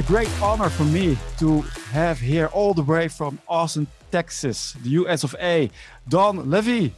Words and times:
a 0.00 0.02
great 0.04 0.30
honor 0.40 0.70
for 0.70 0.84
me 0.84 1.14
to 1.36 1.60
have 1.92 2.18
here 2.18 2.46
all 2.54 2.72
the 2.72 2.82
way 2.82 3.06
from 3.06 3.38
Austin, 3.46 3.86
Texas, 4.10 4.72
the 4.82 4.90
US 5.00 5.24
of 5.24 5.36
A, 5.38 5.70
Don 6.08 6.48
Levy. 6.48 6.94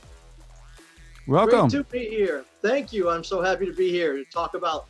Welcome. 1.27 1.69
Great 1.69 1.85
to 1.85 1.85
be 1.85 2.07
here. 2.07 2.45
Thank 2.61 2.93
you. 2.93 3.11
I'm 3.11 3.25
so 3.25 3.43
happy 3.43 3.67
to 3.67 3.73
be 3.73 3.91
here 3.91 4.17
to 4.17 4.25
talk 4.27 4.55
about 4.55 4.87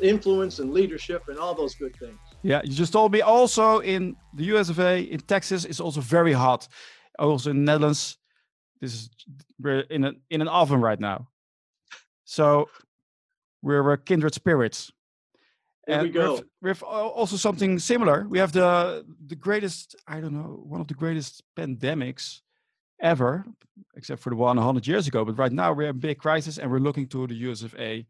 influence 0.00 0.58
and 0.58 0.72
leadership 0.72 1.28
and 1.28 1.38
all 1.38 1.54
those 1.54 1.76
good 1.76 1.94
things. 1.94 2.18
Yeah, 2.42 2.62
you 2.64 2.72
just 2.72 2.92
told 2.92 3.12
me 3.12 3.20
also 3.20 3.78
in 3.78 4.16
the 4.34 4.44
US 4.56 4.68
of 4.68 4.80
A, 4.80 5.02
in 5.02 5.20
Texas, 5.20 5.64
it's 5.64 5.78
also 5.78 6.00
very 6.00 6.32
hot. 6.32 6.66
Also 7.16 7.50
in 7.50 7.58
the 7.58 7.62
Netherlands, 7.62 8.18
this 8.80 8.92
is 8.92 9.10
we're 9.60 9.80
in 9.82 10.02
an 10.02 10.20
in 10.30 10.40
an 10.40 10.48
oven 10.48 10.80
right 10.80 10.98
now. 10.98 11.28
So 12.24 12.68
we're 13.62 13.96
kindred 13.98 14.34
spirits. 14.34 14.90
There 15.86 16.02
we 16.02 16.10
go. 16.10 16.34
With, 16.34 16.44
with 16.80 16.82
also 16.82 17.36
something 17.36 17.78
similar. 17.78 18.26
We 18.28 18.38
have 18.38 18.52
the 18.52 19.04
the 19.26 19.34
greatest, 19.34 19.96
I 20.06 20.20
don't 20.20 20.32
know, 20.32 20.62
one 20.64 20.80
of 20.80 20.86
the 20.86 20.94
greatest 20.94 21.42
pandemics 21.56 22.40
ever, 23.00 23.44
except 23.96 24.22
for 24.22 24.30
the 24.30 24.36
one 24.36 24.56
100 24.56 24.86
years 24.86 25.08
ago. 25.08 25.24
But 25.24 25.38
right 25.38 25.52
now 25.52 25.72
we're 25.72 25.84
in 25.84 25.88
a 25.90 25.94
big 25.94 26.18
crisis 26.18 26.58
and 26.58 26.70
we're 26.70 26.78
looking 26.78 27.08
to 27.08 27.26
the 27.26 27.34
US 27.50 27.62
of 27.62 27.74
A 27.78 28.06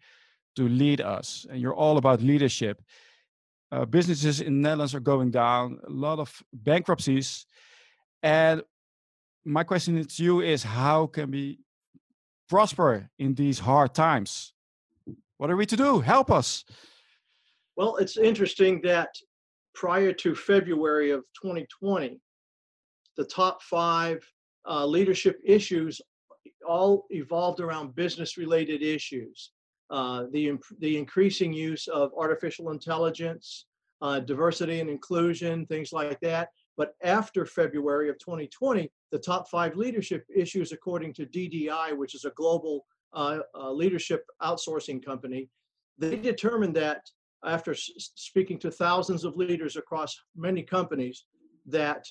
to 0.57 0.69
lead 0.69 1.01
us. 1.01 1.47
And 1.51 1.61
you're 1.61 1.75
all 1.75 1.97
about 1.97 2.21
leadership. 2.21 2.83
Uh, 3.71 3.87
businesses 3.87 4.43
in 4.43 4.61
the 4.61 4.69
Netherlands 4.69 4.95
are 4.95 5.01
going 5.01 5.31
down, 5.31 5.81
a 5.87 5.91
lot 5.91 6.19
of 6.19 6.43
bankruptcies. 6.53 7.47
And 8.23 8.63
my 9.47 9.65
question 9.65 10.05
to 10.05 10.23
you 10.23 10.43
is 10.43 10.63
how 10.63 11.07
can 11.07 11.31
we 11.31 11.59
prosper 12.51 13.09
in 13.19 13.35
these 13.35 13.59
hard 13.59 13.95
times? 13.95 14.53
What 15.39 15.51
are 15.51 15.57
we 15.57 15.65
to 15.67 15.77
do? 15.77 16.01
Help 16.01 16.31
us. 16.31 16.65
Well, 17.77 17.97
it's 17.97 18.19
interesting 18.19 18.81
that 18.83 19.15
prior 19.75 20.13
to 20.13 20.35
February 20.35 21.11
of 21.11 21.21
2020, 21.41 22.21
the 23.17 23.25
top 23.25 23.63
five 23.63 24.23
uh, 24.69 24.87
leadership 24.87 25.41
issues 25.45 26.01
all 26.67 27.07
evolved 27.11 27.61
around 27.61 27.95
business 27.95 28.37
related 28.37 28.83
issues. 28.83 29.53
Uh, 29.91 30.25
the, 30.33 30.59
the 30.81 30.97
increasing 30.97 31.53
use 31.53 31.89
of 31.89 32.13
artificial 32.17 32.71
intelligence, 32.71 33.67
uh, 34.01 34.21
diversity 34.21 34.81
and 34.81 34.89
inclusion, 34.89 35.67
things 35.67 35.93
like 35.93 36.19
that. 36.21 36.49
But 36.77 36.95
after 37.03 37.45
February 37.45 38.09
of 38.09 38.19
2020, 38.19 38.91
the 39.11 39.19
top 39.19 39.49
five 39.49 39.77
leadership 39.77 40.25
issues, 40.35 40.73
according 40.73 41.13
to 41.15 41.27
DDI, 41.27 41.97
which 41.97 42.15
is 42.15 42.25
a 42.25 42.31
global 42.31 42.87
uh, 43.13 43.41
uh, 43.55 43.71
leadership 43.71 44.25
outsourcing 44.43 45.05
company, 45.05 45.49
they 45.99 46.17
determined 46.17 46.75
that 46.77 47.03
after 47.45 47.75
speaking 47.75 48.59
to 48.59 48.71
thousands 48.71 49.25
of 49.25 49.37
leaders 49.37 49.77
across 49.77 50.17
many 50.37 50.63
companies, 50.63 51.25
that 51.67 52.07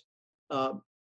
uh, 0.50 0.74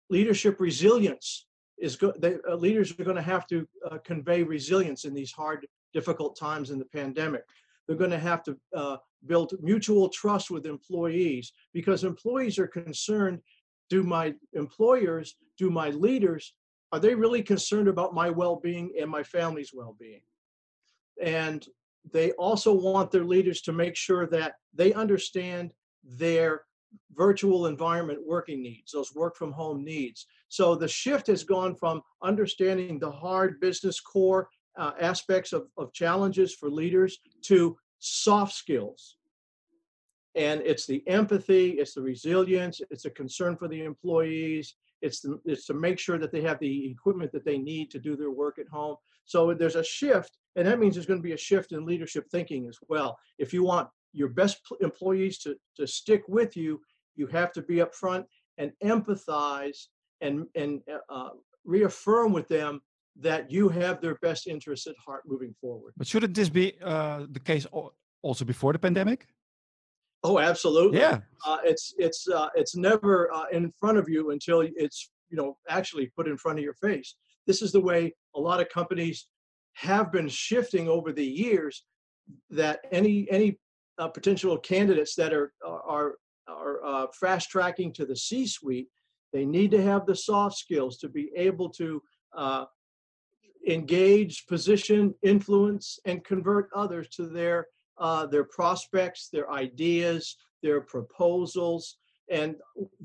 leadership 0.10 0.60
resilience 0.60 1.48
is 1.78 1.96
good. 1.96 2.42
Uh, 2.48 2.56
leaders 2.56 2.92
are 3.00 3.04
going 3.04 3.16
to 3.16 3.22
have 3.22 3.46
to 3.48 3.68
uh, 3.90 3.98
convey 4.04 4.44
resilience 4.44 5.06
in 5.06 5.14
these 5.14 5.32
hard, 5.32 5.68
difficult 5.94 6.38
times 6.38 6.72
in 6.72 6.80
the 6.80 6.86
pandemic. 6.86 7.44
They're 7.88 7.96
going 7.96 8.12
to 8.12 8.20
have 8.20 8.44
to 8.44 8.58
uh, 8.76 8.98
build 9.26 9.54
mutual 9.62 10.10
trust 10.10 10.52
with 10.52 10.66
employees 10.66 11.54
because 11.74 12.04
employees 12.04 12.60
are 12.60 12.68
concerned 12.68 13.42
do 13.90 14.04
my 14.04 14.34
employers, 14.54 15.36
do 15.58 15.70
my 15.70 15.90
leaders, 15.90 16.54
are 16.92 17.00
they 17.00 17.16
really 17.16 17.44
concerned 17.44 17.88
about 17.88 18.14
my 18.14 18.30
well 18.30 18.56
being 18.56 18.94
and 19.00 19.10
my 19.10 19.24
family's 19.24 19.72
well 19.74 19.96
being? 20.00 20.22
And 21.22 21.66
they 22.12 22.32
also 22.34 22.74
want 22.74 23.12
their 23.12 23.26
leaders 23.26 23.62
to 23.62 23.74
make 23.74 23.96
sure 23.96 24.28
that 24.28 24.56
they 24.74 24.94
understand 24.94 25.72
their 26.04 26.64
virtual 27.16 27.68
environment 27.68 28.20
working 28.26 28.62
needs, 28.62 28.92
those 28.92 29.14
work 29.16 29.36
from 29.36 29.52
home 29.52 29.84
needs. 29.84 30.26
So 30.50 30.76
the 30.76 30.88
shift 30.88 31.28
has 31.28 31.44
gone 31.44 31.76
from 31.76 32.02
understanding 32.22 33.00
the 33.00 33.12
hard 33.12 33.60
business 33.60 34.00
core 34.00 34.48
uh, 34.78 34.92
aspects 35.00 35.54
of, 35.54 35.68
of 35.78 35.92
challenges 35.94 36.54
for 36.54 36.70
leaders 36.70 37.18
to 37.44 37.78
soft 38.00 38.54
skills. 38.54 39.18
And 40.36 40.62
it's 40.62 40.86
the 40.86 41.04
empathy, 41.08 41.72
it's 41.72 41.96
the 41.96 42.02
resilience, 42.02 42.80
it's 42.92 43.06
a 43.06 43.10
concern 43.10 43.58
for 43.58 43.68
the 43.68 43.84
employees, 43.84 44.76
it's, 45.02 45.26
it's 45.46 45.66
to 45.66 45.74
make 45.74 45.98
sure 45.98 46.20
that 46.20 46.32
they 46.32 46.42
have 46.42 46.60
the 46.60 46.92
equipment 46.92 47.32
that 47.32 47.44
they 47.44 47.58
need 47.58 47.90
to 47.92 48.00
do 48.00 48.16
their 48.16 48.32
work 48.32 48.60
at 48.60 48.68
home. 48.68 48.98
So 49.28 49.54
there's 49.54 49.76
a 49.76 49.84
shift, 49.84 50.38
and 50.56 50.68
that 50.68 50.80
means 50.80 50.96
there's 50.96 51.06
going 51.06 51.20
to 51.20 51.24
be 51.24 51.34
a 51.34 51.38
shift 51.38 51.72
in 51.72 51.86
leadership 51.86 52.26
thinking 52.32 52.68
as 52.68 52.78
well. 52.90 53.18
If 53.38 53.54
you 53.54 53.64
want 53.64 53.90
your 54.14 54.30
best 54.30 54.60
employees 54.82 55.38
to, 55.40 55.56
to 55.76 55.86
stick 55.86 56.24
with 56.28 56.58
you, 56.58 56.82
you 57.16 57.28
have 57.28 57.52
to 57.54 57.62
be 57.62 57.76
upfront 57.76 58.26
and 58.58 58.72
empathize 58.84 59.78
and, 60.22 60.48
and 60.56 60.82
uh, 61.10 61.30
reaffirm 61.66 62.34
with 62.34 62.48
them 62.48 62.82
that 63.20 63.52
you 63.52 63.70
have 63.70 64.02
their 64.02 64.16
best 64.16 64.48
interests 64.48 64.88
at 64.88 64.96
heart 65.06 65.24
moving 65.28 65.54
forward. 65.60 65.94
But 65.98 66.08
shouldn't 66.08 66.34
this 66.34 66.50
be 66.50 66.74
uh, 66.84 67.26
the 67.30 67.40
case 67.40 67.68
also 68.22 68.46
before 68.46 68.74
the 68.74 68.80
pandemic? 68.80 69.28
Oh, 70.24 70.40
absolutely. 70.40 71.00
Yeah. 71.00 71.20
Uh, 71.46 71.58
it's 71.64 71.94
it's 71.98 72.28
uh, 72.28 72.50
it's 72.56 72.76
never 72.76 73.32
uh, 73.34 73.46
in 73.52 73.72
front 73.80 73.98
of 73.98 74.10
you 74.10 74.32
until 74.32 74.62
it's 74.62 75.12
you 75.30 75.38
know 75.38 75.58
actually 75.70 76.08
put 76.16 76.28
in 76.28 76.38
front 76.38 76.58
of 76.58 76.64
your 76.64 76.74
face. 76.74 77.16
This 77.48 77.62
is 77.62 77.72
the 77.72 77.82
way 77.82 78.14
a 78.36 78.40
lot 78.40 78.62
of 78.62 78.70
companies 78.70 79.28
have 79.74 80.12
been 80.12 80.28
shifting 80.28 80.88
over 80.88 81.12
the 81.12 81.26
years. 81.26 81.84
That 82.50 82.82
any 82.92 83.26
any 83.32 83.58
uh, 83.98 84.10
potential 84.10 84.58
candidates 84.58 85.16
that 85.16 85.34
are 85.34 85.54
are 85.64 86.16
are 86.48 86.86
uh, 86.86 87.08
fast 87.20 87.50
tracking 87.50 87.94
to 87.94 88.06
the 88.06 88.16
C-suite, 88.16 88.88
they 89.34 89.46
need 89.46 89.72
to 89.72 89.82
have 89.82 90.06
the 90.06 90.16
soft 90.16 90.58
skills 90.58 90.98
to 91.00 91.10
be 91.10 91.30
able 91.36 91.70
to 91.72 92.02
uh, 92.36 92.66
engage, 93.68 94.46
position, 94.48 95.14
influence, 95.24 96.00
and 96.06 96.24
convert 96.24 96.70
others 96.76 97.08
to 97.10 97.28
their 97.28 97.68
uh, 97.98 98.26
their 98.26 98.44
prospects, 98.44 99.30
their 99.32 99.50
ideas, 99.52 100.36
their 100.62 100.82
proposals, 100.82 101.98
and 102.30 102.56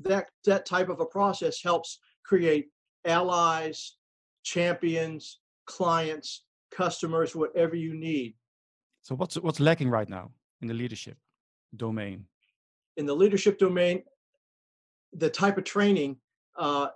that 0.01 0.27
that 0.45 0.65
type 0.65 0.89
of 0.89 0.99
a 0.99 1.05
process 1.05 1.61
helps 1.63 1.99
create 2.25 2.67
allies, 3.05 3.95
champions, 4.43 5.39
clients, 5.65 6.43
customers, 6.71 7.35
whatever 7.35 7.75
you 7.75 7.93
need. 7.93 8.35
So 9.01 9.15
what's 9.15 9.35
what's 9.35 9.59
lacking 9.59 9.89
right 9.89 10.09
now 10.09 10.31
in 10.61 10.67
the 10.67 10.73
leadership 10.73 11.17
domain? 11.75 12.25
In 12.97 13.05
the 13.05 13.15
leadership 13.15 13.57
domain, 13.57 14.03
the 15.13 15.29
type 15.29 15.57
of 15.57 15.63
training 15.63 16.17
uh, 16.57 16.87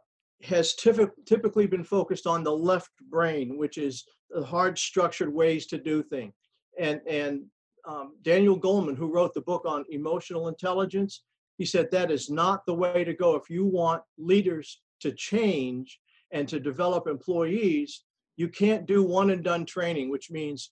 has 0.44 0.76
typically 0.76 1.68
been 1.68 1.84
focused 1.84 2.28
on 2.28 2.44
the 2.44 2.52
left 2.52 2.92
brain, 3.10 3.58
which 3.58 3.78
is 3.78 4.06
the 4.30 4.46
hard 4.46 4.78
structured 4.78 5.34
ways 5.34 5.66
to 5.68 5.78
do 5.78 6.04
things. 6.04 6.34
And, 6.80 7.02
and 7.08 7.46
um, 7.88 8.16
Daniel 8.22 8.60
Goleman, 8.60 8.96
who 8.96 9.12
wrote 9.12 9.34
the 9.34 9.42
book 9.42 9.64
on 9.66 9.84
emotional 9.90 10.48
intelligence, 10.48 11.24
he 11.58 11.66
said 11.66 11.90
that 11.92 12.12
is 12.12 12.30
not 12.30 12.66
the 12.66 12.74
way 12.74 13.04
to 13.04 13.14
go. 13.14 13.36
If 13.36 13.50
you 13.50 13.66
want 13.66 14.04
leaders 14.18 14.82
to 15.00 15.12
change 15.12 16.00
and 16.32 16.48
to 16.48 16.60
develop 16.60 17.08
employees, 17.08 18.04
you 18.36 18.48
can't 18.48 18.86
do 18.86 19.04
one 19.04 19.32
and 19.32 19.44
done 19.44 19.66
training, 19.66 20.10
which 20.10 20.30
means 20.30 20.72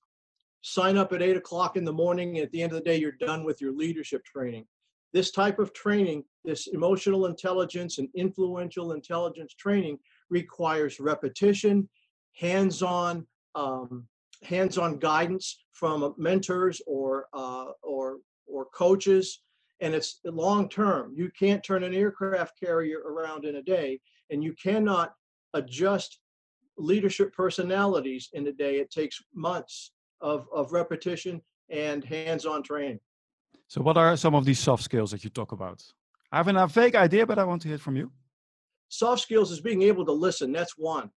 sign 0.61 0.97
up 0.97 1.13
at 1.13 1.21
eight 1.21 1.37
o'clock 1.37 1.77
in 1.77 1.85
the 1.85 1.93
morning. 1.93 2.39
At 2.39 2.51
the 2.51 2.61
end 2.61 2.71
of 2.71 2.77
the 2.77 2.83
day, 2.83 2.97
you're 2.97 3.11
done 3.11 3.43
with 3.43 3.61
your 3.61 3.71
leadership 3.71 4.23
training. 4.25 4.65
This 5.13 5.31
type 5.31 5.59
of 5.59 5.73
training, 5.73 6.25
this 6.43 6.67
emotional 6.67 7.25
intelligence 7.25 7.99
and 7.99 8.09
influential 8.15 8.91
intelligence 8.91 9.53
training, 9.53 9.97
requires 10.29 10.99
repetition, 10.99 11.87
hands 12.33 12.81
on 12.81 13.25
um, 13.53 14.07
hands-on 14.43 14.99
guidance 14.99 15.63
from 15.71 16.13
mentors 16.17 16.81
or 16.87 17.27
uh, 17.33 17.67
or 17.81 18.17
or 18.47 18.65
coaches, 18.65 19.41
and 19.79 19.95
it's 19.95 20.19
long 20.25 20.69
term. 20.69 21.13
You 21.15 21.31
can't 21.37 21.63
turn 21.63 21.83
an 21.83 21.93
aircraft 21.93 22.59
carrier 22.59 22.99
around 22.99 23.45
in 23.45 23.55
a 23.55 23.63
day, 23.63 23.99
and 24.29 24.43
you 24.43 24.53
cannot 24.61 25.13
adjust 25.55 26.19
leadership 26.77 27.33
personalities 27.33 28.29
in 28.33 28.45
a 28.47 28.51
day. 28.51 28.75
It 28.83 28.91
takes 28.91 29.21
months 29.33 29.91
of, 30.21 30.47
of 30.53 30.71
repetition 30.71 31.41
and 31.69 32.03
hands-on 32.03 32.61
training. 32.63 32.99
So, 33.67 33.81
what 33.81 33.97
are 33.97 34.15
some 34.15 34.35
of 34.35 34.45
these 34.45 34.59
soft 34.59 34.83
skills 34.83 35.09
that 35.11 35.23
you 35.23 35.31
talk 35.31 35.51
about? 35.51 35.81
I 36.31 36.37
have 36.37 36.47
a 36.47 36.67
vague 36.67 36.95
idea, 36.95 37.25
but 37.25 37.39
I 37.39 37.45
want 37.45 37.61
to 37.63 37.67
hear 37.67 37.79
from 37.79 37.95
you. 37.95 38.11
Soft 38.89 39.21
skills 39.21 39.51
is 39.51 39.61
being 39.61 39.81
able 39.81 40.05
to 40.05 40.11
listen. 40.11 40.51
That's 40.51 40.77
one. 40.77 41.09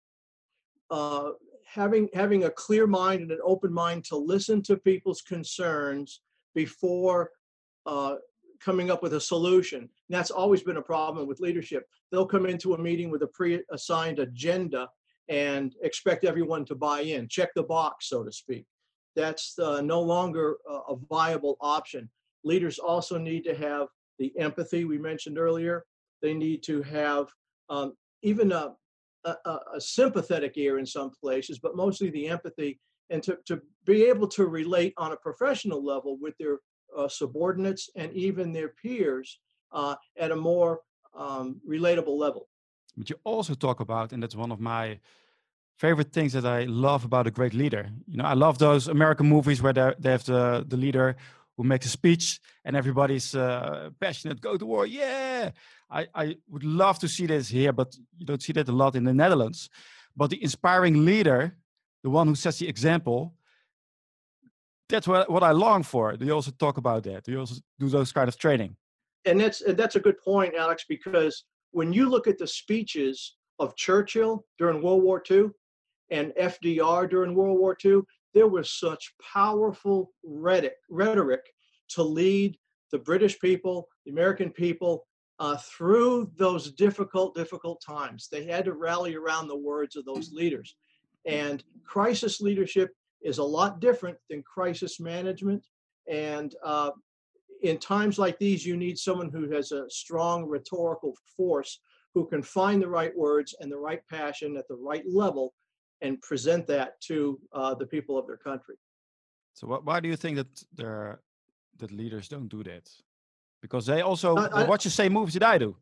Uh, 0.90 1.32
having 1.66 2.08
having 2.14 2.46
a 2.46 2.50
clear 2.50 2.88
mind 2.88 3.22
and 3.22 3.32
an 3.32 3.40
open 3.44 3.74
mind 3.74 4.06
to 4.06 4.16
listen 4.16 4.62
to 4.64 4.78
people's 4.78 5.22
concerns 5.22 6.22
before 6.56 7.32
uh, 7.86 8.16
coming 8.60 8.90
up 8.90 9.04
with 9.04 9.14
a 9.14 9.22
solution. 9.22 9.90
And 10.10 10.18
that's 10.18 10.32
always 10.32 10.64
been 10.64 10.78
a 10.78 10.82
problem 10.82 11.28
with 11.28 11.40
leadership. 11.40 11.84
They'll 12.12 12.26
come 12.26 12.46
into 12.46 12.74
a 12.74 12.78
meeting 12.78 13.10
with 13.10 13.24
a 13.24 13.28
pre-assigned 13.28 14.20
agenda 14.20 14.88
and 15.30 15.76
expect 15.82 16.24
everyone 16.24 16.64
to 16.66 16.76
buy 16.76 17.02
in, 17.02 17.28
check 17.28 17.50
the 17.56 17.64
box, 17.64 18.08
so 18.08 18.24
to 18.24 18.32
speak. 18.32 18.66
That's 19.16 19.58
uh, 19.60 19.82
no 19.82 20.02
longer 20.02 20.58
a 20.70 20.96
viable 21.10 21.58
option. 21.60 22.10
Leaders 22.44 22.80
also 22.80 23.18
need 23.18 23.44
to 23.44 23.56
have 23.56 23.88
the 24.20 24.32
empathy 24.40 24.86
we 24.86 24.98
mentioned 24.98 25.38
earlier. 25.38 25.84
They 26.22 26.34
need 26.34 26.64
to 26.64 26.82
have 26.84 27.28
um, 27.70 27.94
even 28.22 28.52
a, 28.52 28.74
a, 29.26 29.36
a, 29.76 29.82
sympathetic 29.82 30.54
ear 30.56 30.80
in 30.80 30.86
some 30.86 31.12
places, 31.22 31.60
but 31.60 31.76
mostly 31.76 32.10
the 32.10 32.28
empathy 32.28 32.80
and 33.10 33.22
to, 33.24 33.38
to 33.46 33.62
be 33.86 34.06
able 34.06 34.28
to 34.28 34.46
relate 34.46 34.94
on 34.98 35.12
a 35.12 35.18
professional 35.18 35.84
level 35.84 36.18
with 36.22 36.36
their 36.38 36.60
uh, 36.98 37.08
subordinates 37.08 37.90
and 37.96 38.14
even 38.14 38.54
their 38.54 38.70
peers 38.70 39.40
uh, 39.72 39.96
at 40.18 40.32
a 40.32 40.36
more 40.36 40.82
um, 41.16 41.62
relatable 41.68 42.18
level. 42.18 42.48
But 42.96 43.10
you 43.10 43.18
also 43.24 43.54
talk 43.54 43.80
about, 43.80 44.12
and 44.14 44.22
that's 44.22 44.36
one 44.36 44.52
of 44.52 44.60
my 44.60 45.00
favorite 45.78 46.12
things 46.12 46.34
that 46.34 46.46
I 46.46 46.64
love 46.64 47.06
about 47.06 47.28
a 47.28 47.32
great 47.32 47.54
leader. 47.54 47.90
You 48.08 48.18
know, 48.18 48.26
I 48.26 48.34
love 48.34 48.58
those 48.58 48.88
American 48.88 49.28
movies 49.28 49.62
where 49.62 49.74
they 49.74 50.12
have 50.12 50.24
the, 50.26 50.66
the 50.68 50.78
leader 50.78 51.16
who 51.56 51.64
makes 51.64 51.86
a 51.86 51.90
speech 51.90 52.40
and 52.66 52.76
everybody's 52.76 53.36
uh, 53.36 53.90
passionate, 54.00 54.42
go 54.42 54.58
to 54.58 54.66
war, 54.66 54.86
yeah. 54.86 55.52
I, 55.90 56.08
I 56.14 56.38
would 56.50 56.64
love 56.64 57.00
to 57.00 57.08
see 57.08 57.26
this 57.26 57.48
here, 57.48 57.74
but 57.74 57.96
you 58.18 58.26
don't 58.26 58.42
see 58.42 58.54
that 58.54 58.68
a 58.68 58.72
lot 58.72 58.96
in 58.96 59.04
the 59.04 59.14
Netherlands. 59.14 59.70
But 60.16 60.30
the 60.30 60.42
inspiring 60.42 61.06
leader, 61.06 61.56
the 62.04 62.10
one 62.10 62.28
who 62.28 62.36
sets 62.36 62.60
the 62.60 62.68
example, 62.68 63.34
that's 64.90 65.08
what, 65.08 65.30
what 65.30 65.44
I 65.44 65.52
long 65.52 65.84
for. 65.84 66.16
Do 66.16 66.26
you 66.26 66.32
also 66.32 66.52
talk 66.52 66.78
about 66.78 67.04
that? 67.04 67.24
Do 67.24 67.32
you 67.32 67.40
also 67.40 67.56
do 67.80 67.90
those 67.90 68.12
kind 68.12 68.28
of 68.28 68.38
training? 68.38 68.76
And 69.28 69.40
that's 69.40 69.62
that's 69.76 69.98
a 69.98 70.00
good 70.00 70.18
point, 70.20 70.56
Alex, 70.56 70.86
because 70.88 71.44
when 71.72 71.92
you 71.92 72.10
look 72.10 72.28
at 72.28 72.38
the 72.38 72.48
speeches 72.48 73.36
of 73.60 73.76
Churchill 73.76 74.46
during 74.58 74.82
World 74.82 75.04
War 75.04 75.22
II 75.30 75.50
and 76.12 76.32
FDR 76.40 77.10
during 77.10 77.36
World 77.36 77.60
War 77.60 77.78
II, 77.84 78.02
there 78.34 78.48
was 78.48 78.72
such 78.72 79.14
powerful 79.34 80.12
rhetoric, 80.24 80.78
rhetoric 80.90 81.42
to 81.90 82.04
lead 82.04 82.58
the 82.92 83.00
British 83.00 83.40
people, 83.40 83.88
the 84.06 84.12
American 84.12 84.50
people 84.50 85.06
uh, 85.40 85.58
through 85.58 86.32
those 86.38 86.72
difficult, 86.72 87.36
difficult 87.36 87.82
times. 87.86 88.28
They 88.32 88.46
had 88.46 88.66
to 88.66 88.74
rally 88.74 89.16
around 89.16 89.48
the 89.48 89.58
words 89.58 89.96
of 89.96 90.06
those 90.06 90.32
leaders. 90.32 90.76
And 91.26 91.64
crisis 91.84 92.40
leadership 92.40 92.92
is 93.22 93.38
a 93.38 93.44
lot 93.44 93.82
different 93.82 94.18
than 94.30 94.42
crisis 94.44 95.00
management. 95.00 95.64
And 96.10 96.56
uh, 96.64 96.92
in 97.64 97.78
times 97.78 98.20
like 98.20 98.38
these, 98.40 98.66
you 98.66 98.78
need 98.78 98.98
someone 98.98 99.30
who 99.30 99.50
has 99.52 99.72
a 99.72 99.90
strong 99.90 100.46
rhetorical 100.46 101.16
force 101.36 101.80
who 102.14 102.26
can 102.28 102.42
find 102.42 102.82
the 102.82 102.88
right 102.88 103.16
words 103.16 103.56
and 103.60 103.72
the 103.72 103.78
right 103.78 104.02
passion 104.10 104.58
at 104.58 104.68
the 104.68 104.76
right 104.76 105.04
level 105.08 105.54
and 106.02 106.22
present 106.22 106.68
that 106.68 107.00
to 107.02 107.40
uh, 107.54 107.74
the 107.74 107.86
people 107.86 108.18
of 108.18 108.28
their 108.28 108.38
country. 108.38 108.76
So, 109.54 109.68
wh- 109.68 109.86
why 109.86 110.00
do 110.00 110.08
you 110.08 110.16
think 110.16 110.38
that 110.38 110.64
there 110.76 111.20
that 111.78 111.92
leaders 111.92 112.28
don't 112.28 112.48
do 112.48 112.64
that? 112.64 112.90
Because 113.62 113.86
they 113.86 114.02
also 114.02 114.36
I, 114.36 114.64
watch 114.64 114.84
the 114.84 114.90
same 114.90 115.14
movies 115.14 115.34
that 115.34 115.44
I 115.44 115.58
do. 115.58 115.76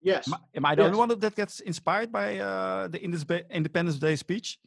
Yes. 0.00 0.28
Am 0.28 0.34
I, 0.34 0.38
am 0.58 0.64
I 0.66 0.74
the 0.74 0.82
yes. 0.82 0.86
only 0.86 0.98
one 0.98 1.08
that 1.18 1.34
gets 1.34 1.60
inspired 1.60 2.12
by 2.12 2.38
uh, 2.38 2.88
the 2.88 3.02
Independence 3.02 3.98
Day 3.98 4.14
speech? 4.14 4.58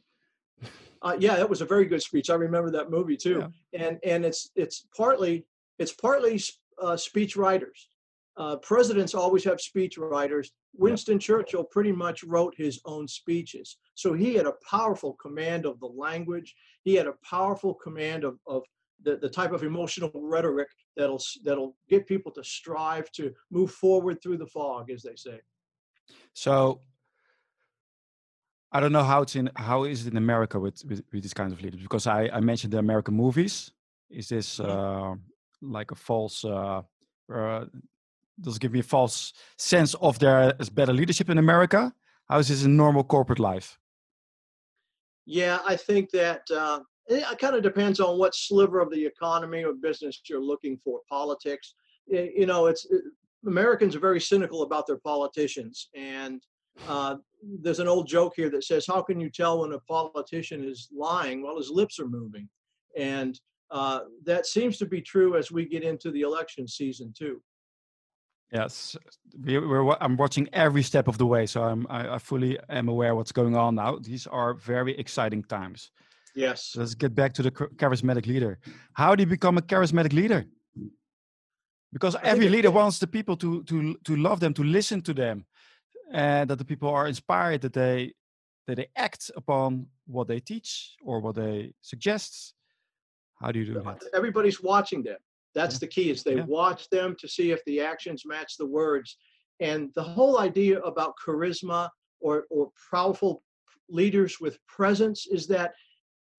Uh, 1.00 1.16
yeah, 1.18 1.36
that 1.36 1.48
was 1.48 1.60
a 1.62 1.66
very 1.66 1.86
good 1.86 2.02
speech. 2.02 2.30
I 2.30 2.34
remember 2.34 2.70
that 2.70 2.90
movie 2.90 3.16
too. 3.16 3.48
Yeah. 3.72 3.86
And 3.86 3.98
and 4.04 4.24
it's 4.24 4.50
it's 4.54 4.86
partly 4.96 5.44
it's 5.82 5.92
partly 5.92 6.40
uh, 6.80 6.96
speech 6.96 7.36
writers. 7.36 7.88
Uh, 8.36 8.56
presidents 8.56 9.14
always 9.14 9.44
have 9.44 9.60
speech 9.60 9.98
writers. 9.98 10.52
Winston. 10.74 11.18
Churchill 11.18 11.64
pretty 11.64 11.92
much 11.92 12.24
wrote 12.24 12.54
his 12.56 12.80
own 12.86 13.06
speeches. 13.06 13.76
So 13.94 14.14
he 14.14 14.34
had 14.34 14.46
a 14.46 14.54
powerful 14.68 15.12
command 15.14 15.66
of 15.66 15.78
the 15.80 15.86
language. 15.86 16.54
He 16.82 16.94
had 16.94 17.06
a 17.06 17.14
powerful 17.28 17.74
command 17.74 18.24
of, 18.24 18.38
of 18.46 18.62
the, 19.02 19.16
the 19.16 19.28
type 19.28 19.52
of 19.52 19.62
emotional 19.62 20.10
rhetoric 20.14 20.68
that'll 20.96 21.20
that'll 21.44 21.76
get 21.90 22.06
people 22.06 22.32
to 22.32 22.44
strive 22.44 23.10
to 23.12 23.32
move 23.50 23.70
forward 23.70 24.22
through 24.22 24.38
the 24.38 24.46
fog, 24.46 24.90
as 24.90 25.02
they 25.02 25.16
say. 25.16 25.40
So 26.32 26.80
I 28.70 28.80
don't 28.80 28.92
know 28.92 29.04
how 29.04 29.22
it's 29.22 29.36
in 29.36 29.50
how 29.56 29.84
is 29.84 30.06
it 30.06 30.12
in 30.12 30.16
America 30.16 30.58
with 30.58 30.82
with, 30.86 31.02
with 31.12 31.22
these 31.22 31.34
kinds 31.34 31.52
of 31.52 31.60
leaders 31.60 31.82
because 31.82 32.06
I 32.06 32.30
I 32.32 32.40
mentioned 32.40 32.72
the 32.72 32.78
American 32.78 33.14
movies. 33.14 33.72
Is 34.08 34.28
this 34.28 34.60
uh, 34.60 35.14
like 35.62 35.90
a 35.90 35.94
false? 35.94 36.44
Uh, 36.44 36.82
uh, 37.32 37.64
does 38.40 38.58
give 38.58 38.72
me 38.72 38.80
a 38.80 38.84
false 38.84 39.32
sense 39.56 39.94
of 39.94 40.18
there 40.18 40.54
is 40.58 40.68
better 40.68 40.92
leadership 40.92 41.30
in 41.30 41.38
America? 41.38 41.92
How 42.28 42.38
is 42.38 42.48
this 42.48 42.64
in 42.64 42.76
normal 42.76 43.04
corporate 43.04 43.38
life? 43.38 43.78
Yeah, 45.26 45.60
I 45.66 45.76
think 45.76 46.10
that 46.10 46.42
uh, 46.50 46.80
it 47.06 47.38
kind 47.38 47.54
of 47.54 47.62
depends 47.62 48.00
on 48.00 48.18
what 48.18 48.34
sliver 48.34 48.80
of 48.80 48.90
the 48.90 49.04
economy 49.04 49.64
or 49.64 49.74
business 49.74 50.20
you're 50.28 50.42
looking 50.42 50.78
for. 50.82 51.00
Politics, 51.08 51.74
you 52.06 52.46
know, 52.46 52.66
it's 52.66 52.86
it, 52.90 53.02
Americans 53.46 53.96
are 53.96 54.00
very 54.00 54.20
cynical 54.20 54.62
about 54.62 54.86
their 54.86 54.98
politicians, 54.98 55.88
and 55.94 56.42
uh, 56.88 57.16
there's 57.60 57.80
an 57.80 57.88
old 57.88 58.06
joke 58.06 58.34
here 58.36 58.50
that 58.50 58.64
says, 58.64 58.86
"How 58.86 59.02
can 59.02 59.20
you 59.20 59.30
tell 59.30 59.60
when 59.60 59.72
a 59.72 59.80
politician 59.80 60.64
is 60.64 60.88
lying?" 60.92 61.42
Well, 61.42 61.58
his 61.58 61.70
lips 61.70 61.98
are 61.98 62.08
moving, 62.08 62.48
and 62.96 63.38
uh, 63.72 64.00
that 64.24 64.46
seems 64.46 64.76
to 64.78 64.86
be 64.86 65.00
true 65.00 65.36
as 65.36 65.50
we 65.50 65.64
get 65.64 65.82
into 65.82 66.10
the 66.10 66.20
election 66.20 66.68
season 66.68 67.12
too. 67.16 67.42
Yes, 68.52 68.94
we, 69.42 69.56
are 69.56 70.02
I'm 70.02 70.18
watching 70.18 70.46
every 70.52 70.82
step 70.82 71.08
of 71.08 71.16
the 71.16 71.24
way, 71.24 71.46
so 71.46 71.62
I'm, 71.62 71.86
I, 71.88 72.16
I, 72.16 72.18
fully 72.18 72.58
am 72.68 72.88
aware 72.88 73.14
what's 73.14 73.32
going 73.32 73.56
on 73.56 73.76
now. 73.76 73.96
These 73.98 74.26
are 74.26 74.52
very 74.52 74.94
exciting 74.98 75.42
times. 75.44 75.90
Yes. 76.34 76.66
So 76.66 76.80
let's 76.80 76.94
get 76.94 77.14
back 77.14 77.32
to 77.34 77.42
the 77.42 77.50
charismatic 77.50 78.26
leader. 78.26 78.58
How 78.92 79.14
do 79.14 79.22
you 79.22 79.26
become 79.26 79.56
a 79.56 79.62
charismatic 79.62 80.12
leader? 80.12 80.44
Because 81.94 82.14
every 82.22 82.50
leader 82.50 82.70
wants 82.70 82.98
the 82.98 83.06
people 83.06 83.36
to 83.38 83.62
to 83.64 83.96
to 84.04 84.16
love 84.16 84.40
them, 84.40 84.52
to 84.54 84.64
listen 84.64 85.00
to 85.02 85.14
them, 85.14 85.46
and 86.12 86.50
that 86.50 86.58
the 86.58 86.64
people 86.64 86.90
are 86.90 87.06
inspired, 87.06 87.62
that 87.62 87.72
they 87.72 88.12
that 88.66 88.76
they 88.76 88.88
act 88.96 89.30
upon 89.34 89.86
what 90.06 90.28
they 90.28 90.40
teach 90.40 90.94
or 91.02 91.20
what 91.20 91.36
they 91.36 91.72
suggest. 91.80 92.54
How 93.42 93.52
do 93.52 93.58
you 93.58 93.66
do 93.66 93.74
that? 93.74 94.04
Everybody's 94.14 94.62
watching 94.62 95.02
them. 95.02 95.18
That's 95.54 95.74
yeah. 95.74 95.80
the 95.80 95.86
key 95.88 96.10
is 96.10 96.22
they 96.22 96.36
yeah. 96.36 96.44
watch 96.46 96.88
them 96.88 97.16
to 97.18 97.28
see 97.28 97.50
if 97.50 97.62
the 97.64 97.80
actions 97.80 98.22
match 98.24 98.56
the 98.56 98.66
words. 98.66 99.18
And 99.60 99.90
the 99.94 100.02
whole 100.02 100.38
idea 100.38 100.80
about 100.80 101.14
charisma 101.24 101.88
or, 102.20 102.46
or 102.50 102.70
powerful 102.90 103.42
leaders 103.88 104.38
with 104.40 104.64
presence 104.66 105.26
is 105.26 105.46
that 105.48 105.74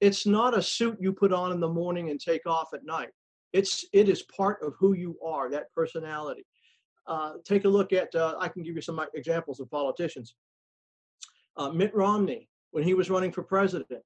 it's 0.02 0.26
not 0.26 0.58
a 0.58 0.62
suit 0.62 0.98
you 1.00 1.14
put 1.14 1.32
on 1.32 1.52
in 1.52 1.60
the 1.60 1.68
morning 1.68 2.10
and 2.10 2.20
take 2.20 2.46
off 2.48 2.74
at 2.74 2.86
night. 2.86 3.10
It's 3.52 3.86
it 3.94 4.10
is 4.10 4.24
part 4.24 4.58
of 4.64 4.74
who 4.80 4.94
you 4.94 5.18
are, 5.24 5.50
that 5.52 5.72
personality. 5.74 6.46
Uh, 7.06 7.34
take 7.46 7.66
a 7.66 7.70
look 7.70 7.94
at. 7.94 8.14
Uh, 8.16 8.36
I 8.40 8.48
can 8.48 8.64
give 8.64 8.76
you 8.76 8.82
some 8.82 9.00
examples 9.14 9.60
of 9.60 9.70
politicians. 9.70 10.36
Uh, 11.56 11.70
Mitt 11.70 11.94
Romney, 11.94 12.50
when 12.72 12.84
he 12.84 12.94
was 12.94 13.10
running 13.10 13.32
for 13.32 13.44
president, 13.44 14.02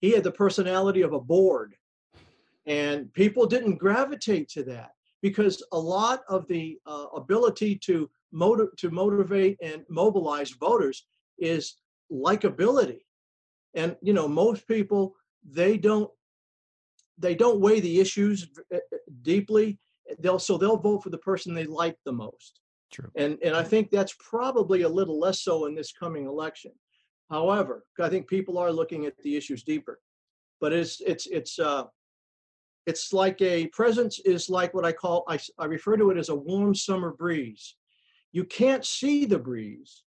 he 0.00 0.10
had 0.10 0.24
the 0.24 0.32
personality 0.32 1.02
of 1.02 1.12
a 1.12 1.20
board. 1.20 1.74
And 2.66 3.12
people 3.12 3.46
didn't 3.46 3.76
gravitate 3.76 4.48
to 4.50 4.62
that 4.64 4.90
because 5.20 5.62
a 5.72 5.78
lot 5.78 6.22
of 6.28 6.46
the 6.48 6.78
uh, 6.86 7.06
ability 7.16 7.76
to, 7.84 8.08
motiv- 8.32 8.76
to 8.78 8.90
motivate 8.90 9.58
and 9.62 9.82
mobilize 9.88 10.50
voters 10.50 11.06
is 11.38 11.76
likability. 12.10 13.00
And, 13.74 13.96
you 14.02 14.12
know, 14.12 14.28
most 14.28 14.66
people, 14.68 15.16
they 15.44 15.76
don't 15.76 16.10
they 17.18 17.34
don't 17.34 17.60
weigh 17.60 17.80
the 17.80 18.00
issues 18.00 18.48
uh, 18.72 18.76
uh, 18.76 18.96
deeply 19.22 19.78
they'll 20.18 20.38
so 20.38 20.56
they'll 20.58 20.76
vote 20.76 21.02
for 21.02 21.10
the 21.10 21.18
person 21.18 21.54
they 21.54 21.64
like 21.64 21.96
the 22.04 22.12
most 22.12 22.60
True. 22.92 23.10
and 23.16 23.38
and 23.42 23.54
i 23.54 23.62
think 23.62 23.90
that's 23.90 24.14
probably 24.18 24.82
a 24.82 24.88
little 24.88 25.18
less 25.18 25.40
so 25.40 25.66
in 25.66 25.74
this 25.74 25.92
coming 25.92 26.26
election 26.26 26.72
however 27.30 27.84
i 28.00 28.08
think 28.08 28.26
people 28.26 28.58
are 28.58 28.72
looking 28.72 29.06
at 29.06 29.16
the 29.18 29.36
issues 29.36 29.62
deeper 29.62 30.00
but 30.60 30.72
it's 30.72 31.00
it's 31.00 31.26
it's 31.26 31.58
uh 31.58 31.84
it's 32.86 33.12
like 33.12 33.40
a 33.40 33.66
presence 33.68 34.18
is 34.20 34.50
like 34.50 34.74
what 34.74 34.84
I 34.84 34.92
call, 34.92 35.24
I, 35.28 35.38
I 35.58 35.66
refer 35.66 35.96
to 35.96 36.10
it 36.10 36.18
as 36.18 36.28
a 36.28 36.34
warm 36.34 36.74
summer 36.74 37.12
breeze. 37.12 37.76
You 38.32 38.44
can't 38.44 38.84
see 38.84 39.24
the 39.24 39.38
breeze, 39.38 40.02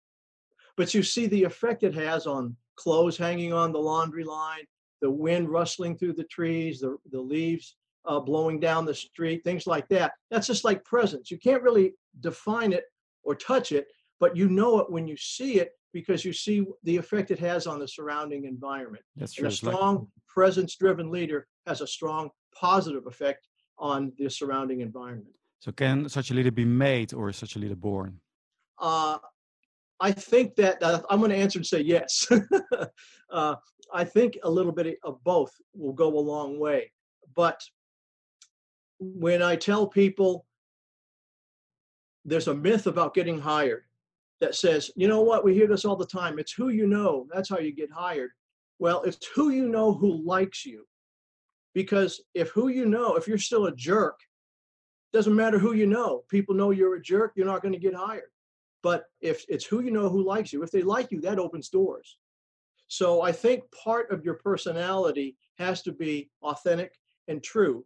but 0.77 0.95
you 0.95 1.03
see 1.03 1.27
the 1.27 1.45
effect 1.45 1.83
it 1.83 1.95
has 1.95 2.27
on 2.27 2.57
clothes 2.77 3.17
hanging 3.17 3.53
on 3.53 3.73
the 3.73 3.79
laundry 3.79 4.25
line, 4.25 4.65
the 5.03 5.11
wind 5.11 5.49
rustling 5.49 5.97
through 5.97 6.15
the 6.15 6.25
trees, 6.25 6.81
the, 6.81 6.97
the 7.13 7.21
leaves 7.21 7.77
uh, 8.07 8.19
blowing 8.19 8.59
down 8.59 8.85
the 8.85 8.95
street, 8.95 9.45
things 9.45 9.67
like 9.67 9.89
that. 9.89 10.13
That's 10.31 10.47
just 10.47 10.65
like 10.65 10.85
presence. 10.85 11.31
You 11.31 11.39
can't 11.39 11.63
really 11.63 11.95
define 12.21 12.73
it 12.73 12.85
or 13.23 13.35
touch 13.35 13.73
it, 13.73 13.87
but 14.21 14.37
you 14.37 14.49
know 14.49 14.81
it 14.81 14.91
when 14.91 15.07
you 15.07 15.17
see 15.17 15.61
it 15.61 15.73
because 15.93 16.25
you 16.25 16.33
see 16.33 16.67
the 16.83 16.97
effect 16.97 17.31
it 17.31 17.39
has 17.39 17.67
on 17.67 17.79
the 17.79 17.87
surrounding 17.87 18.45
environment. 18.47 19.05
That's 19.17 19.35
true. 19.35 19.45
And 19.45 19.53
a 19.53 19.57
strong, 19.57 19.97
like... 19.97 20.07
presence-driven 20.27 21.11
leader 21.11 21.47
has 21.67 21.81
a 21.81 21.87
strong 21.87 22.31
positive 22.55 23.07
effect 23.07 23.49
on 23.79 24.13
the 24.19 24.29
surrounding 24.29 24.81
environment. 24.81 25.35
So, 25.61 25.73
can 25.73 26.09
such 26.09 26.31
a 26.31 26.35
leader 26.35 26.51
be 26.51 26.65
made 26.65 27.15
or 27.15 27.29
is 27.29 27.37
such 27.37 27.57
a 27.57 27.59
leader 27.59 27.77
born? 27.77 28.21
Uh, 28.79 29.19
I 30.01 30.13
think 30.13 30.57
that 30.57 30.83
uh, 30.83 31.03
I'm 31.09 31.21
going 31.21 31.31
to 31.31 31.37
answer 31.37 31.59
and 31.59 31.67
say 31.67 31.81
yes. 31.81 32.27
uh, 33.31 33.55
I 33.93 34.05
think 34.05 34.39
a 34.43 34.51
little 34.51 34.73
bit 34.73 34.99
of 35.05 35.23
both 35.25 35.53
will 35.75 35.93
go 35.93 36.09
a 36.09 36.21
long 36.21 36.59
way. 36.59 36.93
But 37.35 37.63
when 38.99 39.43
I 39.43 39.57
tell 39.57 39.87
people 39.87 40.47
there's 42.25 42.49
a 42.49 42.55
myth 42.55 42.87
about 42.87 43.15
getting 43.15 43.39
hired 43.39 43.85
that 44.41 44.55
says, 44.55 44.91
you 44.97 45.09
know 45.09 45.21
what, 45.21 45.45
we 45.45 45.55
hear 45.55 45.67
this 45.67 45.85
all 45.85 45.97
the 45.97 46.07
time. 46.07 46.39
It's 46.39 46.53
who 46.53 46.71
you 46.71 46.87
know. 46.87 47.27
That's 47.33 47.49
how 47.49 47.59
you 47.59 47.75
get 47.75 47.91
hired. 47.93 48.31
Well, 48.79 49.03
it's 49.03 49.27
who 49.35 49.51
you 49.51 49.69
know 49.69 49.95
who 49.95 50.23
likes 50.25 50.67
you. 50.67 50.87
Because 51.75 52.23
if 52.35 52.51
who 52.51 52.69
you 52.69 52.87
know, 52.87 53.17
if 53.17 53.27
you're 53.27 53.39
still 53.39 53.67
a 53.67 53.75
jerk, 53.75 54.21
doesn't 55.13 55.35
matter 55.35 55.59
who 55.59 55.75
you 55.75 55.87
know. 55.87 56.25
People 56.29 56.55
know 56.55 56.71
you're 56.71 56.97
a 56.97 57.03
jerk, 57.03 57.33
you're 57.37 57.47
not 57.47 57.63
going 57.63 57.75
to 57.75 57.79
get 57.79 57.95
hired. 57.95 58.31
But 58.83 59.05
if 59.21 59.45
it's 59.49 59.65
who 59.65 59.81
you 59.81 59.91
know 59.91 60.09
who 60.09 60.25
likes 60.25 60.53
you, 60.53 60.63
if 60.63 60.71
they 60.71 60.83
like 60.83 61.11
you, 61.11 61.21
that 61.23 61.39
opens 61.39 61.69
doors. 61.69 62.19
So 62.89 63.23
I 63.23 63.33
think 63.33 63.63
part 63.73 64.11
of 64.11 64.25
your 64.25 64.35
personality 64.35 65.37
has 65.59 65.83
to 65.83 65.93
be 65.93 66.31
authentic 66.43 66.93
and 67.29 67.43
true. 67.43 67.85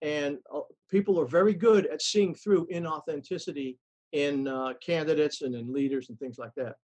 And 0.00 0.38
uh, 0.54 0.60
people 0.90 1.20
are 1.20 1.26
very 1.26 1.52
good 1.52 1.86
at 1.86 2.00
seeing 2.00 2.34
through 2.34 2.68
inauthenticity 2.72 3.76
in 4.12 4.48
uh, 4.48 4.74
candidates 4.84 5.42
and 5.42 5.54
in 5.54 5.72
leaders 5.72 6.08
and 6.08 6.18
things 6.18 6.38
like 6.38 6.54
that. 6.56 6.76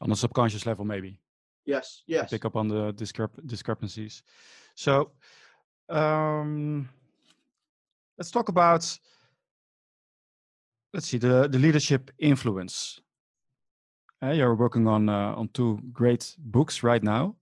On 0.00 0.12
a 0.12 0.16
subconscious 0.16 0.66
level, 0.66 0.84
maybe. 0.84 1.20
Yes, 1.64 2.02
yes. 2.06 2.30
Pick 2.30 2.44
up 2.44 2.56
on 2.56 2.68
the 2.68 2.92
discrep- 2.92 3.46
discrepancies. 3.46 4.22
So 4.74 5.10
um, 5.88 6.88
let's 8.16 8.30
talk 8.30 8.48
about, 8.48 8.98
let's 10.92 11.08
see, 11.08 11.18
the, 11.18 11.48
the 11.48 11.58
leadership 11.58 12.10
influence. 12.18 13.00
Uh, 14.22 14.30
you're 14.30 14.54
working 14.54 14.88
on 14.88 15.08
uh, 15.08 15.32
on 15.36 15.48
two 15.54 15.78
great 15.92 16.34
books 16.38 16.82
right 16.82 17.02
now. 17.04 17.36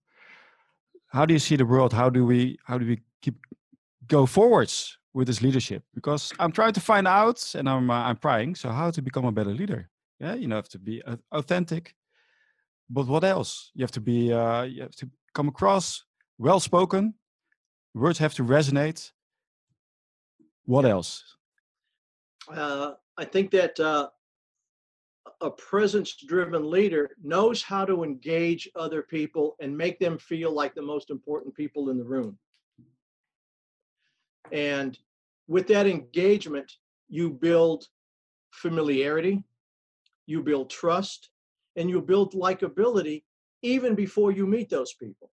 How 1.08 1.24
do 1.24 1.32
you 1.32 1.38
see 1.38 1.56
the 1.56 1.64
world? 1.64 1.92
How 1.92 2.10
do 2.10 2.26
we 2.26 2.58
how 2.66 2.76
do 2.76 2.86
we 2.86 3.00
keep 3.22 3.36
go 4.06 4.26
forwards 4.26 4.98
with 5.14 5.26
this 5.26 5.40
leadership 5.40 5.82
because 5.94 6.34
I'm 6.38 6.52
trying 6.52 6.74
to 6.74 6.80
find 6.80 7.08
out 7.08 7.54
and 7.54 7.66
I'm 7.66 7.90
uh, 7.90 8.02
I'm 8.02 8.18
trying. 8.18 8.54
So 8.54 8.68
how 8.68 8.90
to 8.90 9.00
become 9.00 9.24
a 9.24 9.32
better 9.32 9.54
leader? 9.54 9.88
Yeah, 10.20 10.34
you 10.34 10.48
know, 10.48 10.56
have 10.56 10.68
to 10.70 10.78
be 10.78 11.02
authentic. 11.32 11.94
But 12.90 13.06
what 13.06 13.24
else? 13.24 13.70
You 13.74 13.82
have 13.82 13.92
to 13.92 14.00
be 14.00 14.32
uh, 14.32 14.64
you 14.64 14.82
have 14.82 14.96
to 14.96 15.08
come 15.34 15.48
across 15.48 16.04
well 16.36 16.60
spoken. 16.60 17.14
Words 17.96 18.18
have 18.18 18.34
to 18.34 18.44
resonate. 18.44 19.10
What 20.66 20.84
else? 20.84 21.24
Uh, 22.46 22.92
I 23.16 23.24
think 23.24 23.50
that 23.52 23.80
uh, 23.80 24.10
a 25.40 25.50
presence 25.50 26.14
driven 26.14 26.70
leader 26.70 27.12
knows 27.22 27.62
how 27.62 27.86
to 27.86 28.04
engage 28.04 28.68
other 28.76 29.00
people 29.00 29.56
and 29.60 29.74
make 29.74 29.98
them 29.98 30.18
feel 30.18 30.52
like 30.52 30.74
the 30.74 30.82
most 30.82 31.08
important 31.08 31.54
people 31.54 31.88
in 31.88 31.96
the 31.96 32.04
room. 32.04 32.38
And 34.52 34.98
with 35.48 35.66
that 35.68 35.86
engagement, 35.86 36.70
you 37.08 37.30
build 37.30 37.86
familiarity, 38.50 39.42
you 40.26 40.42
build 40.42 40.68
trust, 40.68 41.30
and 41.76 41.88
you 41.88 42.02
build 42.02 42.34
likability 42.34 43.22
even 43.62 43.94
before 43.94 44.32
you 44.32 44.46
meet 44.46 44.68
those 44.68 44.92
people. 44.92 45.30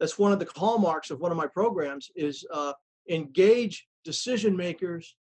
That's 0.00 0.18
one 0.18 0.32
of 0.32 0.38
the 0.38 0.48
hallmarks 0.54 1.10
of 1.10 1.20
one 1.20 1.30
of 1.30 1.36
my 1.36 1.46
programs 1.46 2.10
is 2.16 2.44
uh, 2.52 2.72
engage 3.08 3.86
decision 4.04 4.56
makers 4.56 5.16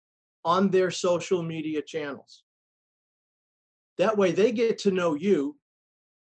on 0.45 0.71
their 0.71 0.91
social 0.91 1.43
media 1.43 1.83
channels. 1.83 2.45
That 3.99 4.17
way 4.17 4.33
they 4.33 4.53
get 4.53 4.79
to 4.79 4.91
know 4.91 5.15
you. 5.15 5.57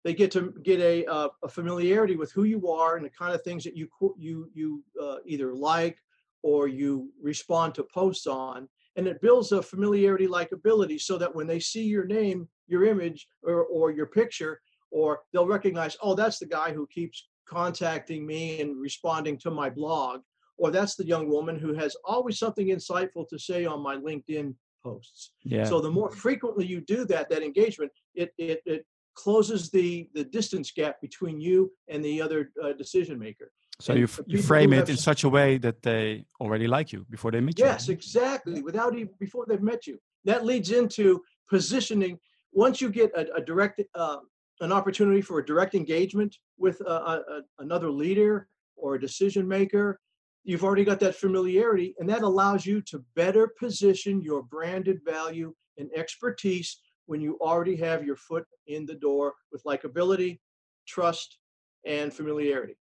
They 0.04 0.14
get 0.14 0.32
to 0.32 0.54
get 0.64 0.80
a, 0.80 1.06
uh, 1.06 1.30
a 1.44 1.50
familiarity 1.50 2.16
with 2.16 2.32
who 2.32 2.44
you 2.44 2.70
are 2.70 2.96
and 2.96 3.06
the 3.06 3.10
kind 3.10 3.34
of 3.34 3.44
things 3.44 3.64
that 3.66 3.76
you 3.76 3.90
you 4.18 4.50
you 4.54 4.84
uh, 5.02 5.18
either 5.26 5.54
like 5.54 5.98
or 6.42 6.68
you 6.68 7.10
respond 7.22 7.76
to 7.76 7.84
posts 7.84 8.28
on 8.28 8.68
and 8.96 9.08
it 9.08 9.22
builds 9.22 9.52
a 9.52 9.62
familiarity 9.62 10.28
likability 10.28 11.00
so 11.00 11.18
that 11.18 11.34
when 11.34 11.48
they 11.48 11.60
see 11.60 11.84
your 11.84 12.06
name 12.06 12.48
your 12.68 12.86
image 12.86 13.28
or, 13.44 13.64
or 13.66 13.92
your 13.92 14.06
picture 14.06 14.62
or 14.92 15.22
they'll 15.32 15.48
recognize 15.48 15.98
oh 16.02 16.16
that's 16.16 16.40
the 16.40 16.46
guy 16.46 16.72
who 16.72 16.88
keeps 16.88 17.29
contacting 17.50 18.26
me 18.26 18.62
and 18.62 18.80
responding 18.80 19.38
to 19.38 19.50
my 19.50 19.70
blog 19.70 20.22
or 20.58 20.72
that's 20.72 20.96
the 20.96 21.06
young 21.06 21.30
woman 21.30 21.58
who 21.58 21.74
has 21.74 21.96
always 22.04 22.38
something 22.38 22.68
insightful 22.68 23.28
to 23.28 23.40
say 23.40 23.66
on 23.66 23.82
my 23.82 23.96
linkedin 23.96 24.54
posts 24.84 25.32
yeah. 25.44 25.64
so 25.64 25.82
the 25.82 25.90
more 25.90 26.12
frequently 26.12 26.66
you 26.66 26.80
do 26.82 27.06
that 27.06 27.30
that 27.30 27.42
engagement 27.42 27.92
it 28.14 28.32
it, 28.38 28.62
it 28.66 28.86
closes 29.16 29.70
the 29.72 30.08
the 30.14 30.24
distance 30.24 30.72
gap 30.72 31.02
between 31.02 31.42
you 31.42 31.72
and 31.90 32.06
the 32.06 32.22
other 32.22 32.52
uh, 32.64 32.74
decision 32.74 33.18
maker 33.18 33.52
so 33.82 33.94
you, 33.94 34.08
you 34.28 34.42
frame 34.42 34.74
it 34.74 34.90
in 34.90 34.98
such 34.98 35.24
a 35.24 35.30
way 35.30 35.58
that 35.60 35.82
they 35.82 36.26
already 36.42 36.68
like 36.68 36.92
you 36.92 37.06
before 37.10 37.32
they 37.32 37.40
meet 37.40 37.58
you. 37.58 37.64
Yes, 37.64 37.88
exactly. 37.88 38.62
Without 38.62 38.94
even 38.94 39.14
before 39.20 39.46
they've 39.48 39.62
met 39.62 39.88
you. 39.88 39.98
That 40.26 40.46
leads 40.46 40.72
into 40.72 41.22
positioning. 41.50 42.20
Once 42.52 42.82
you 42.82 42.90
get 42.90 43.10
a, 43.16 43.36
a 43.36 43.42
direct, 43.42 43.82
uh, 43.96 44.18
an 44.60 44.74
opportunity 44.74 45.22
for 45.22 45.40
a 45.40 45.46
direct 45.46 45.76
engagement 45.76 46.36
with 46.60 46.82
a, 46.82 46.92
a, 46.92 47.42
another 47.60 47.90
leader 47.90 48.48
or 48.76 48.96
a 48.96 49.02
decision 49.02 49.48
maker, 49.48 50.00
you've 50.44 50.64
already 50.64 50.84
got 50.84 51.00
that 51.00 51.16
familiarity, 51.16 51.96
and 52.00 52.08
that 52.10 52.22
allows 52.22 52.66
you 52.66 52.82
to 52.82 53.04
better 53.16 53.48
position 53.60 54.22
your 54.22 54.44
branded 54.44 55.00
value 55.06 55.54
and 55.78 55.90
expertise 55.96 56.82
when 57.06 57.22
you 57.22 57.38
already 57.42 57.76
have 57.76 58.06
your 58.06 58.16
foot 58.16 58.46
in 58.68 58.86
the 58.86 58.96
door 58.96 59.34
with 59.52 59.64
likability, 59.64 60.40
trust, 60.88 61.40
and 61.86 62.14
familiarity. 62.14 62.78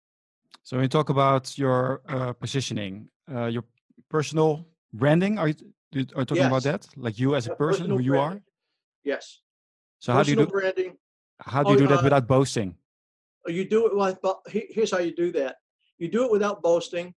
So 0.63 0.75
when 0.75 0.83
you 0.83 0.89
talk 0.89 1.09
about 1.09 1.57
your 1.57 2.01
uh, 2.09 2.33
positioning, 2.33 3.07
uh, 3.33 3.45
your 3.45 3.63
personal 4.09 4.67
branding, 4.93 5.37
are 5.37 5.49
you, 5.49 5.55
are 5.93 5.97
you 5.97 6.05
talking 6.05 6.37
yes. 6.37 6.47
about 6.47 6.63
that? 6.63 6.87
Like 6.97 7.17
you 7.19 7.35
as 7.35 7.47
a 7.47 7.55
person, 7.55 7.89
who 7.89 7.99
you 7.99 8.11
branding. 8.11 8.39
are? 8.39 8.43
Yes. 9.03 9.41
So 9.99 10.13
personal 10.13 10.17
how 10.17 10.23
do 10.23 10.29
you 10.31 10.37
do 10.37 10.51
branding? 10.51 10.97
How 11.39 11.63
do 11.63 11.69
you 11.71 11.75
oh, 11.75 11.79
do 11.79 11.87
that 11.87 11.99
uh, 11.99 12.03
without 12.03 12.27
boasting? 12.27 12.75
You 13.47 13.67
do 13.67 13.87
it 13.87 13.93
like 13.95 14.17
here's 14.47 14.91
how 14.91 14.99
you 14.99 15.15
do 15.15 15.31
that. 15.33 15.57
You 15.97 16.09
do 16.09 16.25
it 16.25 16.31
without 16.31 16.61
boasting 16.61 17.13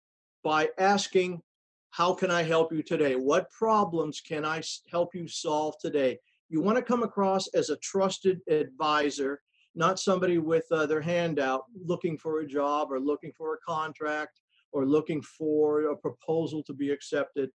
by 0.44 0.68
asking, 0.78 1.42
"How 1.90 2.12
can 2.14 2.30
I 2.30 2.42
help 2.42 2.72
you 2.72 2.82
today? 2.82 3.16
What 3.16 3.50
problems 3.50 4.20
can 4.20 4.44
I 4.44 4.62
help 4.90 5.14
you 5.14 5.26
solve 5.28 5.76
today?" 5.80 6.18
You 6.48 6.60
want 6.60 6.76
to 6.76 6.82
come 6.82 7.02
across 7.02 7.48
as 7.48 7.70
a 7.70 7.76
trusted 7.76 8.40
advisor 8.48 9.40
not 9.78 10.00
somebody 10.00 10.38
with 10.38 10.64
uh, 10.72 10.86
their 10.86 11.00
hand 11.00 11.38
out 11.38 11.64
looking 11.84 12.18
for 12.18 12.40
a 12.40 12.46
job 12.46 12.90
or 12.90 12.98
looking 12.98 13.32
for 13.32 13.54
a 13.54 13.58
contract 13.58 14.40
or 14.72 14.84
looking 14.84 15.22
for 15.22 15.90
a 15.90 15.96
proposal 15.96 16.62
to 16.64 16.74
be 16.74 16.90
accepted. 16.90 17.50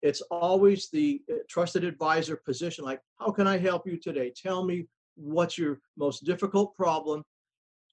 It's 0.00 0.22
always 0.30 0.88
the 0.90 1.20
uh, 1.30 1.36
trusted 1.48 1.84
advisor 1.84 2.36
position 2.36 2.84
like, 2.84 3.00
how 3.18 3.30
can 3.30 3.46
I 3.46 3.58
help 3.58 3.86
you 3.86 3.98
today? 3.98 4.32
Tell 4.34 4.64
me 4.64 4.86
what's 5.16 5.58
your 5.58 5.80
most 5.96 6.24
difficult 6.24 6.74
problem 6.74 7.22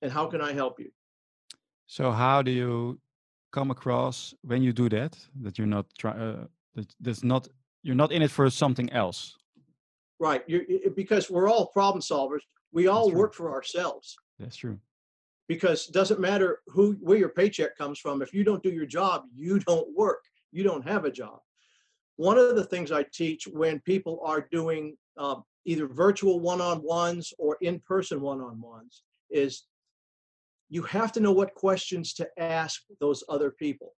and 0.01 0.11
how 0.11 0.27
can 0.27 0.41
I 0.41 0.53
help 0.53 0.79
you? 0.79 0.91
So, 1.87 2.11
how 2.11 2.41
do 2.41 2.51
you 2.51 2.99
come 3.51 3.71
across 3.71 4.33
when 4.41 4.61
you 4.61 4.73
do 4.73 4.89
that 4.89 5.17
that 5.41 5.57
you're 5.57 5.67
not 5.67 5.85
trying, 5.97 6.19
uh, 6.19 6.47
that 6.75 6.93
that's 6.99 7.23
not, 7.23 7.47
you're 7.83 7.95
not 7.95 8.11
in 8.11 8.21
it 8.21 8.31
for 8.31 8.49
something 8.49 8.91
else? 8.91 9.35
Right. 10.19 10.43
You're, 10.47 10.63
because 10.95 11.29
we're 11.29 11.49
all 11.49 11.67
problem 11.67 12.01
solvers 12.01 12.41
we 12.75 12.87
all 12.87 13.09
work 13.09 13.33
for 13.33 13.51
ourselves. 13.51 14.17
That's 14.37 14.57
true. 14.57 14.77
Because 15.47 15.87
it 15.87 15.93
doesn't 15.93 16.19
matter 16.19 16.59
who 16.67 16.97
where 16.99 17.17
your 17.17 17.29
paycheck 17.29 17.77
comes 17.77 17.99
from. 17.99 18.21
If 18.21 18.33
you 18.33 18.43
don't 18.43 18.61
do 18.61 18.69
your 18.69 18.85
job, 18.85 19.23
you 19.33 19.59
don't 19.59 19.87
work. 19.95 20.19
You 20.51 20.63
don't 20.63 20.85
have 20.85 21.05
a 21.05 21.11
job. 21.11 21.39
One 22.17 22.37
of 22.37 22.55
the 22.55 22.65
things 22.65 22.91
I 22.91 23.05
teach 23.13 23.47
when 23.47 23.79
people 23.79 24.19
are 24.25 24.47
doing 24.51 24.97
uh, 25.17 25.37
either 25.65 25.87
virtual 25.87 26.39
one-on-ones 26.39 27.33
or 27.37 27.57
in-person 27.61 28.19
one-on-ones 28.19 29.03
is 29.29 29.63
you 30.69 30.83
have 30.83 31.11
to 31.13 31.19
know 31.19 31.31
what 31.31 31.53
questions 31.53 32.13
to 32.13 32.27
ask 32.37 32.81
those 32.99 33.23
other 33.29 33.51
people, 33.51 33.93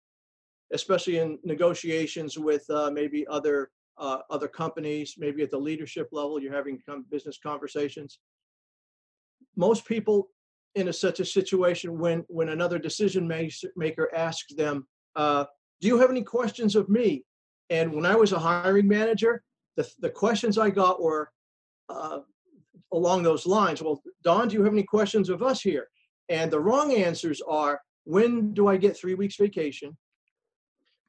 especially 0.74 1.18
in 1.20 1.38
negotiations 1.44 2.38
with 2.38 2.64
uh, 2.70 2.90
maybe 2.92 3.26
other 3.28 3.70
uh, 3.98 4.20
other 4.30 4.48
companies, 4.48 5.16
maybe 5.18 5.42
at 5.42 5.52
the 5.52 5.58
leadership 5.58 6.10
level, 6.12 6.42
you're 6.42 6.54
having 6.54 6.78
business 7.10 7.40
conversations. 7.42 8.20
Most 9.56 9.86
people 9.86 10.30
in 10.76 10.90
a, 10.90 10.94
such 10.94 11.20
a 11.20 11.26
situation 11.26 11.98
when 11.98 12.26
when 12.28 12.50
another 12.50 12.78
decision 12.78 13.28
maker 13.76 14.14
asks 14.14 14.54
them 14.54 14.86
uh, 15.16 15.46
do 15.82 15.88
you 15.88 15.98
have 15.98 16.10
any 16.10 16.22
questions 16.22 16.76
of 16.76 16.90
me? 16.90 17.24
And 17.70 17.92
when 17.94 18.06
i 18.06 18.16
was 18.16 18.32
a 18.32 18.40
hiring 18.40 18.88
manager 18.88 19.42
the, 19.78 19.90
the 20.00 20.10
questions 20.10 20.58
i 20.58 20.70
got 20.70 21.02
were 21.02 21.32
uh, 21.90 22.20
along 22.94 23.24
those 23.24 23.46
lines. 23.46 23.82
Well 23.82 24.02
don 24.24 24.48
do 24.48 24.56
you 24.56 24.64
have 24.64 24.74
any 24.74 24.84
questions 24.84 25.30
of 25.30 25.42
us 25.42 25.62
here 25.62 25.88
and 26.30 26.52
the 26.52 26.60
wrong 26.60 26.94
answers 26.94 27.42
are 27.48 27.82
when 28.06 28.54
do 28.54 28.68
i 28.68 28.78
get 28.78 28.98
three 28.98 29.16
weeks 29.16 29.36
vacation? 29.36 29.98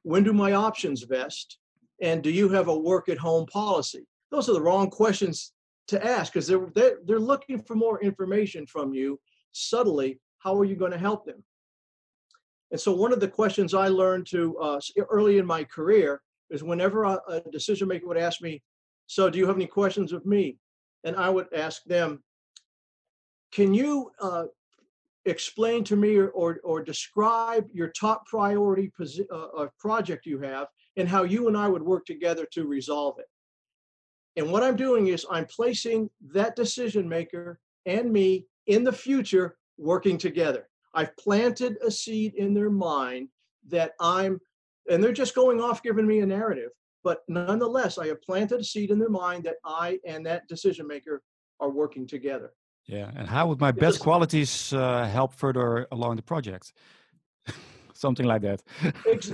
When 0.03 0.23
do 0.23 0.33
my 0.33 0.53
options 0.53 1.03
vest? 1.03 1.59
And 2.01 2.21
do 2.23 2.29
you 2.29 2.49
have 2.49 2.67
a 2.67 2.77
work 2.77 3.09
at 3.09 3.17
home 3.17 3.45
policy? 3.47 4.05
Those 4.31 4.49
are 4.49 4.53
the 4.53 4.61
wrong 4.61 4.89
questions 4.89 5.53
to 5.87 6.05
ask 6.05 6.33
because 6.33 6.47
they're, 6.47 6.67
they're 6.75 6.99
they're 7.05 7.19
looking 7.19 7.61
for 7.61 7.75
more 7.75 8.01
information 8.01 8.65
from 8.65 8.93
you. 8.93 9.19
Subtly 9.51 10.19
how 10.39 10.57
are 10.57 10.65
you 10.65 10.75
going 10.75 10.91
to 10.91 10.97
help 10.97 11.25
them? 11.25 11.43
And 12.71 12.79
so 12.79 12.93
one 12.93 13.13
of 13.13 13.19
the 13.19 13.27
questions 13.27 13.73
i 13.73 13.87
learned 13.87 14.27
to 14.27 14.57
uh, 14.59 14.79
early 15.09 15.37
in 15.37 15.45
my 15.45 15.63
career 15.63 16.21
is 16.49 16.63
whenever 16.63 17.03
a, 17.03 17.19
a 17.27 17.41
decision 17.51 17.87
maker 17.87 18.07
would 18.07 18.17
ask 18.17 18.41
me 18.41 18.61
So, 19.07 19.29
do 19.29 19.39
you 19.39 19.47
have 19.47 19.55
any 19.55 19.67
questions 19.67 20.11
of 20.11 20.25
me? 20.25 20.57
And 21.03 21.15
I 21.15 21.29
would 21.29 21.47
ask 21.53 21.83
them, 21.83 22.23
Can 23.51 23.73
you 23.73 24.11
uh, 24.19 24.45
explain 25.27 25.83
to 25.85 25.95
me 25.95 26.15
or, 26.15 26.29
or, 26.29 26.59
or, 26.63 26.81
describe 26.81 27.67
your 27.73 27.89
top 27.89 28.25
priority 28.25 28.91
posi- 28.99 29.27
uh, 29.31 29.67
project 29.79 30.25
you 30.25 30.39
have 30.39 30.67
and 30.95 31.07
how 31.07 31.23
you 31.23 31.47
and 31.47 31.57
I 31.57 31.67
would 31.67 31.83
work 31.83 32.05
together 32.05 32.47
to 32.53 32.65
resolve 32.65 33.19
it? 33.19 33.25
And 34.37 34.51
what 34.51 34.63
I'm 34.63 34.75
doing 34.75 35.07
is 35.07 35.25
I'm 35.29 35.45
placing 35.45 36.09
that 36.33 36.55
decision 36.55 37.09
maker 37.09 37.59
and 37.85 38.11
me 38.11 38.45
in 38.67 38.83
the 38.83 38.91
future 38.91 39.57
working 39.77 40.17
together. 40.17 40.69
I've 40.93 41.15
planted 41.17 41.77
a 41.85 41.91
seed 41.91 42.35
in 42.35 42.53
their 42.53 42.69
mind 42.69 43.29
that 43.67 43.93
I'm, 43.99 44.39
and 44.89 45.03
they're 45.03 45.11
just 45.11 45.35
going 45.35 45.61
off 45.61 45.83
giving 45.83 46.07
me 46.07 46.19
a 46.19 46.25
narrative. 46.25 46.71
But 47.03 47.19
nonetheless, 47.27 47.97
I 47.97 48.07
have 48.07 48.21
planted 48.21 48.61
a 48.61 48.63
seed 48.63 48.91
in 48.91 48.99
their 48.99 49.09
mind 49.09 49.43
that 49.45 49.57
I 49.65 49.99
and 50.05 50.25
that 50.25 50.47
decision 50.47 50.87
maker 50.87 51.21
are 51.59 51.69
working 51.69 52.05
together. 52.07 52.51
Yeah. 52.87 53.11
And 53.15 53.27
how 53.27 53.47
would 53.47 53.59
my 53.59 53.71
best 53.71 53.99
qualities 53.99 54.71
uh, 54.73 55.05
help 55.05 55.33
further 55.33 55.87
along 55.91 56.15
the 56.15 56.21
project? 56.21 56.73
something 57.93 58.25
like 58.25 58.41
that. 58.43 58.61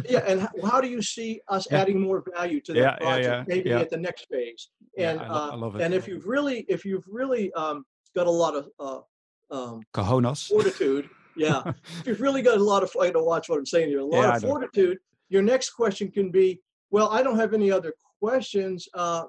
yeah, 0.10 0.19
and 0.25 0.48
how 0.63 0.81
do 0.81 0.88
you 0.88 1.01
see 1.01 1.41
us 1.50 1.67
yeah. 1.69 1.81
adding 1.81 2.00
more 2.00 2.24
value 2.36 2.62
to 2.62 2.74
that 2.74 2.79
yeah, 2.79 2.95
project? 2.95 3.27
Yeah, 3.27 3.55
maybe 3.55 3.72
at 3.72 3.89
the 3.89 3.98
next 3.98 4.27
phase. 4.29 4.69
And 4.98 5.19
I, 5.19 5.27
lo- 5.27 5.50
I 5.51 5.55
love 5.55 5.75
it. 5.75 5.81
Uh, 5.81 5.86
and 5.86 5.93
if 5.93 6.07
you've 6.07 6.25
really, 6.25 6.65
if 6.67 6.86
you've 6.86 7.05
really 7.07 7.51
um, 7.53 7.86
got 8.15 8.27
a 8.27 8.31
lot 8.31 8.55
of 8.55 8.69
uh, 8.79 9.00
um, 9.55 9.81
cojones, 9.93 10.48
fortitude, 10.48 11.10
yeah, 11.36 11.62
if 12.00 12.07
you've 12.07 12.22
really 12.22 12.41
got 12.41 12.57
a 12.57 12.63
lot 12.63 12.83
of, 12.83 12.91
I 13.00 13.12
don't 13.12 13.25
watch 13.25 13.50
what 13.50 13.60
I'm 13.60 13.65
saying 13.65 13.89
here, 13.89 14.00
a 14.00 14.05
lot 14.05 14.36
of 14.36 14.41
fortitude. 14.41 14.98
Your 15.29 15.41
next 15.41 15.72
question 15.72 16.10
can 16.12 16.31
be, 16.31 16.62
well, 16.91 17.10
I 17.10 17.24
don't 17.24 17.38
have 17.38 17.53
any 17.53 17.72
other 17.72 17.93
questions. 18.19 18.88
Uh, 18.93 19.25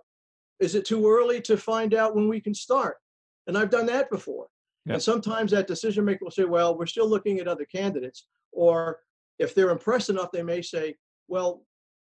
is 0.60 0.74
it 0.74 0.84
too 0.84 1.08
early 1.10 1.40
to 1.42 1.56
find 1.56 1.94
out 1.94 2.14
when 2.14 2.28
we 2.28 2.40
can 2.40 2.54
start? 2.54 2.96
And 3.46 3.58
I've 3.58 3.70
done 3.70 3.86
that 3.86 4.10
before. 4.10 4.46
And 4.86 5.02
sometimes 5.02 5.50
that 5.50 5.66
decision 5.66 6.04
maker 6.04 6.24
will 6.24 6.30
say, 6.30 6.44
well, 6.44 6.76
we're 6.76 6.86
still 6.86 7.08
looking 7.08 7.38
at 7.40 7.48
other 7.48 7.64
candidates. 7.64 8.26
Or 8.52 9.00
if 9.38 9.54
they're 9.54 9.70
impressed 9.70 10.10
enough, 10.10 10.30
they 10.32 10.42
may 10.42 10.62
say, 10.62 10.96
"Well, 11.28 11.64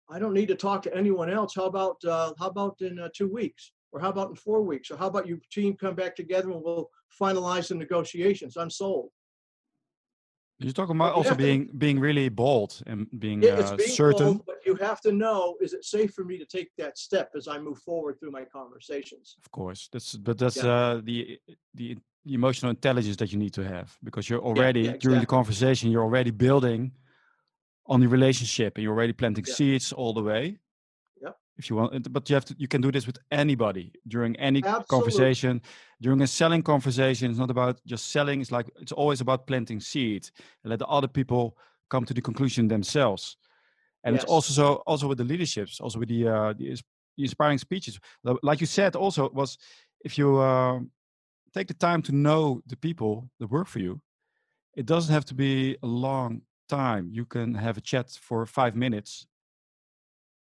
I 0.10 0.20
don't 0.20 0.34
need 0.34 0.48
to 0.48 0.56
talk 0.56 0.82
to 0.84 0.96
anyone 0.96 1.30
else. 1.30 1.54
How 1.56 1.66
about 1.66 2.04
uh, 2.04 2.34
how 2.38 2.48
about 2.48 2.82
in 2.82 3.00
uh, 3.00 3.10
two 3.16 3.28
weeks, 3.28 3.72
or 3.92 4.00
how 4.00 4.10
about 4.10 4.30
in 4.30 4.36
four 4.36 4.62
weeks, 4.62 4.92
or 4.92 4.98
how 4.98 5.08
about 5.08 5.28
your 5.28 5.40
team 5.52 5.76
come 5.76 5.96
back 5.96 6.16
together 6.16 6.52
and 6.52 6.62
we'll 6.64 6.90
finalize 7.20 7.70
the 7.70 7.76
negotiations? 7.76 8.58
I'm 8.58 8.70
sold." 8.70 9.10
You're 10.64 10.74
talking 10.74 10.96
about 10.96 11.14
also 11.14 11.36
being 11.36 11.68
to, 11.68 11.74
being 11.74 12.00
really 12.00 12.30
bold 12.30 12.82
and 12.86 13.08
being, 13.20 13.42
yeah, 13.42 13.52
uh, 13.52 13.76
being 13.76 13.90
certain. 13.90 14.34
Bold, 14.34 14.46
but 14.46 14.58
you 14.66 14.76
have 14.76 15.02
to 15.02 15.12
know: 15.12 15.56
is 15.60 15.74
it 15.74 15.84
safe 15.86 16.14
for 16.14 16.24
me 16.24 16.38
to 16.38 16.46
take 16.46 16.70
that 16.78 16.98
step 16.98 17.32
as 17.36 17.48
I 17.48 17.58
move 17.58 17.80
forward 17.80 18.20
through 18.20 18.32
my 18.32 18.46
conversations? 18.46 19.36
Of 19.44 19.52
course, 19.52 19.90
that's 19.92 20.16
but 20.16 20.38
that's 20.38 20.58
yeah. 20.58 20.72
uh, 20.72 21.02
the 21.04 21.40
the 21.74 21.98
emotional 22.26 22.70
intelligence 22.70 23.18
that 23.18 23.32
you 23.32 23.40
need 23.40 23.54
to 23.54 23.64
have 23.64 23.98
because 24.04 24.30
you're 24.30 24.42
already 24.42 24.82
yeah, 24.82 24.86
exactly. 24.90 25.08
during 25.08 25.20
the 25.22 25.26
conversation 25.26 25.90
you're 25.90 26.04
already 26.04 26.30
building 26.30 26.92
on 27.88 28.00
the 28.00 28.08
relationship 28.08 28.78
and 28.78 28.84
you're 28.84 28.94
already 28.94 29.14
planting 29.14 29.44
seeds 29.44 29.92
all 29.92 30.14
the 30.14 30.22
way 30.22 30.58
if 31.58 31.70
you 31.70 31.76
want 31.76 32.12
but 32.12 32.30
you 32.30 32.34
have 32.34 32.46
to 32.46 32.56
you 32.58 32.68
can 32.68 32.82
do 32.82 32.92
this 32.92 33.06
with 33.06 33.18
anybody 33.32 33.92
during 34.08 34.36
any 34.38 34.60
Absolutely. 34.60 34.86
conversation 34.90 35.62
during 36.02 36.22
a 36.22 36.28
selling 36.28 36.64
conversation 36.64 37.30
it's 37.30 37.40
not 37.40 37.52
about 37.52 37.80
just 37.86 38.12
selling 38.12 38.42
it's 38.42 38.52
like 38.52 38.68
it's 38.80 38.92
always 38.92 39.22
about 39.22 39.48
planting 39.48 39.80
seeds 39.80 40.32
and 40.64 40.70
let 40.70 40.80
the 40.80 40.88
other 40.88 41.08
people 41.08 41.58
come 41.90 42.06
to 42.06 42.14
the 42.14 42.22
conclusion 42.22 42.68
themselves 42.68 43.38
and 44.04 44.16
yes. 44.16 44.24
it's 44.24 44.32
also 44.32 44.54
so 44.54 44.76
also 44.88 45.08
with 45.08 45.18
the 45.18 45.24
leaderships 45.24 45.80
also 45.80 46.00
with 46.00 46.10
the 46.10 46.28
uh 46.28 46.54
the, 46.54 46.76
the 47.18 47.24
inspiring 47.24 47.58
speeches 47.58 48.00
like 48.44 48.62
you 48.62 48.68
said 48.68 48.96
also 48.96 49.30
was 49.32 49.58
if 50.04 50.18
you 50.18 50.40
uh, 50.40 50.80
take 51.54 51.68
the 51.68 51.74
time 51.74 52.02
to 52.02 52.12
know 52.12 52.62
the 52.68 52.78
people 52.78 53.30
that 53.40 53.52
work 53.52 53.68
for 53.68 53.80
you 53.80 54.02
it 54.76 54.86
doesn't 54.86 55.14
have 55.14 55.26
to 55.26 55.34
be 55.34 55.78
a 55.84 55.88
long 55.88 56.42
time 56.70 57.10
you 57.12 57.26
can 57.26 57.54
have 57.54 57.78
a 57.78 57.82
chat 57.82 58.10
for 58.22 58.46
five 58.46 58.76
minutes 58.76 59.28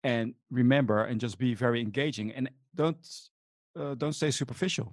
and 0.10 0.34
remember 0.62 0.98
and 1.10 1.16
just 1.26 1.36
be 1.38 1.52
very 1.66 1.80
engaging 1.88 2.28
and 2.36 2.50
don't 2.82 3.04
uh, 3.80 3.94
don't 4.02 4.16
stay 4.22 4.32
superficial 4.32 4.88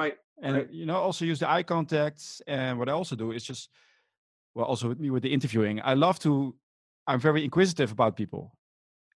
right 0.00 0.16
and 0.42 0.52
right. 0.56 0.70
you 0.70 0.86
know 0.88 0.98
also 1.06 1.24
use 1.32 1.38
the 1.42 1.48
eye 1.56 1.62
contact 1.74 2.20
and 2.46 2.78
what 2.78 2.88
i 2.88 2.92
also 3.00 3.14
do 3.24 3.28
is 3.36 3.42
just 3.50 3.62
well 4.54 4.66
also 4.66 4.88
with 4.88 5.00
me 5.04 5.08
with 5.14 5.22
the 5.22 5.32
interviewing 5.36 5.80
i 5.92 5.94
love 5.94 6.18
to 6.18 6.32
i'm 7.06 7.20
very 7.28 7.42
inquisitive 7.48 7.90
about 7.92 8.16
people 8.22 8.44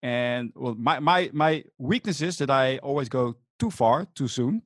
and 0.02 0.52
well 0.54 0.74
my 0.88 0.96
my 1.00 1.30
my 1.32 1.52
weakness 1.78 2.20
is 2.28 2.34
that 2.38 2.50
i 2.50 2.78
always 2.78 3.08
go 3.08 3.24
too 3.58 3.70
far 3.70 4.06
too 4.14 4.28
soon 4.28 4.62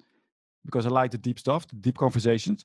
because 0.67 0.85
i 0.87 0.91
like 1.01 1.11
the 1.11 1.23
deep 1.29 1.39
stuff 1.39 1.67
the 1.69 1.77
deep 1.77 1.97
conversations 1.97 2.65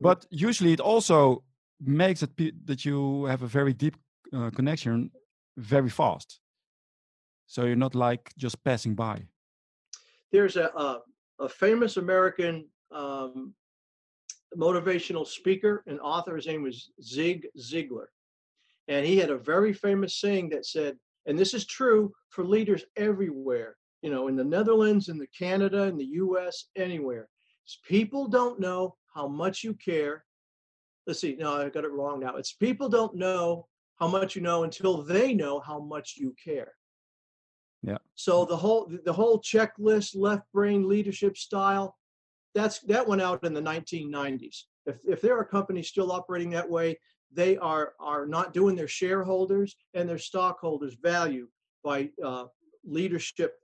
but 0.00 0.26
usually 0.30 0.72
it 0.72 0.80
also 0.80 1.42
makes 1.80 2.22
it 2.22 2.30
that 2.66 2.84
you 2.84 3.24
have 3.24 3.42
a 3.42 3.46
very 3.58 3.72
deep 3.72 3.96
uh, 4.32 4.50
connection 4.50 5.10
very 5.56 5.88
fast. 5.88 6.40
So 7.46 7.64
you're 7.64 7.76
not 7.76 7.94
like 7.94 8.32
just 8.36 8.62
passing 8.64 8.94
by. 8.94 9.22
There's 10.32 10.56
a 10.56 10.66
a, 10.76 11.00
a 11.40 11.48
famous 11.48 11.96
American 11.96 12.66
um, 12.92 13.54
motivational 14.56 15.26
speaker 15.26 15.82
and 15.86 16.00
author. 16.00 16.36
His 16.36 16.46
name 16.46 16.62
was 16.62 16.90
Zig 17.02 17.46
Ziglar, 17.58 18.06
and 18.88 19.06
he 19.06 19.16
had 19.16 19.30
a 19.30 19.38
very 19.38 19.72
famous 19.72 20.20
saying 20.20 20.50
that 20.50 20.66
said, 20.66 20.96
and 21.26 21.38
this 21.38 21.54
is 21.54 21.66
true 21.66 22.12
for 22.30 22.44
leaders 22.44 22.84
everywhere. 22.96 23.76
You 24.02 24.10
know, 24.10 24.28
in 24.28 24.36
the 24.36 24.44
Netherlands, 24.44 25.08
in 25.08 25.18
the 25.18 25.26
Canada, 25.28 25.84
in 25.84 25.96
the 25.96 26.04
U.S., 26.04 26.66
anywhere. 26.76 27.28
People 27.84 28.28
don't 28.28 28.60
know 28.60 28.94
how 29.12 29.26
much 29.26 29.64
you 29.64 29.74
care 29.74 30.24
let's 31.06 31.20
see, 31.20 31.36
no, 31.38 31.54
I 31.54 31.68
got 31.68 31.84
it 31.84 31.92
wrong 31.92 32.20
now. 32.20 32.36
It's 32.36 32.52
people 32.52 32.88
don't 32.88 33.14
know 33.14 33.66
how 33.98 34.08
much 34.08 34.36
you 34.36 34.42
know 34.42 34.64
until 34.64 35.02
they 35.02 35.32
know 35.32 35.60
how 35.60 35.78
much 35.78 36.14
you 36.16 36.34
care. 36.42 36.72
Yeah. 37.82 37.98
So 38.14 38.44
the 38.44 38.56
whole 38.56 38.90
the 39.04 39.12
whole 39.12 39.40
checklist, 39.40 40.16
left 40.16 40.50
brain 40.52 40.88
leadership 40.88 41.36
style, 41.36 41.96
that's 42.54 42.80
that 42.80 43.06
went 43.06 43.22
out 43.22 43.44
in 43.44 43.52
the 43.52 43.60
1990s. 43.60 44.64
If 44.86 44.98
if 45.06 45.20
there 45.20 45.38
are 45.38 45.44
companies 45.44 45.88
still 45.88 46.12
operating 46.12 46.50
that 46.50 46.68
way, 46.68 46.98
they 47.32 47.56
are 47.58 47.94
are 48.00 48.26
not 48.26 48.54
doing 48.54 48.76
their 48.76 48.88
shareholders 48.88 49.76
and 49.94 50.08
their 50.08 50.18
stockholders 50.18 50.94
value 51.02 51.48
by 51.84 52.10
uh, 52.24 52.46
leadership 52.84 53.54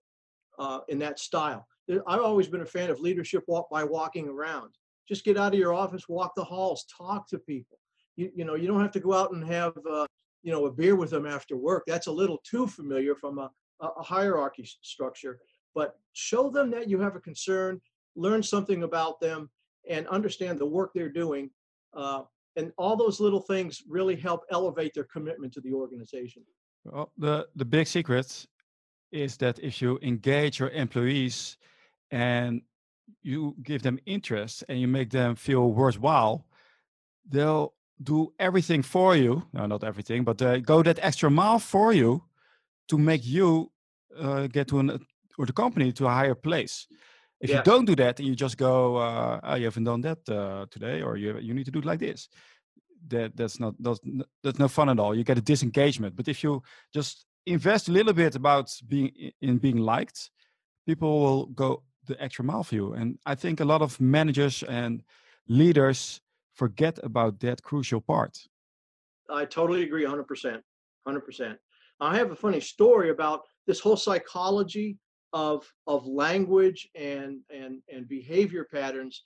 uh, 0.59 0.81
in 0.88 0.98
that 1.01 1.18
style. 1.18 1.66
I've 2.07 2.20
always 2.20 2.46
been 2.46 2.61
a 2.61 2.66
fan 2.66 2.90
of 2.90 3.01
leadership 3.01 3.42
walk 3.48 3.68
by 3.70 3.83
walking 3.83 4.29
around 4.29 4.70
just 5.09 5.25
get 5.25 5.37
out 5.37 5.53
of 5.53 5.59
your 5.59 5.75
office, 5.75 6.09
walk 6.09 6.35
the 6.35 6.44
halls, 6.44 6.87
talk 6.96 7.29
to 7.29 7.38
people. 7.38 7.79
You, 8.16 8.31
you 8.35 8.44
know, 8.44 8.55
you 8.55 8.66
don't 8.66 8.81
have 8.81 8.92
to 8.92 9.01
go 9.01 9.12
out 9.12 9.33
and 9.33 9.44
have, 9.46 9.77
uh, 9.90 10.07
you 10.42 10.53
know, 10.53 10.66
a 10.66 10.72
beer 10.72 10.96
with 10.96 11.11
them 11.11 11.27
after 11.27 11.57
work. 11.57 11.85
That's 11.87 12.07
a 12.07 12.12
little 12.12 12.40
too 12.44 12.66
familiar 12.66 13.14
from 13.14 13.38
a, 13.38 13.51
a 13.83 14.03
hierarchy 14.03 14.68
structure. 14.83 15.40
But 15.75 15.97
show 16.12 16.51
them 16.51 16.71
that 16.71 16.88
you 16.88 17.01
have 17.01 17.16
a 17.16 17.21
concern, 17.21 17.81
learn 18.14 18.42
something 18.42 18.83
about 18.83 19.21
them, 19.21 19.51
and 19.88 20.07
understand 20.09 20.59
the 20.59 20.66
work 20.66 20.92
they're 20.95 21.09
doing. 21.09 21.51
Uh, 21.95 22.23
and 22.57 22.73
all 22.77 22.97
those 22.97 23.21
little 23.21 23.40
things 23.40 23.83
really 23.88 24.16
help 24.16 24.42
elevate 24.51 24.95
their 24.95 25.05
commitment 25.05 25.53
to 25.55 25.61
the 25.61 25.73
organization. 25.73 26.42
Well, 26.85 27.12
the, 27.16 27.49
the 27.57 27.64
big 27.64 27.87
secret 27.87 28.47
is 29.11 29.37
that 29.38 29.59
if 29.59 29.81
you 29.81 29.99
engage 30.03 30.59
your 30.59 30.71
employees 30.71 31.57
and 32.11 32.62
you 33.23 33.57
give 33.62 33.83
them 33.83 33.99
interest 34.07 34.64
and 34.68 34.81
you 34.81 34.88
make 34.88 35.11
them 35.11 35.35
feel 35.35 35.73
worthwhile, 35.73 36.45
they'll 37.29 37.75
do 38.03 38.33
everything 38.38 38.83
for 38.83 39.16
you. 39.16 39.42
No, 39.53 39.66
not 39.66 39.85
everything, 39.85 40.25
but 40.25 40.38
go 40.64 40.83
that 40.83 40.99
extra 41.03 41.31
mile 41.31 41.59
for 41.59 41.92
you 41.92 42.25
to 42.88 42.99
make 42.99 43.25
you 43.25 43.71
uh, 44.18 44.46
get 44.46 44.68
to 44.68 44.79
an 44.79 45.07
or 45.38 45.46
the 45.46 45.53
company 45.53 45.92
to 45.92 46.07
a 46.07 46.11
higher 46.11 46.35
place. 46.35 46.87
If 47.40 47.51
yeah. 47.51 47.57
you 47.57 47.62
don't 47.64 47.85
do 47.85 47.96
that 47.96 48.20
and 48.20 48.29
you 48.29 48.35
just 48.35 48.57
go, 48.57 48.96
uh, 48.96 49.40
oh, 49.42 49.55
you 49.57 49.64
haven't 49.64 49.85
done 49.85 50.01
that 50.03 50.18
uh, 50.29 50.66
today, 50.70 51.03
or 51.03 51.16
you 51.16 51.38
you 51.38 51.55
need 51.55 51.64
to 51.64 51.70
do 51.70 51.81
it 51.81 51.85
like 51.85 51.98
this. 51.98 52.29
That 53.09 53.37
that's 53.37 53.59
not 53.59 53.75
that's, 53.81 54.01
that's 54.42 54.59
no 54.59 54.68
fun 54.68 54.88
at 54.88 55.01
all. 55.01 55.14
You 55.14 55.25
get 55.25 55.38
a 55.38 55.42
disengagement. 55.42 56.14
But 56.16 56.29
if 56.29 56.44
you 56.44 56.62
just 56.94 57.27
invest 57.46 57.88
a 57.88 57.92
little 57.92 58.12
bit 58.12 58.37
about 58.37 58.70
being 58.87 59.33
in 59.40 59.59
being 59.59 59.79
liked, 59.79 60.31
people 60.87 61.20
will 61.20 61.46
go 61.46 61.83
the 62.07 62.22
extra 62.22 62.44
mile 62.44 62.64
for 62.64 62.75
you. 62.75 62.92
And 62.92 63.18
I 63.27 63.35
think 63.35 63.61
a 63.61 63.64
lot 63.64 63.83
of 63.83 64.01
managers 64.01 64.62
and 64.62 65.03
leaders 65.48 66.20
forget 66.55 66.98
about 67.03 67.40
that 67.40 67.62
crucial 67.62 68.01
part. 68.01 68.38
I 69.31 69.44
totally 69.44 69.83
agree 69.83 70.05
100%. 70.05 70.61
100%. 71.09 71.57
I 72.01 72.16
have 72.16 72.31
a 72.31 72.37
funny 72.37 72.61
story 72.61 73.11
about 73.11 73.42
this 73.66 73.81
whole 73.81 73.96
psychology 73.96 74.98
of 75.33 75.66
of 75.87 76.07
language 76.07 76.88
and 76.94 77.40
and 77.51 77.81
and 77.92 78.09
behavior 78.09 78.66
patterns 78.70 79.25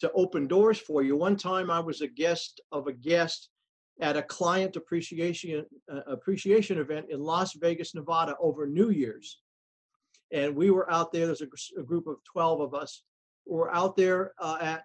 to 0.00 0.10
open 0.12 0.48
doors 0.48 0.78
for 0.78 1.02
you. 1.02 1.16
One 1.16 1.36
time 1.36 1.70
I 1.70 1.78
was 1.78 2.00
a 2.00 2.08
guest 2.08 2.60
of 2.72 2.88
a 2.88 2.92
guest 2.92 3.50
at 4.00 4.16
a 4.16 4.22
client 4.22 4.74
appreciation 4.76 5.64
uh, 5.92 6.00
appreciation 6.06 6.78
event 6.78 7.06
in 7.10 7.20
Las 7.20 7.54
Vegas, 7.54 7.94
Nevada 7.94 8.34
over 8.40 8.66
New 8.66 8.90
Year's 8.90 9.40
and 10.34 10.54
we 10.54 10.70
were 10.70 10.90
out 10.90 11.12
there. 11.12 11.26
There's 11.26 11.42
a, 11.42 11.80
a 11.80 11.82
group 11.82 12.06
of 12.06 12.16
12 12.24 12.60
of 12.60 12.74
us. 12.74 13.02
We're 13.46 13.70
out 13.70 13.96
there 13.96 14.32
uh, 14.40 14.58
at 14.60 14.84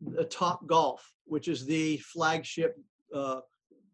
the 0.00 0.24
Top 0.24 0.66
Golf, 0.66 1.10
which 1.24 1.48
is 1.48 1.64
the 1.64 1.96
flagship 1.98 2.76
uh, 3.14 3.40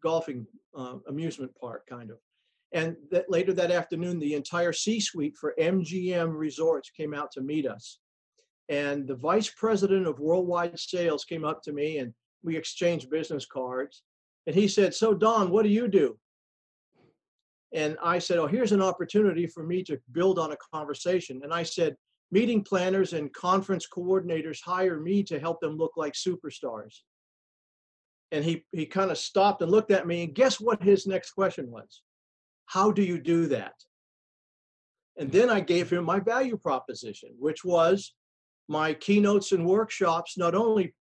golfing 0.03 0.45
uh, 0.77 0.95
amusement 1.07 1.51
park, 1.59 1.87
kind 1.87 2.11
of. 2.11 2.17
And 2.73 2.97
that 3.11 3.29
later 3.29 3.53
that 3.53 3.71
afternoon, 3.71 4.19
the 4.19 4.33
entire 4.33 4.73
C-suite 4.73 5.35
for 5.37 5.55
MGM 5.59 6.37
Resorts 6.37 6.89
came 6.89 7.13
out 7.13 7.31
to 7.31 7.41
meet 7.41 7.65
us. 7.65 7.99
And 8.69 9.07
the 9.07 9.15
vice 9.15 9.49
president 9.49 10.05
of 10.05 10.19
worldwide 10.19 10.77
sales 10.77 11.23
came 11.23 11.45
up 11.45 11.63
to 11.63 11.71
me, 11.71 11.99
and 11.99 12.13
we 12.43 12.57
exchanged 12.57 13.09
business 13.09 13.45
cards. 13.45 14.03
And 14.45 14.55
he 14.55 14.67
said, 14.67 14.93
"So 14.93 15.13
Don, 15.13 15.49
what 15.49 15.63
do 15.63 15.69
you 15.69 15.87
do?" 15.87 16.19
And 17.73 17.97
I 18.01 18.19
said, 18.19 18.37
Oh, 18.37 18.47
here's 18.47 18.71
an 18.71 18.81
opportunity 18.81 19.45
for 19.45 19.63
me 19.63 19.83
to 19.83 19.99
build 20.11 20.39
on 20.39 20.51
a 20.51 20.57
conversation. 20.73 21.41
And 21.43 21.53
I 21.53 21.63
said, 21.63 21.95
Meeting 22.29 22.61
planners 22.63 23.13
and 23.13 23.31
conference 23.33 23.87
coordinators 23.87 24.59
hire 24.61 24.99
me 24.99 25.23
to 25.23 25.39
help 25.39 25.61
them 25.61 25.77
look 25.77 25.93
like 25.95 26.13
superstars. 26.13 26.99
And 28.33 28.43
he, 28.43 28.65
he 28.73 28.85
kind 28.85 29.11
of 29.11 29.17
stopped 29.17 29.61
and 29.61 29.71
looked 29.71 29.91
at 29.91 30.05
me. 30.05 30.23
And 30.23 30.35
guess 30.35 30.59
what 30.59 30.83
his 30.83 31.07
next 31.07 31.31
question 31.31 31.71
was? 31.71 32.01
How 32.67 32.91
do 32.91 33.01
you 33.01 33.19
do 33.19 33.47
that? 33.47 33.73
And 35.17 35.31
then 35.31 35.49
I 35.49 35.61
gave 35.61 35.89
him 35.89 36.03
my 36.03 36.19
value 36.19 36.57
proposition, 36.57 37.31
which 37.39 37.65
was 37.65 38.13
my 38.67 38.93
keynotes 38.93 39.51
and 39.51 39.65
workshops 39.65 40.37
not 40.37 40.53
only 40.53 40.93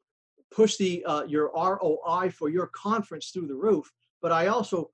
push 0.52 0.76
the 0.76 1.04
uh, 1.04 1.24
your 1.24 1.50
ROI 1.56 2.30
for 2.30 2.48
your 2.48 2.68
conference 2.68 3.30
through 3.30 3.48
the 3.48 3.54
roof, 3.54 3.90
but 4.22 4.30
I 4.30 4.46
also 4.46 4.90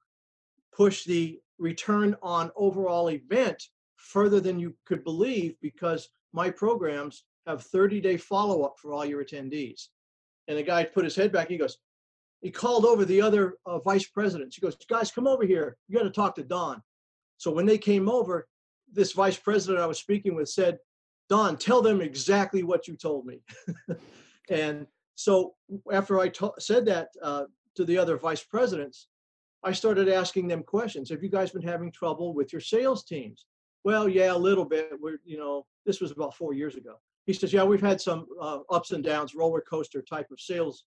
push 0.75 1.05
the 1.05 1.39
return 1.59 2.17
on 2.23 2.51
overall 2.57 3.11
event 3.11 3.63
further 3.97 4.41
than 4.41 4.59
you 4.59 4.75
could 4.87 5.05
believe 5.05 5.55
because 5.61 6.09
my 6.33 6.49
programs 6.49 7.25
have 7.47 7.63
30 7.63 8.01
day 8.01 8.17
follow 8.17 8.63
up 8.63 8.77
for 8.81 8.93
all 8.93 9.05
your 9.05 9.23
attendees. 9.25 9.89
And 10.49 10.57
the 10.57 10.63
guy 10.63 10.85
put 10.85 11.05
his 11.05 11.17
head 11.17 11.33
back. 11.33 11.49
He 11.49 11.59
goes, 11.59 11.77
he 12.41 12.51
called 12.51 12.85
over 12.85 13.05
the 13.05 13.21
other 13.21 13.55
uh, 13.67 13.79
vice 13.81 14.07
presidents. 14.07 14.57
He 14.57 14.63
goes, 14.63 14.77
guys, 14.89 15.11
come 15.11 15.27
over 15.27 15.45
here. 15.45 15.77
You 15.89 15.99
got 15.99 16.05
to 16.05 16.11
talk 16.11 16.35
to 16.37 16.43
Don. 16.43 16.83
So 17.37 17.51
when 17.51 17.67
they 17.67 17.79
came 17.79 18.09
over, 18.09 18.49
this 18.93 19.13
vice 19.13 19.37
president 19.37 19.81
I 19.81 19.87
was 19.87 19.99
speaking 19.99 20.35
with 20.35 20.49
said, 20.49 20.79
Don, 21.29 21.57
tell 21.57 21.81
them 21.81 22.01
exactly 22.01 22.63
what 22.63 22.89
you 22.89 22.97
told 22.97 23.27
me. 23.27 23.41
and 24.51 24.87
so 25.15 25.55
after 25.93 26.21
I 26.21 26.33
said 26.59 26.87
that 26.87 27.09
uh, 27.23 27.45
to 27.77 27.85
the 27.85 27.99
other 27.99 28.17
vice 28.17 28.43
presidents, 28.43 29.09
I 29.63 29.73
started 29.73 30.09
asking 30.09 30.49
them 30.49 30.63
questions. 30.63 31.11
Have 31.11 31.23
you 31.23 31.29
guys 31.29 31.51
been 31.51 31.63
having 31.63 31.93
trouble 31.93 32.35
with 32.35 32.53
your 32.53 32.61
sales 32.61 33.05
teams? 33.05 33.47
Well, 33.85 34.09
yeah, 34.09 34.33
a 34.33 34.37
little 34.37 34.65
bit. 34.65 34.91
We're, 34.99 35.21
you 35.25 35.39
know, 35.39 35.67
this 35.87 36.01
was 36.01 36.11
about 36.11 36.35
four 36.35 36.55
years 36.55 36.77
ago. 36.77 36.97
He 37.27 37.33
says, 37.33 37.53
yeah, 37.53 37.65
we've 37.65 37.81
had 37.81 38.01
some 38.01 38.27
uh, 38.41 38.61
ups 38.71 38.91
and 38.93 39.05
downs, 39.05 39.35
roller 39.35 39.61
coaster 39.61 40.03
type 40.03 40.31
of 40.31 40.41
sales. 40.41 40.85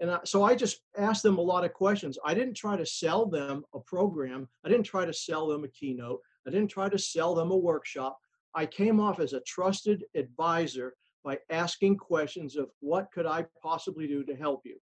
And 0.00 0.10
I, 0.10 0.18
so 0.24 0.42
I 0.42 0.54
just 0.54 0.80
asked 0.96 1.22
them 1.22 1.38
a 1.38 1.42
lot 1.42 1.64
of 1.64 1.72
questions. 1.72 2.18
I 2.24 2.34
didn't 2.34 2.54
try 2.54 2.76
to 2.76 2.84
sell 2.84 3.26
them 3.26 3.64
a 3.74 3.80
program. 3.80 4.48
I 4.64 4.68
didn't 4.68 4.84
try 4.84 5.04
to 5.04 5.12
sell 5.12 5.46
them 5.48 5.64
a 5.64 5.68
keynote. 5.68 6.20
I 6.46 6.50
didn't 6.50 6.68
try 6.70 6.88
to 6.88 6.98
sell 6.98 7.34
them 7.34 7.50
a 7.50 7.56
workshop. 7.56 8.18
I 8.54 8.66
came 8.66 9.00
off 9.00 9.20
as 9.20 9.32
a 9.32 9.40
trusted 9.40 10.04
advisor 10.14 10.94
by 11.24 11.38
asking 11.50 11.96
questions 11.96 12.56
of 12.56 12.70
what 12.80 13.10
could 13.12 13.26
I 13.26 13.46
possibly 13.62 14.06
do 14.06 14.22
to 14.24 14.36
help 14.36 14.62
you. 14.64 14.76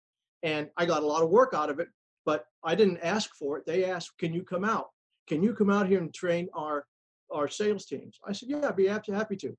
And 0.42 0.70
I 0.76 0.86
got 0.86 1.02
a 1.02 1.06
lot 1.06 1.22
of 1.22 1.30
work 1.30 1.54
out 1.54 1.70
of 1.70 1.80
it 1.80 1.88
but 2.24 2.46
I 2.62 2.74
didn't 2.74 2.98
ask 2.98 3.30
for 3.34 3.58
it. 3.58 3.66
They 3.66 3.84
asked, 3.84 4.18
"Can 4.18 4.32
you 4.32 4.42
come 4.42 4.64
out? 4.64 4.90
Can 5.26 5.42
you 5.42 5.54
come 5.54 5.70
out 5.70 5.88
here 5.88 6.00
and 6.00 6.12
train 6.12 6.48
our 6.54 6.86
our 7.30 7.48
sales 7.48 7.86
teams?" 7.86 8.18
I 8.24 8.32
said, 8.32 8.48
"Yeah, 8.48 8.68
I'd 8.68 8.76
be 8.76 8.86
happy 8.86 9.36
to." 9.36 9.56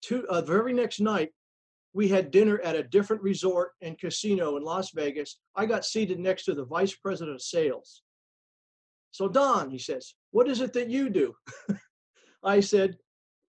Two, 0.00 0.26
uh, 0.28 0.40
the 0.40 0.46
very 0.46 0.72
next 0.72 1.00
night, 1.00 1.32
we 1.94 2.08
had 2.08 2.30
dinner 2.30 2.58
at 2.60 2.76
a 2.76 2.82
different 2.82 3.22
resort 3.22 3.72
and 3.82 3.98
casino 3.98 4.56
in 4.56 4.62
Las 4.62 4.90
Vegas. 4.92 5.38
I 5.54 5.66
got 5.66 5.84
seated 5.84 6.18
next 6.18 6.44
to 6.44 6.54
the 6.54 6.64
vice 6.64 6.94
president 6.94 7.34
of 7.34 7.42
sales. 7.42 8.02
So 9.10 9.28
Don, 9.28 9.70
he 9.70 9.78
says, 9.78 10.14
"What 10.30 10.48
is 10.48 10.60
it 10.60 10.72
that 10.72 10.88
you 10.88 11.10
do?" 11.10 11.34
I 12.42 12.60
said, 12.60 12.96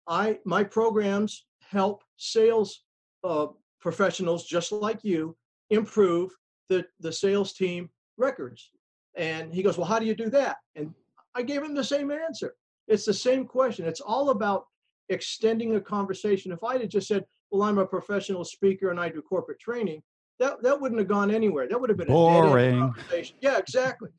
"I 0.06 0.38
my 0.44 0.62
programs 0.62 1.46
help 1.60 2.02
sales 2.16 2.84
uh, 3.24 3.48
professionals 3.80 4.44
just 4.44 4.72
like 4.72 5.02
you 5.02 5.36
improve 5.70 6.30
the 6.68 6.84
the 7.00 7.12
sales 7.12 7.52
team 7.52 7.90
records. 8.18 8.70
And 9.16 9.52
he 9.54 9.62
goes, 9.62 9.78
Well, 9.78 9.86
how 9.86 9.98
do 9.98 10.06
you 10.06 10.14
do 10.14 10.28
that? 10.30 10.56
And 10.74 10.92
I 11.34 11.42
gave 11.42 11.62
him 11.62 11.74
the 11.74 11.84
same 11.84 12.10
answer. 12.10 12.54
It's 12.86 13.04
the 13.04 13.14
same 13.14 13.46
question. 13.46 13.86
It's 13.86 14.00
all 14.00 14.30
about 14.30 14.66
extending 15.08 15.76
a 15.76 15.80
conversation. 15.80 16.52
If 16.52 16.62
I 16.64 16.78
had 16.78 16.90
just 16.90 17.08
said, 17.08 17.24
Well, 17.50 17.62
I'm 17.62 17.78
a 17.78 17.86
professional 17.86 18.44
speaker 18.44 18.90
and 18.90 19.00
I 19.00 19.08
do 19.08 19.22
corporate 19.22 19.58
training, 19.58 20.02
that, 20.38 20.62
that 20.62 20.80
wouldn't 20.80 21.00
have 21.00 21.08
gone 21.08 21.30
anywhere. 21.30 21.68
That 21.68 21.80
would 21.80 21.90
have 21.90 21.98
been 21.98 22.08
boring. 22.08 22.80
conversation. 22.80 23.36
Yeah, 23.40 23.58
exactly. 23.58 24.10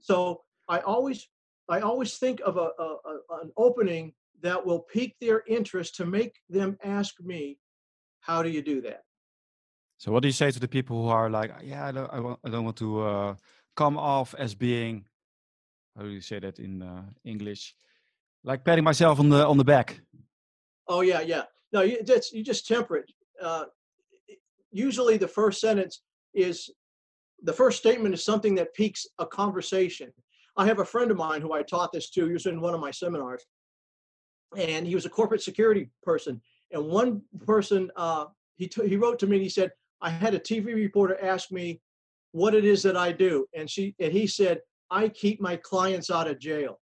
So 0.00 0.42
I 0.68 0.80
always 0.80 1.28
I 1.68 1.80
always 1.80 2.18
think 2.18 2.40
of 2.44 2.56
a, 2.56 2.70
a, 2.78 2.96
a, 3.04 3.42
an 3.42 3.52
opening 3.56 4.12
that 4.42 4.64
will 4.64 4.80
pique 4.80 5.14
their 5.20 5.44
interest 5.46 5.94
to 5.96 6.04
make 6.04 6.34
them 6.48 6.76
ask 6.82 7.14
me, 7.20 7.58
how 8.20 8.42
do 8.42 8.48
you 8.48 8.60
do 8.60 8.80
that? 8.80 9.02
So 9.98 10.10
what 10.10 10.22
do 10.22 10.28
you 10.28 10.32
say 10.32 10.50
to 10.50 10.58
the 10.58 10.66
people 10.66 11.02
who 11.02 11.08
are 11.08 11.30
like, 11.30 11.52
yeah, 11.62 11.86
I 11.86 11.92
don't, 11.92 12.12
I, 12.12 12.18
want, 12.18 12.40
I 12.44 12.50
don't 12.50 12.64
want 12.64 12.76
to 12.78 13.02
uh, 13.02 13.34
come 13.76 13.96
off 13.96 14.34
as 14.36 14.54
being, 14.54 15.04
how 15.96 16.02
do 16.02 16.08
you 16.08 16.20
say 16.20 16.40
that 16.40 16.58
in 16.58 16.82
uh, 16.82 17.04
English, 17.24 17.74
like 18.42 18.64
patting 18.64 18.84
myself 18.84 19.20
on 19.20 19.28
the 19.28 19.46
on 19.46 19.56
the 19.56 19.64
back? 19.64 20.00
Oh 20.88 21.02
yeah, 21.02 21.20
yeah. 21.20 21.44
No, 21.72 21.82
you 21.82 22.02
just 22.02 22.32
you 22.32 22.42
just 22.42 22.66
temper 22.66 22.96
it. 22.96 23.10
Uh, 23.40 23.64
usually, 24.72 25.16
the 25.16 25.28
first 25.28 25.60
sentence 25.60 26.02
is 26.34 26.70
the 27.42 27.52
first 27.52 27.78
statement 27.78 28.14
is 28.14 28.24
something 28.24 28.54
that 28.56 28.74
piques 28.74 29.06
a 29.18 29.26
conversation. 29.26 30.12
I 30.56 30.66
have 30.66 30.80
a 30.80 30.84
friend 30.84 31.10
of 31.10 31.16
mine 31.16 31.40
who 31.40 31.52
I 31.52 31.62
taught 31.62 31.92
this 31.92 32.10
to. 32.10 32.26
He 32.26 32.32
was 32.32 32.46
in 32.46 32.60
one 32.60 32.74
of 32.74 32.80
my 32.80 32.90
seminars, 32.90 33.44
and 34.56 34.86
he 34.86 34.94
was 34.94 35.06
a 35.06 35.10
corporate 35.10 35.42
security 35.42 35.90
person. 36.02 36.40
And 36.72 36.86
one 36.86 37.22
person, 37.46 37.90
uh, 37.96 38.26
he 38.56 38.68
t- 38.68 38.88
he 38.88 38.96
wrote 38.96 39.18
to 39.20 39.26
me 39.26 39.36
and 39.36 39.42
he 39.42 39.48
said, 39.48 39.72
I 40.00 40.10
had 40.10 40.34
a 40.34 40.38
TV 40.38 40.74
reporter 40.74 41.18
ask 41.22 41.50
me 41.50 41.80
what 42.32 42.54
it 42.54 42.64
is 42.64 42.82
that 42.82 42.96
I 42.96 43.12
do, 43.12 43.46
and 43.54 43.68
she 43.68 43.94
and 43.98 44.12
he 44.12 44.26
said, 44.26 44.60
"I 44.90 45.08
keep 45.08 45.40
my 45.40 45.56
clients 45.56 46.10
out 46.10 46.28
of 46.28 46.38
jail." 46.38 46.80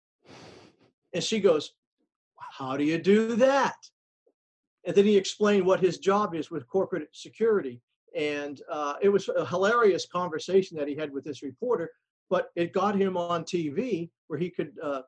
And 1.14 1.24
she 1.24 1.40
goes, 1.40 1.74
"How 2.38 2.78
do 2.78 2.84
you 2.84 2.98
do 2.98 3.36
that?" 3.38 3.76
And 4.86 4.96
then 4.96 5.06
he 5.06 5.16
explained 5.16 5.66
what 5.66 5.80
his 5.80 5.98
job 5.98 6.34
is 6.34 6.50
with 6.50 6.68
corporate 6.68 7.08
security, 7.14 7.82
and 8.16 8.62
uh, 8.70 8.96
it 9.02 9.10
was 9.10 9.30
a 9.30 9.46
hilarious 9.46 10.06
conversation 10.06 10.78
that 10.78 10.88
he 10.88 10.96
had 10.96 11.12
with 11.12 11.24
this 11.24 11.44
reporter. 11.44 11.90
But 12.30 12.50
it 12.56 12.74
got 12.74 12.96
him 12.96 13.18
on 13.18 13.44
TV 13.44 14.10
where 14.28 14.40
he 14.40 14.50
could, 14.50 14.72
uh, 14.82 15.02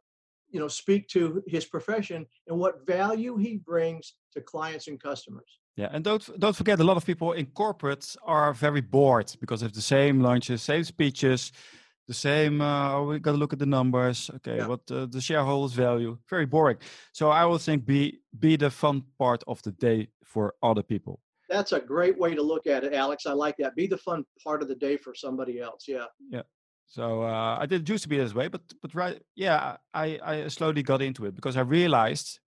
you 0.49 0.59
know, 0.59 0.67
speak 0.67 1.07
to 1.09 1.41
his 1.47 1.65
profession 1.65 2.25
and 2.47 2.59
what 2.59 2.86
value 2.86 3.38
he 3.38 3.57
brings 3.57 4.15
to 4.33 4.41
clients 4.41 4.88
and 4.88 4.99
customers. 5.01 5.59
Yeah, 5.75 5.89
and 5.91 6.03
don't 6.03 6.39
don't 6.39 6.55
forget, 6.55 6.79
a 6.79 6.83
lot 6.83 6.97
of 6.97 7.05
people 7.05 7.31
in 7.31 7.47
corporate 7.47 8.15
are 8.23 8.53
very 8.53 8.81
bored 8.81 9.33
because 9.39 9.63
of 9.63 9.73
the 9.73 9.81
same 9.81 10.21
lunches, 10.21 10.62
same 10.62 10.83
speeches, 10.83 11.51
the 12.07 12.13
same. 12.13 12.61
Uh, 12.61 13.03
we 13.03 13.19
got 13.19 13.31
to 13.31 13.37
look 13.37 13.53
at 13.53 13.59
the 13.59 13.65
numbers. 13.65 14.29
Okay, 14.35 14.57
yeah. 14.57 14.67
what 14.67 14.81
uh, 14.91 15.05
the 15.05 15.21
shareholders 15.21 15.73
value? 15.73 16.17
Very 16.29 16.45
boring. 16.45 16.77
So 17.13 17.29
I 17.29 17.45
would 17.45 17.61
think 17.61 17.85
be 17.85 18.19
be 18.39 18.55
the 18.55 18.69
fun 18.69 19.03
part 19.17 19.43
of 19.47 19.61
the 19.63 19.71
day 19.71 20.09
for 20.23 20.55
other 20.61 20.83
people. 20.83 21.19
That's 21.49 21.71
a 21.71 21.79
great 21.79 22.17
way 22.17 22.33
to 22.35 22.41
look 22.41 22.67
at 22.67 22.83
it, 22.83 22.93
Alex. 22.93 23.25
I 23.25 23.33
like 23.33 23.57
that. 23.57 23.75
Be 23.75 23.87
the 23.87 23.97
fun 23.97 24.25
part 24.43 24.61
of 24.61 24.67
the 24.67 24.75
day 24.75 24.97
for 24.97 25.13
somebody 25.13 25.59
else. 25.59 25.85
Yeah. 25.87 26.05
Yeah. 26.29 26.43
So 26.87 27.23
uh, 27.23 27.57
I 27.59 27.65
did 27.65 27.87
used 27.87 28.03
to 28.03 28.09
be 28.09 28.17
this 28.17 28.33
way, 28.33 28.47
but 28.47 28.61
but 28.81 28.93
right, 28.93 29.21
yeah, 29.35 29.77
I 29.93 30.19
I 30.23 30.47
slowly 30.47 30.83
got 30.83 31.01
into 31.01 31.25
it 31.25 31.35
because 31.35 31.57
I 31.57 31.61
realized 31.61 32.39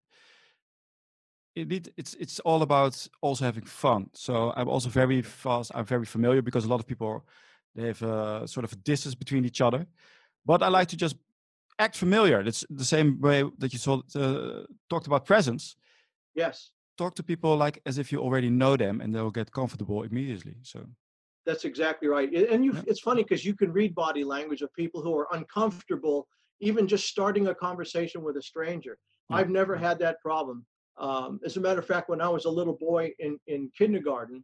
indeed 1.57 1.92
it's 1.97 2.14
it's 2.14 2.38
all 2.40 2.62
about 2.62 3.09
also 3.23 3.45
having 3.45 3.64
fun 3.64 4.11
so 4.12 4.53
i'm 4.57 4.69
also 4.69 4.90
very 4.90 5.23
fast 5.23 5.73
i'm 5.75 5.87
very 5.87 6.05
familiar 6.05 6.42
because 6.42 6.66
a 6.66 6.69
lot 6.69 6.81
of 6.81 6.87
people 6.87 7.25
they 7.77 7.87
have 7.87 8.03
a 8.03 8.49
sort 8.49 8.65
of 8.65 8.73
a 8.73 8.77
distance 8.77 9.15
between 9.15 9.45
each 9.45 9.61
other. 9.61 9.87
But 10.45 10.62
i 10.62 10.69
like 10.69 10.89
to 10.89 10.97
just 10.97 11.17
act 11.79 11.97
familiar. 11.97 12.41
It's 12.41 12.65
the 12.71 12.85
same 12.85 13.21
way 13.21 13.45
that 13.59 13.73
you 13.73 13.79
saw 13.79 14.01
uh, 14.15 14.62
talked 14.89 15.07
about 15.07 15.25
presence. 15.25 15.77
Yes. 16.35 16.71
Talk 16.97 17.15
to 17.17 17.23
people 17.23 17.57
like 17.57 17.81
as 17.85 17.99
if 17.99 18.11
you 18.11 18.21
already 18.21 18.51
know 18.51 18.77
them 18.77 19.01
and 19.01 19.15
they'll 19.15 19.31
get 19.31 19.53
comfortable 19.53 20.03
immediately 20.03 20.57
so. 20.62 20.87
That's 21.45 21.65
exactly 21.65 22.09
right. 22.09 22.33
And 22.35 22.65
you 22.65 22.73
yeah. 22.73 22.83
it's 22.87 23.01
funny 23.01 23.23
because 23.23 23.45
you 23.45 23.55
can 23.55 23.73
read 23.73 23.95
body 23.95 24.25
language 24.25 24.62
of 24.62 24.73
people 24.75 25.03
who 25.03 25.17
are 25.17 25.29
uncomfortable 25.33 26.27
even 26.61 26.89
just 26.89 27.07
starting 27.07 27.49
a 27.49 27.55
conversation 27.55 28.23
with 28.23 28.37
a 28.37 28.43
stranger. 28.43 28.99
Yeah. 29.31 29.37
i've 29.37 29.51
never 29.51 29.77
had 29.77 29.99
that 29.99 30.21
problem. 30.21 30.65
Um, 30.99 31.41
as 31.45 31.57
a 31.57 31.61
matter 31.61 31.79
of 31.79 31.87
fact, 31.87 32.09
when 32.09 32.23
I 32.23 32.29
was 32.29 32.47
a 32.47 32.51
little 32.51 32.73
boy 32.73 33.11
in, 33.19 33.39
in 33.47 33.71
kindergarten, 33.77 34.43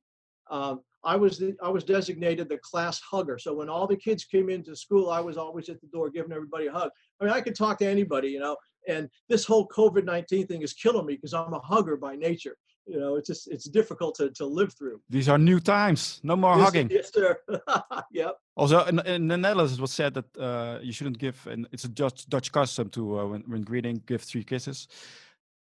um, 0.52 0.80
I 1.02 1.16
was 1.16 1.38
the, 1.38 1.56
I 1.62 1.68
was 1.68 1.82
designated 1.82 2.48
the 2.48 2.58
class 2.58 3.00
hugger. 3.00 3.38
So 3.38 3.54
when 3.54 3.68
all 3.68 3.86
the 3.86 3.96
kids 3.96 4.24
came 4.24 4.48
into 4.50 4.76
school, 4.76 5.10
I 5.10 5.18
was 5.18 5.36
always 5.36 5.68
at 5.68 5.80
the 5.80 5.88
door 5.88 6.10
giving 6.10 6.32
everybody 6.32 6.66
a 6.66 6.72
hug. 6.72 6.90
I 7.20 7.24
mean, 7.24 7.32
I 7.32 7.40
could 7.40 7.56
talk 7.56 7.78
to 7.78 7.86
anybody, 7.86 8.28
you 8.28 8.38
know, 8.38 8.56
and 8.88 9.08
this 9.28 9.44
whole 9.44 9.66
COVID 9.68 10.04
nineteen 10.04 10.46
thing 10.46 10.62
is 10.62 10.74
killing 10.74 11.06
me 11.06 11.14
because 11.14 11.34
I'm 11.34 11.54
a 11.54 11.58
hugger 11.58 11.96
by 11.96 12.14
nature. 12.14 12.56
You 12.86 12.98
know, 13.00 13.16
it's 13.16 13.28
just 13.28 13.50
it's 13.50 13.68
difficult 13.68 14.14
to 14.16 14.30
to 14.30 14.44
live 14.44 14.74
through. 14.74 15.00
These 15.08 15.28
are 15.28 15.38
new 15.38 15.60
times. 15.60 16.20
No 16.22 16.36
more 16.36 16.56
Yes, 16.56 16.64
hugging. 16.64 16.90
Yes, 16.90 17.12
sir. 17.12 17.38
yep. 18.12 18.36
Also, 18.56 18.84
in, 18.84 18.98
in 19.06 19.28
the 19.28 19.36
Netherlands, 19.36 19.72
it 19.72 19.80
was 19.80 19.92
said 19.92 20.14
that 20.14 20.36
uh, 20.36 20.78
you 20.82 20.92
shouldn't 20.92 21.18
give, 21.18 21.46
and 21.46 21.66
it's 21.72 21.84
a 21.84 21.88
Dutch, 21.88 22.28
Dutch 22.28 22.52
custom 22.52 22.90
to, 22.90 23.20
uh, 23.20 23.26
when, 23.26 23.42
when 23.46 23.62
greeting, 23.62 24.02
give 24.06 24.20
three 24.20 24.44
kisses. 24.44 24.88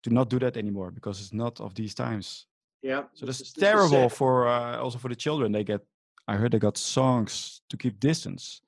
Do 0.03 0.09
not 0.09 0.29
do 0.29 0.39
that 0.39 0.57
anymore 0.57 0.89
because 0.89 1.21
it's 1.21 1.33
not 1.33 1.61
of 1.61 1.75
these 1.75 1.93
times. 1.93 2.47
Yeah. 2.81 3.03
So 3.13 3.25
this 3.25 3.37
that's 3.39 3.53
terrible 3.53 4.09
for 4.09 4.47
uh, 4.47 4.77
also 4.79 4.97
for 4.97 5.09
the 5.09 5.15
children. 5.15 5.51
They 5.51 5.63
get, 5.63 5.81
I 6.27 6.35
heard 6.35 6.51
they 6.51 6.59
got 6.59 6.77
songs 6.77 7.61
to 7.69 7.77
keep 7.77 7.99
distance, 7.99 8.61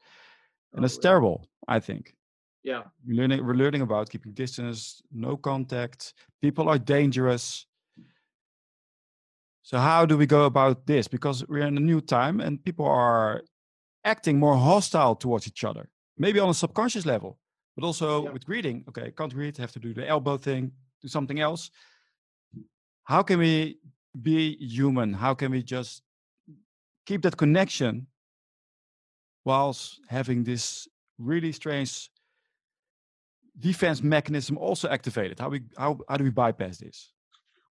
and 0.74 0.80
Oh, 0.80 0.82
that's 0.84 0.96
really? 0.96 1.02
terrible. 1.04 1.48
I 1.68 1.80
think 1.80 2.16
Yeah. 2.64 2.84
we're 3.06 3.16
learning, 3.22 3.46
we're 3.46 3.56
learning 3.56 3.82
about 3.82 4.10
keeping 4.10 4.34
distance, 4.34 5.02
no 5.12 5.38
contact. 5.38 6.14
People 6.42 6.70
are 6.70 6.78
dangerous. 6.80 7.66
So 9.64 9.78
how 9.78 10.06
do 10.06 10.18
we 10.18 10.26
go 10.26 10.46
about 10.46 10.86
this? 10.86 11.08
Because 11.08 11.48
we're 11.48 11.66
in 11.68 11.78
a 11.78 11.80
new 11.82 12.02
time 12.02 12.42
and 12.42 12.64
people 12.64 12.86
are 12.86 13.42
acting 14.04 14.38
more 14.40 14.58
hostile 14.58 15.16
towards 15.16 15.48
each 15.48 15.64
other. 15.64 15.90
Maybe 16.18 16.40
on 16.40 16.50
a 16.50 16.54
subconscious 16.54 17.06
level, 17.06 17.40
but 17.76 17.86
also 17.86 18.24
Yeah. 18.26 18.32
with 18.34 18.46
greeting. 18.46 18.84
Okay, 18.90 19.12
can't 19.12 19.34
greet, 19.34 19.58
have 19.58 19.72
to 19.72 19.80
do 19.80 19.94
the 19.94 20.06
elbow 20.08 20.38
thing, 20.38 20.72
do 21.02 21.08
something 21.08 21.40
else. 21.40 21.72
How 23.06 23.24
can 23.24 23.40
we 23.40 23.80
be 24.22 24.58
human? 24.58 25.14
How 25.14 25.34
can 25.34 25.52
we 25.52 25.64
just 25.64 26.04
keep 27.06 27.22
that 27.24 27.38
connection 27.38 28.08
whilst 29.46 30.00
having 30.08 30.44
this 30.44 30.88
really 31.18 31.52
strange 31.52 32.10
defense 33.60 34.02
mechanism 34.02 34.58
also 34.58 34.90
activated? 34.90 35.40
How 35.40 35.50
we 35.50 35.62
how, 35.78 36.00
how 36.08 36.18
do 36.18 36.24
we 36.24 36.30
bypass 36.30 36.78
this? 36.78 37.12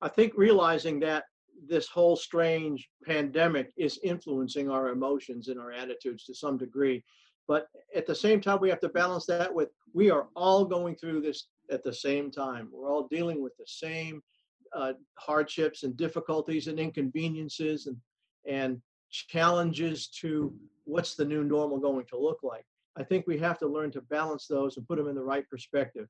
I 0.02 0.08
think 0.08 0.32
realizing 0.36 1.00
that 1.00 1.24
this 1.68 1.88
whole 1.88 2.16
strange 2.16 2.88
pandemic 3.04 3.72
is 3.76 3.98
influencing 4.02 4.70
our 4.70 4.88
emotions 4.88 5.48
and 5.48 5.60
our 5.60 5.72
attitudes 5.72 6.24
to 6.24 6.34
some 6.34 6.56
degree. 6.56 7.04
But 7.46 7.66
at 7.94 8.06
the 8.06 8.14
same 8.14 8.40
time, 8.40 8.60
we 8.60 8.70
have 8.70 8.80
to 8.80 8.88
balance 8.88 9.26
that 9.26 9.52
with 9.52 9.68
we 9.92 10.10
are 10.10 10.28
all 10.36 10.64
going 10.64 10.94
through 10.96 11.20
this 11.20 11.48
at 11.70 11.82
the 11.82 11.92
same 11.92 12.30
time. 12.30 12.70
We're 12.72 12.90
all 12.90 13.08
dealing 13.08 13.42
with 13.42 13.56
the 13.58 13.66
same 13.66 14.22
uh, 14.74 14.92
hardships 15.16 15.82
and 15.82 15.96
difficulties 15.96 16.66
and 16.66 16.78
inconveniences 16.78 17.86
and, 17.86 17.96
and 18.46 18.80
challenges 19.10 20.08
to 20.08 20.54
what's 20.84 21.14
the 21.14 21.24
new 21.24 21.44
normal 21.44 21.78
going 21.78 22.06
to 22.06 22.18
look 22.18 22.38
like. 22.42 22.64
I 22.96 23.04
think 23.04 23.26
we 23.26 23.38
have 23.38 23.58
to 23.58 23.66
learn 23.66 23.90
to 23.92 24.00
balance 24.02 24.46
those 24.46 24.76
and 24.76 24.86
put 24.86 24.98
them 24.98 25.08
in 25.08 25.14
the 25.14 25.22
right 25.22 25.48
perspective. 25.48 26.08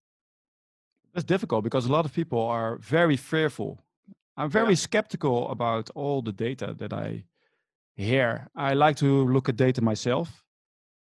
That's 1.14 1.24
difficult 1.24 1.64
because 1.64 1.86
a 1.86 1.92
lot 1.92 2.04
of 2.04 2.12
people 2.12 2.40
are 2.40 2.78
very 2.78 3.16
fearful. 3.16 3.84
I'm 4.36 4.50
very 4.50 4.76
skeptical 4.76 5.50
about 5.50 5.90
all 5.94 6.22
the 6.22 6.32
data 6.32 6.74
that 6.78 6.92
I 6.92 7.24
hear. 7.96 8.48
I 8.56 8.74
like 8.74 8.96
to 8.96 9.26
look 9.26 9.48
at 9.48 9.56
data 9.56 9.82
myself. 9.82 10.44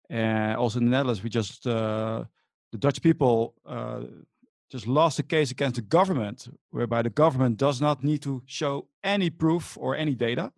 And 0.09 0.55
also 0.57 0.79
in 0.79 0.85
the 0.85 0.91
Netherlands, 0.91 1.23
we 1.23 1.29
just, 1.29 1.65
uh, 1.65 2.25
the 2.71 2.77
Dutch 2.77 3.01
people 3.01 3.55
uh, 3.65 4.01
just 4.71 4.87
lost 4.87 5.19
a 5.19 5.23
case 5.23 5.51
against 5.51 5.75
the 5.75 5.81
government, 5.81 6.47
whereby 6.71 7.01
the 7.01 7.09
government 7.09 7.57
does 7.57 7.79
not 7.79 8.03
need 8.03 8.21
to 8.23 8.41
show 8.45 8.87
any 9.03 9.29
proof 9.29 9.77
or 9.79 9.95
any 9.95 10.15
data, 10.15 10.51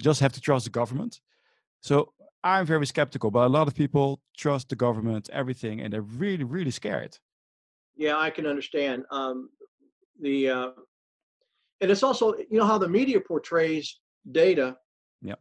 just 0.00 0.20
have 0.20 0.32
to 0.32 0.40
trust 0.40 0.64
the 0.64 0.70
government. 0.70 1.20
So 1.80 2.12
I'm 2.42 2.66
very 2.66 2.86
skeptical, 2.86 3.30
but 3.30 3.46
a 3.46 3.48
lot 3.48 3.68
of 3.68 3.74
people 3.74 4.20
trust 4.36 4.68
the 4.68 4.76
government, 4.76 5.30
everything, 5.32 5.80
and 5.80 5.92
they're 5.92 6.02
really, 6.02 6.44
really 6.44 6.70
scared. 6.70 7.18
Yeah, 7.96 8.16
I 8.18 8.30
can 8.30 8.46
understand. 8.46 9.04
Um, 9.10 9.50
the 10.20 10.48
uh, 10.50 10.70
and 11.80 11.90
it's 11.90 12.02
also 12.02 12.34
you 12.34 12.58
know 12.58 12.66
how 12.66 12.78
the 12.78 12.88
media 12.88 13.20
portrays 13.20 14.00
data. 14.30 14.76
Yeah. 15.22 15.34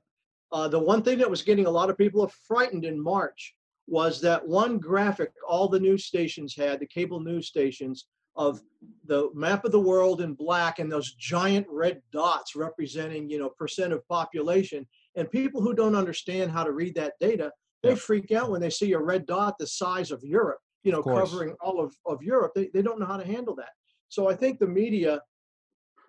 Uh, 0.51 0.67
the 0.67 0.79
one 0.79 1.01
thing 1.01 1.17
that 1.19 1.29
was 1.29 1.41
getting 1.41 1.65
a 1.65 1.71
lot 1.71 1.89
of 1.89 1.97
people 1.97 2.31
frightened 2.47 2.85
in 2.85 3.01
March 3.01 3.55
was 3.87 4.21
that 4.21 4.47
one 4.47 4.79
graphic 4.79 5.31
all 5.47 5.67
the 5.67 5.79
news 5.79 6.05
stations 6.05 6.55
had, 6.55 6.79
the 6.79 6.87
cable 6.87 7.19
news 7.19 7.47
stations, 7.47 8.07
of 8.35 8.61
the 9.05 9.29
map 9.35 9.63
of 9.63 9.71
the 9.71 9.79
world 9.79 10.19
in 10.19 10.33
black 10.33 10.79
and 10.79 10.91
those 10.91 11.13
giant 11.13 11.67
red 11.69 12.01
dots 12.11 12.55
representing 12.55 13.29
you 13.29 13.37
know 13.37 13.49
percent 13.49 13.93
of 13.93 14.07
population. 14.07 14.87
And 15.15 15.29
people 15.29 15.61
who 15.61 15.73
don't 15.75 15.95
understand 15.95 16.51
how 16.51 16.63
to 16.63 16.71
read 16.71 16.95
that 16.95 17.13
data, 17.19 17.51
they 17.83 17.89
Yep. 17.89 17.97
freak 17.99 18.31
out 18.31 18.49
when 18.49 18.61
they 18.61 18.71
see 18.71 18.93
a 18.93 18.99
red 18.99 19.25
dot 19.27 19.55
the 19.59 19.67
size 19.67 20.09
of 20.09 20.23
Europe 20.23 20.59
you 20.83 20.91
know, 20.91 21.01
covering 21.01 21.55
all 21.61 21.79
of, 21.79 21.95
of 22.05 22.21
Europe. 22.21 22.51
They, 22.53 22.69
they 22.73 22.81
don't 22.81 22.99
know 22.99 23.05
how 23.05 23.17
to 23.17 23.25
handle 23.25 23.55
that. 23.55 23.69
So 24.09 24.29
I 24.29 24.35
think 24.35 24.59
the 24.59 24.67
media 24.67 25.21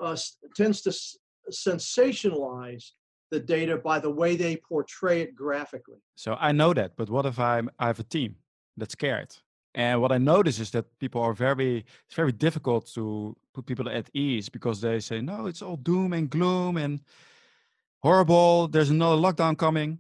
uh, 0.03 0.17
tends 0.57 0.83
to 0.83 0.91
s- 0.91 1.17
sensationalize 1.51 2.91
the 3.31 3.41
data 3.41 3.77
by 3.77 3.99
the 3.99 4.11
way 4.11 4.37
they 4.37 4.57
portray 4.57 5.23
it 5.23 5.35
graphically. 5.35 5.99
So 6.15 6.37
I 6.39 6.53
know 6.53 6.75
that, 6.75 6.97
but 6.97 7.11
what 7.11 7.27
if 7.27 7.39
I'm 7.39 7.71
I 7.79 7.87
have 7.87 8.01
a 8.01 8.05
team 8.05 8.37
that's 8.77 8.93
scared? 8.93 9.35
And 9.75 10.01
what 10.01 10.13
I 10.13 10.19
notice 10.19 10.61
is 10.61 10.71
that 10.71 10.87
people 11.01 11.21
are 11.21 11.33
very 11.33 11.85
it's 12.07 12.15
very 12.15 12.33
difficult 12.33 12.87
to 12.95 13.37
put 13.53 13.67
people 13.67 13.89
at 13.89 14.09
ease 14.15 14.49
because 14.49 14.81
they 14.81 15.01
say, 15.01 15.21
no, 15.21 15.47
it's 15.47 15.63
all 15.63 15.77
doom 15.77 16.13
and 16.13 16.31
gloom 16.31 16.77
and 16.77 17.01
horrible. 18.03 18.69
There's 18.69 18.91
another 18.91 19.21
lockdown 19.21 19.59
coming. 19.59 19.99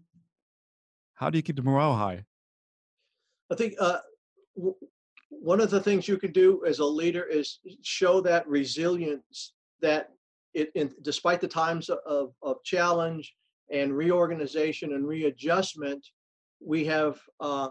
How 1.15 1.31
do 1.31 1.39
you 1.39 1.43
keep 1.43 1.57
the 1.57 1.63
morale 1.63 1.95
high? 1.95 2.25
I 3.51 3.55
think 3.57 3.75
uh, 3.81 3.99
w- 4.57 4.77
one 5.29 5.61
of 5.61 5.71
the 5.71 5.81
things 5.81 6.09
you 6.09 6.19
can 6.19 6.33
do 6.33 6.65
as 6.67 6.79
a 6.79 6.85
leader 6.85 7.25
is 7.25 7.59
show 7.83 8.21
that 8.23 8.47
resilience 8.49 9.53
that 9.81 10.14
it, 10.55 10.71
in, 10.75 10.93
despite 11.03 11.41
the 11.41 11.49
times 11.49 11.91
of, 11.91 12.33
of 12.43 12.63
challenge 12.65 13.35
and 13.71 13.97
reorganization 13.97 14.95
and 14.95 15.07
readjustment, 15.07 16.07
we 16.65 16.85
have, 16.85 17.19
uh, 17.41 17.69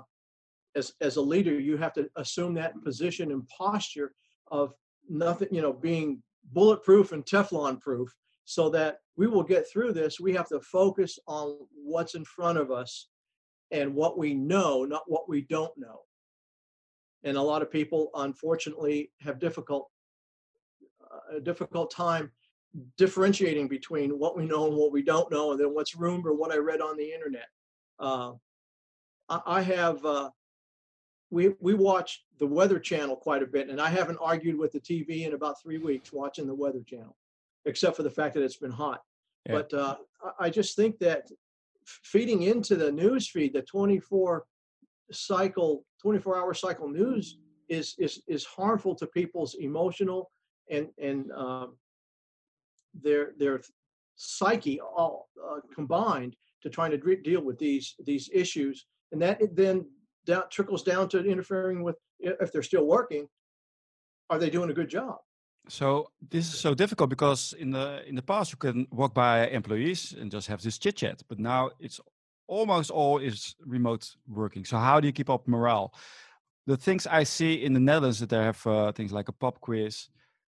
as, 0.76 0.94
as 1.02 1.18
a 1.18 1.22
leader, 1.22 1.60
you 1.60 1.78
have 1.78 1.94
to 1.94 2.10
assume 2.18 2.54
that 2.56 2.82
position 2.84 3.32
and 3.32 3.48
posture 3.48 4.14
of 4.52 4.74
nothing, 5.10 5.48
you 5.52 5.62
know, 5.62 5.74
being 5.74 6.22
bulletproof 6.52 7.12
and 7.12 7.26
Teflon 7.26 7.80
proof 7.80 8.14
so 8.46 8.70
that 8.70 8.98
we 9.16 9.28
will 9.28 9.44
get 9.44 9.70
through 9.72 9.94
this. 9.94 10.20
We 10.20 10.34
have 10.34 10.50
to 10.50 10.60
focus 10.60 11.18
on 11.28 11.58
what's 11.74 12.16
in 12.16 12.26
front 12.26 12.58
of 12.58 12.72
us 12.72 13.10
and 13.72 13.96
what 13.96 14.18
we 14.18 14.34
know, 14.34 14.84
not 14.84 15.04
what 15.08 15.30
we 15.30 15.42
don't 15.42 15.76
know. 15.78 16.02
And 17.24 17.38
a 17.38 17.42
lot 17.42 17.62
of 17.62 17.72
people, 17.72 18.10
unfortunately, 18.16 19.12
have 19.22 19.40
difficult 19.40 19.90
uh, 21.04 21.38
a 21.38 21.40
difficult 21.40 21.90
time 21.92 22.32
differentiating 22.98 23.68
between 23.68 24.12
what 24.18 24.36
we 24.38 24.46
know 24.46 24.68
and 24.68 24.76
what 24.76 24.92
we 24.92 25.02
don't 25.04 25.32
know, 25.32 25.52
and 25.52 25.60
then 25.60 25.74
what's 25.74 25.96
rumor, 25.96 26.32
or 26.32 26.36
what 26.36 26.52
I 26.52 26.58
read 26.58 26.82
on 26.82 26.98
the 26.98 27.12
internet. 27.12 27.48
Uh, 28.00 28.34
I, 29.30 29.42
I 29.46 29.62
have 29.62 30.04
uh, 30.06 30.30
we 31.30 31.50
we 31.60 31.74
watch 31.74 32.24
the 32.40 32.48
Weather 32.48 32.80
Channel 32.80 33.16
quite 33.16 33.44
a 33.44 33.48
bit, 33.48 33.70
and 33.70 33.80
I 33.80 33.90
haven't 33.90 34.18
argued 34.22 34.58
with 34.58 34.72
the 34.72 34.80
TV 34.80 35.26
in 35.26 35.34
about 35.34 35.62
three 35.62 35.78
weeks 35.78 36.12
watching 36.12 36.48
the 36.48 36.56
Weather 36.56 36.84
Channel, 36.86 37.16
except 37.66 37.96
for 37.96 38.04
the 38.04 38.10
fact 38.10 38.34
that 38.36 38.44
it's 38.44 38.58
been 38.58 38.72
hot. 38.72 39.02
Yeah. 39.48 39.54
But 39.54 39.74
uh, 39.74 39.96
I- 40.24 40.46
I 40.46 40.50
just 40.50 40.76
think 40.76 41.00
that 41.00 41.30
feeding 41.86 42.44
into 42.44 42.76
the 42.76 42.92
news 42.92 43.28
feed, 43.30 43.54
the 43.54 43.62
24 43.62 44.46
cycle, 45.12 45.86
24 46.02 46.38
hour 46.38 46.54
cycle 46.54 46.88
news 46.90 47.38
is 47.70 47.96
is 48.00 48.22
is 48.28 48.46
harmful 48.46 48.96
to 48.96 49.08
people's 49.08 49.56
emotional 49.56 50.32
and 50.70 50.88
and 50.98 51.32
um, 51.34 51.76
their 53.02 53.34
their 53.38 53.62
psyche 54.16 54.80
all 54.80 55.30
uh, 55.44 55.60
combined 55.74 56.36
to 56.62 56.70
trying 56.70 56.92
to 56.92 56.98
dre- 56.98 57.22
deal 57.22 57.42
with 57.42 57.58
these 57.60 57.96
these 58.06 58.30
issues, 58.34 58.86
and 59.12 59.22
that 59.22 59.42
then 59.56 59.86
down, 60.26 60.44
trickles 60.50 60.84
down 60.84 61.10
to 61.10 61.24
interfering 61.24 61.84
with 61.84 61.96
if 62.20 62.52
they're 62.52 62.64
still 62.64 62.86
working. 62.86 63.28
Are 64.30 64.40
they 64.40 64.50
doing 64.50 64.70
a 64.70 64.74
good 64.74 64.90
job? 64.90 65.18
So 65.70 66.10
this 66.30 66.54
is 66.54 66.60
so 66.60 66.74
difficult 66.74 67.10
because 67.10 67.54
in 67.54 67.72
the 67.72 68.04
in 68.08 68.16
the 68.16 68.22
past 68.22 68.52
you 68.52 68.58
can 68.58 68.88
walk 68.92 69.14
by 69.14 69.48
employees 69.48 70.14
and 70.20 70.32
just 70.32 70.48
have 70.48 70.62
this 70.62 70.78
chit 70.78 70.98
chat, 70.98 71.22
but 71.30 71.40
now 71.40 71.72
it's 71.80 72.00
almost 72.48 72.92
all 72.92 73.20
is 73.20 73.56
remote 73.66 74.16
working. 74.28 74.66
So 74.66 74.78
how 74.78 75.00
do 75.00 75.08
you 75.08 75.14
keep 75.14 75.30
up 75.30 75.48
morale? 75.48 75.94
The 76.68 76.78
things 76.78 77.08
I 77.08 77.24
see 77.24 77.64
in 77.64 77.74
the 77.74 77.80
Netherlands 77.80 78.20
that 78.20 78.30
they 78.30 78.38
have 78.38 78.66
uh, 78.68 78.92
things 78.92 79.12
like 79.12 79.30
a 79.30 79.34
pop 79.34 79.60
quiz 79.62 80.10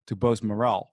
to 0.06 0.16
boost 0.16 0.42
morale. 0.42 0.92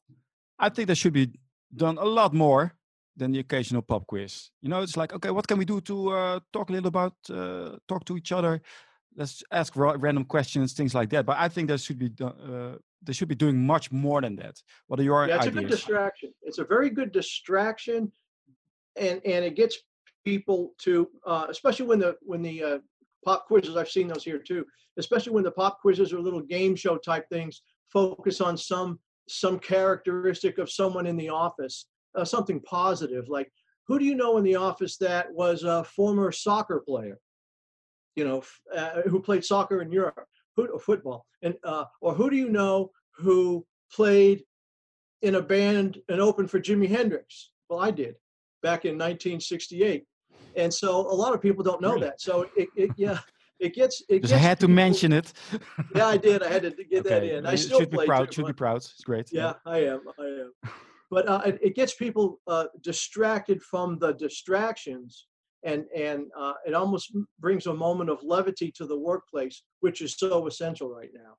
I 0.59 0.69
think 0.69 0.87
that 0.87 0.95
should 0.95 1.13
be 1.13 1.31
done 1.75 1.97
a 1.97 2.05
lot 2.05 2.33
more 2.33 2.73
than 3.17 3.31
the 3.31 3.39
occasional 3.39 3.81
pop 3.81 4.07
quiz. 4.07 4.49
You 4.61 4.69
know, 4.69 4.81
it's 4.81 4.97
like 4.97 5.13
okay, 5.13 5.31
what 5.31 5.47
can 5.47 5.57
we 5.57 5.65
do 5.65 5.81
to 5.81 6.09
uh, 6.11 6.39
talk 6.51 6.69
a 6.69 6.73
little 6.73 6.87
about 6.87 7.13
uh, 7.29 7.77
talk 7.87 8.05
to 8.05 8.17
each 8.17 8.31
other? 8.31 8.61
Let's 9.15 9.43
ask 9.51 9.75
ra- 9.75 9.95
random 9.97 10.25
questions, 10.25 10.73
things 10.73 10.93
like 10.93 11.09
that. 11.11 11.25
But 11.25 11.37
I 11.37 11.47
think 11.47 11.67
there 11.69 11.77
should 11.77 11.99
be 11.99 12.11
uh, 12.21 12.75
they 13.01 13.13
should 13.13 13.27
be 13.27 13.35
doing 13.35 13.65
much 13.65 13.91
more 13.91 14.21
than 14.21 14.35
that. 14.37 14.61
What 14.87 14.99
are 14.99 15.03
your 15.03 15.27
Yeah, 15.27 15.37
it's 15.37 15.47
a 15.47 15.51
good 15.51 15.67
distraction. 15.69 16.33
It's 16.41 16.57
a 16.57 16.65
very 16.65 16.89
good 16.89 17.11
distraction, 17.11 18.11
and 18.97 19.21
and 19.25 19.45
it 19.45 19.55
gets 19.55 19.77
people 20.25 20.73
to, 20.79 21.07
uh, 21.25 21.45
especially 21.49 21.85
when 21.85 21.99
the 21.99 22.17
when 22.21 22.41
the 22.41 22.63
uh, 22.63 22.77
pop 23.23 23.45
quizzes, 23.45 23.77
I've 23.77 23.89
seen 23.89 24.07
those 24.07 24.23
here 24.23 24.39
too, 24.39 24.65
especially 24.97 25.33
when 25.33 25.43
the 25.43 25.51
pop 25.51 25.79
quizzes 25.79 26.11
are 26.13 26.19
little 26.19 26.41
game 26.41 26.75
show 26.75 26.97
type 26.97 27.29
things, 27.29 27.61
focus 27.91 28.41
on 28.41 28.57
some 28.57 28.99
some 29.27 29.59
characteristic 29.59 30.57
of 30.57 30.71
someone 30.71 31.05
in 31.05 31.17
the 31.17 31.29
office, 31.29 31.87
uh, 32.15 32.25
something 32.25 32.59
positive, 32.61 33.27
like 33.27 33.51
who 33.87 33.99
do 33.99 34.05
you 34.05 34.15
know 34.15 34.37
in 34.37 34.43
the 34.43 34.55
office 34.55 34.97
that 34.97 35.31
was 35.33 35.63
a 35.63 35.83
former 35.83 36.31
soccer 36.31 36.79
player, 36.79 37.19
you 38.15 38.25
know, 38.25 38.43
uh, 38.75 39.01
who 39.03 39.21
played 39.21 39.43
soccer 39.43 39.81
in 39.81 39.91
Europe, 39.91 40.25
who, 40.55 40.77
football, 40.79 41.25
and 41.41 41.55
uh, 41.63 41.85
or 42.01 42.13
who 42.13 42.29
do 42.29 42.35
you 42.35 42.49
know 42.49 42.91
who 43.17 43.65
played 43.91 44.43
in 45.21 45.35
a 45.35 45.41
band 45.41 45.99
and 46.09 46.21
opened 46.21 46.49
for 46.49 46.59
Jimi 46.59 46.89
Hendrix? 46.89 47.51
Well, 47.69 47.79
I 47.79 47.91
did 47.91 48.15
back 48.63 48.85
in 48.85 48.93
1968, 48.93 50.05
and 50.55 50.73
so 50.73 51.01
a 51.01 51.13
lot 51.13 51.33
of 51.33 51.41
people 51.41 51.63
don't 51.63 51.81
know 51.81 51.99
that. 51.99 52.21
So 52.21 52.47
it, 52.55 52.69
it 52.75 52.91
yeah. 52.97 53.19
It 53.59 53.73
gets. 53.73 54.01
It 54.09 54.21
Just 54.21 54.33
gets 54.33 54.43
had 54.43 54.59
to 54.59 54.65
people- 54.67 54.75
mention 54.75 55.13
it. 55.13 55.31
Yeah, 55.95 56.07
I 56.07 56.17
did. 56.17 56.43
I 56.43 56.49
had 56.49 56.63
to 56.63 56.83
get 56.83 57.03
that 57.05 57.23
in. 57.23 57.45
I 57.45 57.51
you 57.51 57.57
still 57.57 57.79
should 57.79 57.89
be 57.91 58.05
proud. 58.05 58.33
Should 58.33 58.47
be 58.47 58.53
proud. 58.53 58.77
It's 58.77 59.03
great. 59.03 59.31
yeah, 59.31 59.53
I 59.65 59.79
am. 59.93 60.01
I 60.19 60.25
am. 60.43 60.51
But 61.11 61.27
uh, 61.29 61.41
it, 61.45 61.59
it 61.61 61.75
gets 61.75 61.93
people 61.93 62.39
uh, 62.47 62.65
distracted 62.81 63.61
from 63.61 63.97
the 63.99 64.13
distractions, 64.13 65.27
and 65.63 65.85
and 65.95 66.25
uh, 66.37 66.53
it 66.67 66.73
almost 66.73 67.15
brings 67.39 67.65
a 67.67 67.73
moment 67.73 68.09
of 68.09 68.21
levity 68.23 68.71
to 68.77 68.85
the 68.85 68.97
workplace, 68.99 69.63
which 69.79 70.01
is 70.01 70.15
so 70.17 70.47
essential 70.47 70.89
right 70.89 71.11
now. 71.13 71.35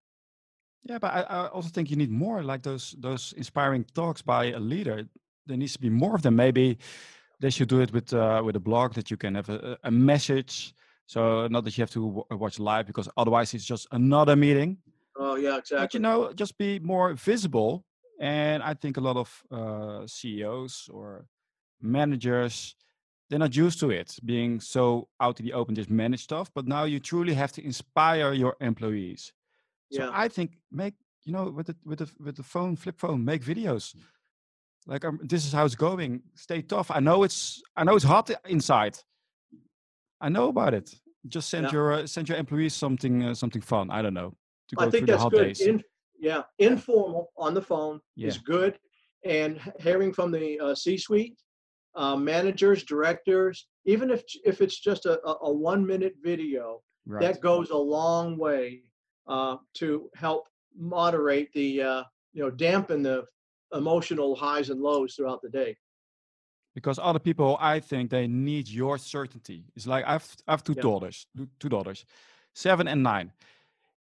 Yeah, 0.84 0.98
but 0.98 1.12
I, 1.12 1.20
I 1.22 1.48
also 1.48 1.68
think 1.68 1.90
you 1.90 1.96
need 1.96 2.10
more 2.10 2.42
like 2.42 2.62
those 2.62 2.94
those 3.00 3.34
inspiring 3.36 3.84
talks 3.94 4.22
by 4.22 4.52
a 4.52 4.58
leader. 4.60 5.04
There 5.46 5.56
needs 5.58 5.72
to 5.74 5.80
be 5.80 5.90
more 5.90 6.14
of 6.14 6.22
them. 6.22 6.36
Maybe 6.36 6.78
they 7.40 7.50
should 7.50 7.68
do 7.68 7.80
it 7.80 7.92
with 7.92 8.12
uh, 8.14 8.40
with 8.44 8.56
a 8.56 8.60
blog 8.60 8.94
that 8.94 9.10
you 9.10 9.16
can 9.18 9.34
have 9.34 9.50
a 9.50 9.76
a 9.82 9.90
message. 9.90 10.72
So 11.06 11.46
not 11.48 11.64
that 11.64 11.76
you 11.78 11.82
have 11.82 11.90
to 11.92 12.06
w- 12.06 12.24
watch 12.42 12.58
live 12.58 12.86
because 12.86 13.08
otherwise 13.16 13.54
it's 13.54 13.64
just 13.64 13.86
another 13.92 14.36
meeting. 14.36 14.78
Oh 15.16 15.36
yeah, 15.36 15.56
exactly. 15.58 15.84
But 15.86 15.94
you 15.94 16.00
know, 16.00 16.32
just 16.32 16.58
be 16.58 16.78
more 16.80 17.14
visible. 17.14 17.84
And 18.20 18.62
I 18.62 18.74
think 18.74 18.96
a 18.96 19.00
lot 19.00 19.16
of 19.16 19.42
uh, 19.50 20.06
CEOs 20.06 20.88
or 20.92 21.26
managers 21.80 22.74
they're 23.28 23.38
not 23.40 23.56
used 23.56 23.80
to 23.80 23.90
it 23.90 24.16
being 24.24 24.60
so 24.60 25.08
out 25.20 25.40
in 25.40 25.46
the 25.46 25.52
open, 25.52 25.74
just 25.74 25.90
manage 25.90 26.22
stuff. 26.22 26.50
But 26.54 26.66
now 26.68 26.84
you 26.84 27.00
truly 27.00 27.34
have 27.34 27.50
to 27.52 27.64
inspire 27.64 28.32
your 28.32 28.56
employees. 28.60 29.32
So 29.90 30.04
Yeah. 30.04 30.10
I 30.12 30.28
think 30.28 30.58
make 30.70 30.94
you 31.24 31.32
know 31.32 31.50
with 31.50 31.66
the 31.66 31.76
with 31.84 31.98
the 31.98 32.10
with 32.20 32.36
the 32.36 32.42
phone, 32.42 32.76
flip 32.76 32.98
phone, 32.98 33.24
make 33.24 33.42
videos. 33.42 33.96
Like 34.86 35.04
um, 35.04 35.18
this 35.22 35.44
is 35.44 35.52
how 35.52 35.64
it's 35.64 35.74
going. 35.74 36.22
Stay 36.34 36.62
tough. 36.62 36.90
I 36.90 37.00
know 37.00 37.24
it's 37.24 37.60
I 37.76 37.82
know 37.84 37.96
it's 37.96 38.04
hot 38.04 38.30
inside. 38.48 38.98
I 40.20 40.28
know 40.28 40.48
about 40.48 40.74
it. 40.74 40.94
Just 41.28 41.48
send 41.50 41.64
Yeah. 41.64 41.72
your 41.72 41.92
uh, 41.92 42.06
send 42.06 42.28
your 42.28 42.38
employees 42.38 42.74
something 42.74 43.24
uh, 43.24 43.34
something 43.34 43.62
fun. 43.62 43.90
I 43.90 44.02
don't 44.02 44.14
know 44.14 44.36
to 44.68 44.76
go 44.76 44.84
I 44.84 44.90
think 44.90 44.92
through 44.92 45.06
the 45.06 45.12
that's 45.12 45.22
hot 45.22 45.32
good. 45.32 45.60
In, 45.60 45.82
yeah, 46.18 46.42
informal 46.58 47.32
on 47.36 47.54
the 47.54 47.62
phone 47.62 48.00
is 48.16 48.38
good, 48.38 48.78
and 49.24 49.60
hearing 49.80 50.12
from 50.12 50.30
the 50.30 50.58
uh, 50.60 50.74
C-suite, 50.74 51.38
uh, 51.94 52.16
managers, 52.16 52.84
directors, 52.84 53.66
even 53.84 54.10
if 54.10 54.22
if 54.44 54.60
it's 54.60 54.78
just 54.78 55.06
a, 55.06 55.20
a, 55.26 55.36
a 55.42 55.52
one-minute 55.52 56.14
video, 56.22 56.82
right. 57.06 57.20
that 57.22 57.40
goes 57.40 57.70
a 57.70 57.76
long 57.76 58.38
way 58.38 58.82
uh, 59.26 59.56
to 59.74 60.08
help 60.14 60.48
moderate 60.74 61.52
the 61.52 61.82
uh, 61.82 62.02
you 62.32 62.42
know 62.42 62.50
dampen 62.50 63.02
the 63.02 63.24
emotional 63.74 64.34
highs 64.36 64.70
and 64.70 64.80
lows 64.80 65.14
throughout 65.14 65.42
the 65.42 65.50
day. 65.50 65.76
Because 66.76 66.98
other 67.08 67.18
people 67.28 67.48
i 67.74 67.80
think 67.80 68.10
they 68.10 68.26
need 68.28 68.66
your 68.80 68.96
certainty. 68.98 69.58
It's 69.76 69.86
like 69.94 70.04
i've 70.12 70.26
i've 70.50 70.62
two 70.62 70.74
Yeah. 70.76 70.82
daughters 70.88 71.16
two, 71.62 71.68
daughters 71.76 72.04
seven 72.66 72.86
and 72.88 73.02
nine. 73.02 73.28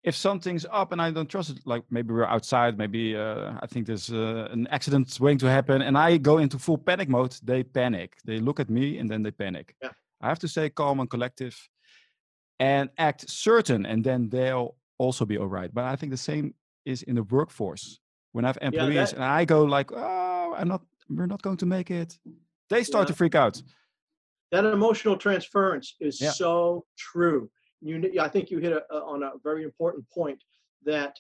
If 0.10 0.16
something's 0.16 0.66
up 0.82 0.92
and 0.94 1.00
i 1.06 1.12
don't 1.18 1.30
trust 1.36 1.50
it 1.54 1.60
like 1.72 1.84
maybe 1.96 2.10
we're 2.16 2.32
outside 2.36 2.72
maybe 2.84 3.04
uh, 3.26 3.64
i 3.64 3.68
think 3.72 3.86
there's 3.90 4.10
uh, 4.10 4.48
an 4.56 4.68
accident 4.78 5.06
waiting 5.24 5.40
to 5.46 5.50
happen 5.58 5.78
and 5.88 5.96
i 6.08 6.18
go 6.18 6.36
into 6.44 6.58
full 6.60 6.78
panic 6.90 7.10
mode 7.10 7.34
they 7.50 7.64
panic. 7.64 8.10
They 8.30 8.40
look 8.48 8.60
at 8.60 8.70
me 8.70 8.86
and 9.00 9.08
then 9.12 9.22
they 9.24 9.32
panic. 9.44 9.68
Yeah. 9.84 9.92
i 10.24 10.28
have 10.32 10.40
to 10.40 10.48
stay 10.48 10.70
calm 10.70 11.00
and 11.02 11.10
collective 11.10 11.56
and 12.60 12.90
act 12.98 13.30
certain 13.30 13.86
and 13.92 14.04
then 14.04 14.30
they'll 14.30 14.70
also 14.98 15.26
be 15.26 15.38
all 15.42 15.52
right 15.60 15.72
but 15.78 15.84
i 15.94 15.96
think 15.98 16.12
the 16.12 16.24
same 16.32 16.46
is 16.86 17.04
in 17.04 17.16
the 17.16 17.24
workforce. 17.36 17.86
When 18.34 18.46
i 18.46 18.48
have 18.52 18.60
employees 18.62 19.10
that- 19.12 19.16
and 19.16 19.24
i 19.40 19.46
go 19.46 19.60
like 19.78 19.90
oh 20.04 20.50
i'm 20.60 20.68
not 20.74 20.82
we're 21.16 21.28
not 21.36 21.42
going 21.42 21.58
to 21.58 21.66
make 21.66 21.90
it 22.02 22.20
they 22.70 22.84
start 22.84 23.04
Yeah. 23.04 23.08
to 23.08 23.14
freak 23.16 23.36
out. 23.36 23.62
That 24.52 24.66
emotional 24.66 25.18
transference 25.18 25.96
is 26.00 26.22
Yeah. 26.22 26.32
so 26.32 26.86
true. 26.98 27.50
You, 27.82 28.20
I 28.20 28.30
think 28.30 28.50
you 28.52 28.58
hit 28.60 28.72
a, 28.74 28.84
a- 28.94 29.04
on 29.06 29.24
a 29.24 29.32
very 29.44 29.64
important 29.64 30.10
point 30.10 30.42
that 30.84 31.20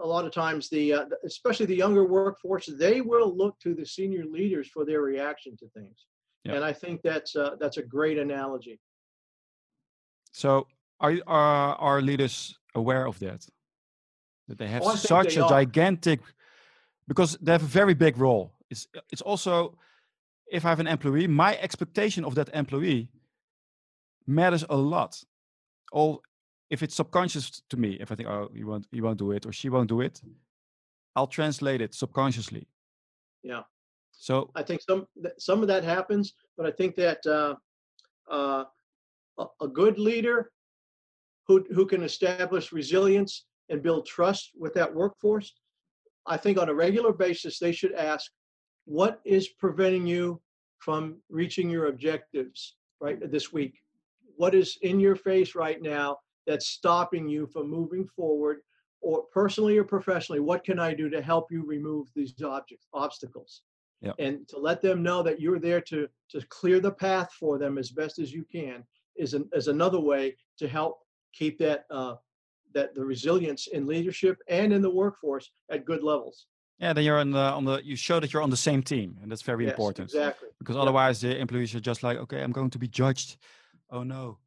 a 0.00 0.06
lot 0.06 0.24
of 0.24 0.32
times 0.32 0.68
the, 0.68 0.92
uh, 0.92 1.06
especially 1.24 1.66
the 1.66 1.74
younger 1.74 2.04
workforce, 2.04 2.66
they 2.66 3.00
will 3.00 3.34
look 3.36 3.58
to 3.60 3.74
the 3.74 3.84
senior 3.84 4.24
leaders 4.24 4.68
for 4.68 4.84
their 4.84 5.00
reaction 5.02 5.56
to 5.58 5.68
things. 5.70 6.06
Yeah. 6.44 6.54
And 6.54 6.64
I 6.64 6.72
think 6.72 7.02
that's 7.02 7.34
uh, 7.34 7.56
that's 7.58 7.76
a 7.78 7.82
great 7.82 8.18
analogy. 8.18 8.78
So, 10.32 10.68
are 11.00 11.14
are 11.26 11.74
our 11.76 12.00
leaders 12.02 12.56
aware 12.74 13.06
of 13.06 13.18
that? 13.18 13.46
That 14.48 14.58
they 14.58 14.68
have 14.68 14.82
Oh, 14.84 14.94
such 14.94 15.34
they 15.34 15.40
a 15.40 15.44
are. 15.44 15.48
gigantic, 15.48 16.20
because 17.08 17.36
they 17.42 17.52
have 17.52 17.62
a 17.64 17.66
very 17.80 17.94
big 17.94 18.16
role. 18.18 18.52
It's 18.70 18.86
it's 19.12 19.22
also, 19.22 19.76
if 20.50 20.64
I 20.64 20.68
have 20.70 20.80
an 20.80 20.86
employee, 20.86 21.26
my 21.26 21.56
expectation 21.58 22.24
of 22.24 22.34
that 22.34 22.48
employee 22.54 23.10
matters 24.26 24.64
a 24.68 24.76
lot. 24.76 25.22
All 25.92 26.22
if 26.70 26.82
it's 26.82 26.94
subconscious 26.94 27.62
to 27.70 27.76
me, 27.76 27.96
if 28.00 28.10
I 28.10 28.16
think, 28.16 28.28
oh, 28.28 28.50
you 28.52 28.66
won't, 28.66 28.86
you 28.90 29.02
won't 29.02 29.18
do 29.18 29.30
it, 29.30 29.46
or 29.46 29.52
she 29.52 29.68
won't 29.68 29.88
do 29.88 30.00
it, 30.00 30.20
I'll 31.14 31.28
translate 31.28 31.80
it 31.80 31.94
subconsciously. 31.94 32.66
Yeah. 33.42 33.62
So 34.12 34.50
I 34.54 34.62
think 34.62 34.80
some 34.82 35.06
some 35.38 35.62
of 35.62 35.68
that 35.68 35.84
happens, 35.84 36.34
but 36.56 36.66
I 36.66 36.70
think 36.70 36.96
that 36.96 37.24
uh, 37.26 37.54
uh, 38.30 38.64
a, 39.38 39.46
a 39.60 39.68
good 39.68 39.98
leader 39.98 40.50
who 41.46 41.64
who 41.70 41.86
can 41.86 42.02
establish 42.02 42.72
resilience 42.72 43.44
and 43.68 43.82
build 43.82 44.06
trust 44.06 44.52
with 44.58 44.74
that 44.74 44.92
workforce, 44.92 45.52
I 46.26 46.36
think 46.36 46.58
on 46.58 46.68
a 46.68 46.74
regular 46.74 47.12
basis 47.12 47.58
they 47.58 47.72
should 47.72 47.92
ask, 47.92 48.30
what 48.86 49.20
is 49.24 49.48
preventing 49.48 50.06
you 50.06 50.40
from 50.78 51.16
reaching 51.28 51.68
your 51.68 51.86
objectives 51.86 52.76
right 53.00 53.18
this 53.30 53.52
week? 53.52 53.80
What 54.36 54.54
is 54.54 54.78
in 54.82 54.98
your 54.98 55.16
face 55.16 55.54
right 55.54 55.82
now 55.82 56.18
that's 56.46 56.68
stopping 56.68 57.28
you 57.28 57.46
from 57.46 57.68
moving 57.68 58.06
forward, 58.06 58.58
or 59.00 59.24
personally 59.32 59.76
or 59.76 59.84
professionally? 59.84 60.40
What 60.40 60.64
can 60.64 60.78
I 60.78 60.94
do 60.94 61.10
to 61.10 61.20
help 61.20 61.50
you 61.50 61.64
remove 61.64 62.08
these 62.14 62.34
objects 62.42 62.86
obstacles? 62.94 63.62
Yeah. 64.02 64.12
and 64.18 64.46
to 64.48 64.58
let 64.58 64.82
them 64.82 65.02
know 65.02 65.22
that 65.22 65.40
you're 65.40 65.58
there 65.58 65.80
to 65.80 66.06
to 66.28 66.46
clear 66.48 66.80
the 66.80 66.92
path 66.92 67.32
for 67.32 67.56
them 67.56 67.78
as 67.78 67.90
best 67.90 68.18
as 68.18 68.30
you 68.30 68.44
can 68.44 68.84
is 69.16 69.32
an, 69.32 69.48
is 69.54 69.68
another 69.68 69.98
way 69.98 70.36
to 70.58 70.68
help 70.68 70.98
keep 71.32 71.58
that 71.58 71.86
uh, 71.90 72.16
that 72.74 72.94
the 72.94 73.04
resilience 73.04 73.68
in 73.68 73.86
leadership 73.86 74.36
and 74.48 74.72
in 74.72 74.82
the 74.82 74.90
workforce 74.90 75.50
at 75.70 75.86
good 75.86 76.02
levels. 76.02 76.46
Yeah, 76.78 76.92
then 76.92 77.04
you're 77.04 77.18
on 77.18 77.30
the 77.30 77.38
on 77.58 77.64
the 77.64 77.80
you 77.84 77.96
show 77.96 78.20
that 78.20 78.32
you're 78.32 78.42
on 78.42 78.50
the 78.50 78.56
same 78.56 78.82
team, 78.82 79.18
and 79.22 79.30
that's 79.30 79.42
very 79.42 79.64
Yes, 79.64 79.72
important. 79.72 80.10
Exactly. 80.10 80.48
because 80.58 80.76
Yeah. 80.76 80.82
otherwise 80.82 81.20
the 81.20 81.38
employees 81.38 81.74
are 81.74 81.80
just 81.80 82.02
like 82.02 82.18
okay 82.18 82.42
i'm 82.42 82.52
going 82.52 82.70
to 82.70 82.78
be 82.78 82.88
judged 82.88 83.36
oh 83.90 84.02
no 84.04 84.38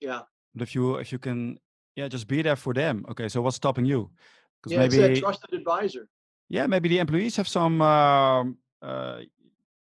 Yeah. 0.00 0.22
but 0.54 0.62
if 0.62 0.74
you 0.74 0.96
if 1.00 1.10
you 1.12 1.18
can 1.18 1.58
yeah 1.96 2.08
just 2.08 2.26
be 2.28 2.42
there 2.42 2.56
for 2.56 2.74
them 2.74 3.04
okay 3.08 3.28
so 3.28 3.40
what's 3.42 3.56
stopping 3.56 3.86
you 3.86 4.10
because 4.56 4.72
Yeah, 4.72 4.84
it's 4.84 4.94
maybe 4.96 5.14
that 5.14 5.20
trusted 5.20 5.52
advisor. 5.54 6.08
yeah 6.48 6.66
maybe 6.68 6.88
the 6.88 6.98
employees 6.98 7.36
have 7.36 7.48
some 7.48 7.80
um, 7.82 8.58
uh, 8.82 9.20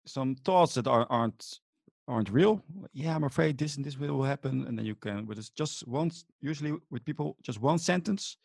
some 0.05 0.35
thoughts 0.45 0.73
that 0.75 0.87
are, 0.87 1.05
aren't 1.09 1.59
aren't 2.07 2.29
real 2.31 2.63
yeah 2.93 3.15
i'm 3.15 3.25
afraid 3.25 3.58
this 3.58 3.75
and 3.77 3.85
this 3.85 3.97
will 3.99 4.23
happen 4.23 4.65
and 4.67 4.77
then 4.77 4.85
you 4.85 4.95
can 4.95 5.25
with 5.27 5.54
just 5.56 5.87
once 5.87 6.25
usually 6.41 6.73
with 6.89 7.04
people 7.06 7.35
just 7.43 7.60
one 7.62 7.77
sentence 7.79 8.37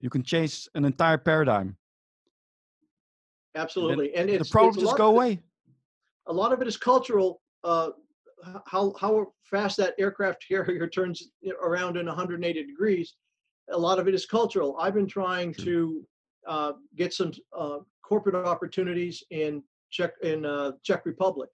you 0.00 0.10
can 0.10 0.22
change 0.22 0.68
an 0.74 0.84
entire 0.84 1.18
paradigm 1.18 1.76
Absolutely. 3.56 4.14
And 4.14 4.30
it's 4.30 4.48
the 4.48 4.52
problem 4.52 4.74
it's 4.74 4.84
just 4.84 4.96
go 4.96 5.08
it- 5.08 5.14
away 5.14 5.42
a 6.26 6.32
lot 6.32 6.52
of 6.52 6.60
it 6.60 6.68
is 6.68 6.76
cultural. 6.76 7.40
Uh, 7.64 7.90
how 8.66 8.94
how 9.00 9.26
fast 9.44 9.76
that 9.78 9.94
aircraft 9.98 10.44
carrier 10.48 10.86
turns 10.86 11.30
around 11.62 11.96
in 11.96 12.06
180 12.06 12.64
degrees. 12.64 13.14
A 13.72 13.78
lot 13.78 13.98
of 13.98 14.06
it 14.06 14.14
is 14.14 14.26
cultural. 14.26 14.76
I've 14.78 14.94
been 14.94 15.08
trying 15.08 15.52
to 15.54 16.06
uh, 16.46 16.72
get 16.94 17.12
some 17.12 17.32
uh, 17.56 17.78
corporate 18.02 18.36
opportunities 18.36 19.24
in 19.30 19.62
Czech 19.90 20.12
in 20.22 20.44
uh, 20.44 20.72
Czech 20.84 21.04
Republic, 21.06 21.50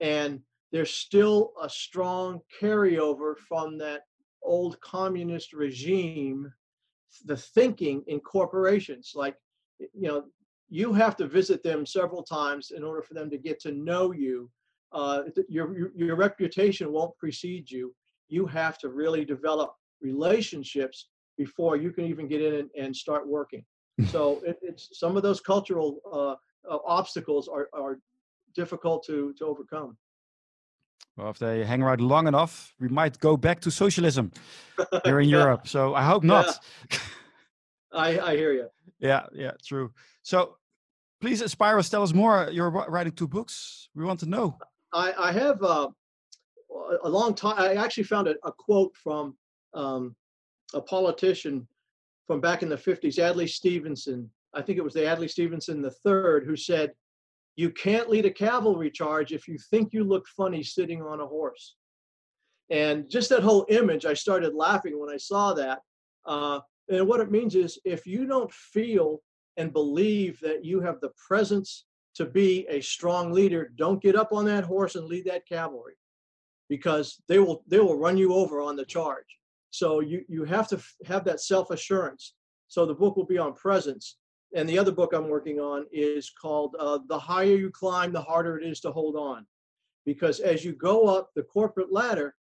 and 0.00 0.40
there's 0.72 0.92
still 0.92 1.52
a 1.62 1.68
strong 1.68 2.40
carryover 2.60 3.36
from 3.36 3.78
that 3.78 4.02
old 4.42 4.80
communist 4.80 5.52
regime. 5.52 6.52
The 7.24 7.36
thinking 7.36 8.02
in 8.06 8.20
corporations, 8.20 9.12
like 9.14 9.36
you 9.78 10.08
know, 10.08 10.24
you 10.70 10.92
have 10.92 11.16
to 11.16 11.26
visit 11.26 11.62
them 11.62 11.84
several 11.84 12.22
times 12.22 12.70
in 12.70 12.84
order 12.84 13.02
for 13.02 13.14
them 13.14 13.28
to 13.30 13.36
get 13.36 13.60
to 13.60 13.72
know 13.72 14.12
you. 14.12 14.48
Uh, 14.92 15.22
your, 15.48 15.76
your 15.76 15.90
your 15.94 16.16
reputation 16.16 16.92
won't 16.92 17.16
precede 17.18 17.70
you. 17.70 17.94
you 18.28 18.46
have 18.46 18.78
to 18.78 18.88
really 18.88 19.24
develop 19.24 19.74
relationships 20.00 21.08
before 21.36 21.76
you 21.76 21.90
can 21.90 22.04
even 22.04 22.26
get 22.28 22.40
in 22.40 22.54
and, 22.54 22.70
and 22.78 22.96
start 22.96 23.26
working. 23.26 23.64
so 24.06 24.40
it, 24.44 24.58
it's 24.62 24.88
some 24.92 25.16
of 25.16 25.22
those 25.22 25.40
cultural 25.40 26.00
uh, 26.12 26.34
uh, 26.70 26.78
obstacles 26.86 27.48
are, 27.48 27.68
are 27.72 27.98
difficult 28.54 29.04
to, 29.04 29.34
to 29.38 29.44
overcome. 29.44 29.96
Well, 31.16 31.30
if 31.30 31.38
they 31.38 31.64
hang 31.64 31.82
around 31.82 32.00
long 32.00 32.26
enough, 32.26 32.74
we 32.80 32.88
might 32.88 33.18
go 33.18 33.36
back 33.36 33.60
to 33.60 33.70
socialism 33.70 34.32
here 35.04 35.20
in 35.20 35.28
yeah. 35.28 35.38
Europe. 35.38 35.68
So 35.68 35.94
I 35.94 36.02
hope 36.02 36.24
not. 36.24 36.58
Yeah. 36.90 36.98
I, 37.92 38.20
I 38.20 38.36
hear 38.36 38.52
you. 38.52 38.68
Yeah, 39.02 39.22
yeah, 39.32 39.52
true. 39.66 39.92
So 40.22 40.56
please 41.20 41.42
inspire 41.42 41.78
us. 41.78 41.88
Tell 41.88 42.02
us 42.02 42.12
more. 42.12 42.48
You're 42.50 42.70
writing 42.70 43.12
two 43.12 43.28
books. 43.28 43.88
We 43.94 44.04
want 44.04 44.20
to 44.20 44.26
know. 44.26 44.58
I, 44.92 45.12
I 45.18 45.32
have 45.32 45.62
uh, 45.62 45.88
a 47.04 47.08
long 47.08 47.34
time. 47.34 47.56
I 47.58 47.74
actually 47.74 48.04
found 48.04 48.28
a, 48.28 48.34
a 48.44 48.52
quote 48.52 48.94
from 48.96 49.36
um, 49.74 50.16
a 50.74 50.80
politician 50.80 51.66
from 52.26 52.40
back 52.40 52.62
in 52.62 52.68
the 52.68 52.76
50s, 52.76 53.18
Adlai 53.18 53.46
Stevenson. 53.46 54.30
I 54.54 54.62
think 54.62 54.78
it 54.78 54.84
was 54.84 54.94
the 54.94 55.06
Adlai 55.06 55.26
Stevenson 55.26 55.82
the 55.82 55.90
third 55.90 56.44
who 56.44 56.56
said, 56.56 56.92
"You 57.56 57.70
can't 57.70 58.10
lead 58.10 58.26
a 58.26 58.30
cavalry 58.30 58.90
charge 58.90 59.32
if 59.32 59.46
you 59.46 59.58
think 59.70 59.92
you 59.92 60.04
look 60.04 60.26
funny 60.26 60.62
sitting 60.62 61.02
on 61.02 61.20
a 61.20 61.26
horse." 61.26 61.76
And 62.70 63.10
just 63.10 63.28
that 63.30 63.42
whole 63.42 63.66
image, 63.68 64.06
I 64.06 64.14
started 64.14 64.54
laughing 64.54 64.98
when 64.98 65.10
I 65.10 65.16
saw 65.16 65.54
that. 65.54 65.80
Uh, 66.24 66.60
and 66.88 67.06
what 67.06 67.20
it 67.20 67.30
means 67.30 67.54
is, 67.56 67.78
if 67.84 68.06
you 68.06 68.26
don't 68.26 68.52
feel 68.52 69.20
and 69.56 69.72
believe 69.72 70.40
that 70.40 70.64
you 70.64 70.80
have 70.80 71.00
the 71.00 71.10
presence 71.26 71.84
to 72.14 72.24
be 72.26 72.66
a 72.68 72.80
strong 72.80 73.32
leader, 73.32 73.72
don't 73.76 74.02
get 74.02 74.16
up 74.16 74.32
on 74.32 74.44
that 74.46 74.64
horse 74.64 74.94
and 74.94 75.06
lead 75.06 75.24
that 75.26 75.46
cavalry 75.46 75.94
because 76.68 77.20
they 77.28 77.38
will 77.38 77.62
they 77.66 77.78
will 77.78 77.98
run 77.98 78.16
you 78.16 78.32
over 78.32 78.60
on 78.60 78.76
the 78.76 78.84
charge. 78.84 79.38
So 79.70 80.00
you 80.00 80.24
you 80.28 80.44
have 80.44 80.68
to 80.68 80.80
have 81.06 81.24
that 81.24 81.40
self 81.40 81.70
assurance. 81.70 82.34
So 82.68 82.86
the 82.86 82.94
book 82.94 83.16
will 83.16 83.26
be 83.26 83.38
on 83.38 83.54
presence, 83.54 84.16
and 84.54 84.68
the 84.68 84.78
other 84.78 84.92
book 84.92 85.12
I'm 85.12 85.28
working 85.28 85.58
on 85.58 85.86
is 85.92 86.30
called 86.30 86.76
uh, 86.78 86.98
"The 87.08 87.18
Higher 87.18 87.56
You 87.56 87.70
Climb, 87.70 88.12
the 88.12 88.22
Harder 88.22 88.58
It 88.58 88.66
Is 88.66 88.80
to 88.80 88.92
Hold 88.92 89.16
On," 89.16 89.46
because 90.06 90.40
as 90.40 90.64
you 90.64 90.72
go 90.72 91.06
up 91.06 91.30
the 91.34 91.42
corporate 91.42 91.92
ladder, 91.92 92.34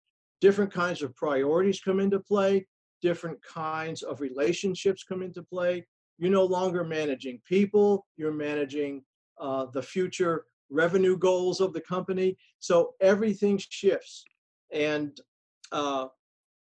different 0.41 0.73
kinds 0.73 1.03
of 1.03 1.15
priorities 1.15 1.81
come 1.81 2.01
into 2.01 2.21
play, 2.21 2.67
different 3.03 3.43
kinds 3.43 4.03
of 4.03 4.21
relationships 4.21 5.05
come 5.05 5.23
into 5.23 5.43
play. 5.43 5.87
You're 6.19 6.31
no 6.31 6.45
longer 6.45 6.85
managing 6.85 7.41
people; 7.47 8.07
you're 8.17 8.33
managing 8.33 9.03
uh, 9.41 9.67
the 9.73 9.83
future 9.83 10.45
revenue 10.71 11.17
goals 11.17 11.61
of 11.61 11.73
the 11.73 11.81
company. 11.81 12.37
So 12.59 12.95
everything 13.01 13.59
shifts. 13.59 14.25
And 14.73 15.19
uh, 15.73 16.07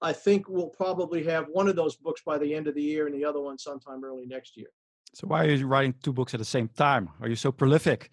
I 0.01 0.13
think 0.13 0.47
we'll 0.47 0.69
probably 0.69 1.23
have 1.25 1.45
one 1.51 1.67
of 1.67 1.75
those 1.75 1.95
books 1.95 2.21
by 2.25 2.37
the 2.37 2.53
end 2.53 2.67
of 2.67 2.75
the 2.75 2.81
year 2.81 3.07
and 3.07 3.15
the 3.15 3.25
other 3.25 3.41
one 3.41 3.57
sometime 3.57 4.03
early 4.03 4.25
next 4.25 4.57
year. 4.57 4.69
So 5.13 5.27
why 5.27 5.45
are 5.45 5.49
you 5.49 5.67
writing 5.67 5.93
two 6.01 6.13
books 6.13 6.33
at 6.33 6.39
the 6.39 6.45
same 6.45 6.69
time? 6.69 7.09
Are 7.19 7.27
you 7.27 7.35
so 7.35 7.51
prolific? 7.51 8.11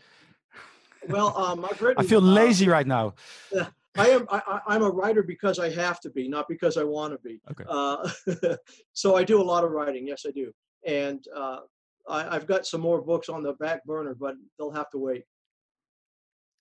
Well, 1.09 1.37
um, 1.37 1.65
I've 1.71 1.81
written. 1.81 2.05
I 2.05 2.07
feel 2.07 2.21
uh, 2.21 2.33
lazy 2.33 2.69
right 2.69 2.87
now. 2.87 3.15
I 3.97 4.09
am. 4.11 4.27
I, 4.31 4.77
am 4.77 4.83
a 4.83 4.91
writer 4.91 5.23
because 5.23 5.59
I 5.59 5.71
have 5.71 6.01
to 6.03 6.11
be, 6.11 6.29
not 6.29 6.47
because 6.49 6.77
I 6.77 6.85
want 6.85 7.15
to 7.15 7.19
be. 7.19 7.41
Okay. 7.51 7.65
Uh, 7.69 8.57
so 8.93 9.17
I 9.17 9.25
do 9.25 9.41
a 9.41 9.43
lot 9.43 9.65
of 9.65 9.71
writing. 9.71 10.07
Yes, 10.07 10.25
I 10.27 10.31
do, 10.31 10.53
and 10.89 11.25
uh, 11.37 11.61
I, 12.09 12.35
have 12.35 12.47
got 12.47 12.67
some 12.67 12.81
more 12.81 13.01
books 13.03 13.29
on 13.29 13.43
the 13.43 13.53
back 13.55 13.85
burner, 13.85 14.15
but 14.19 14.35
they'll 14.57 14.71
have 14.81 14.91
to 14.91 14.99
wait. 14.99 15.25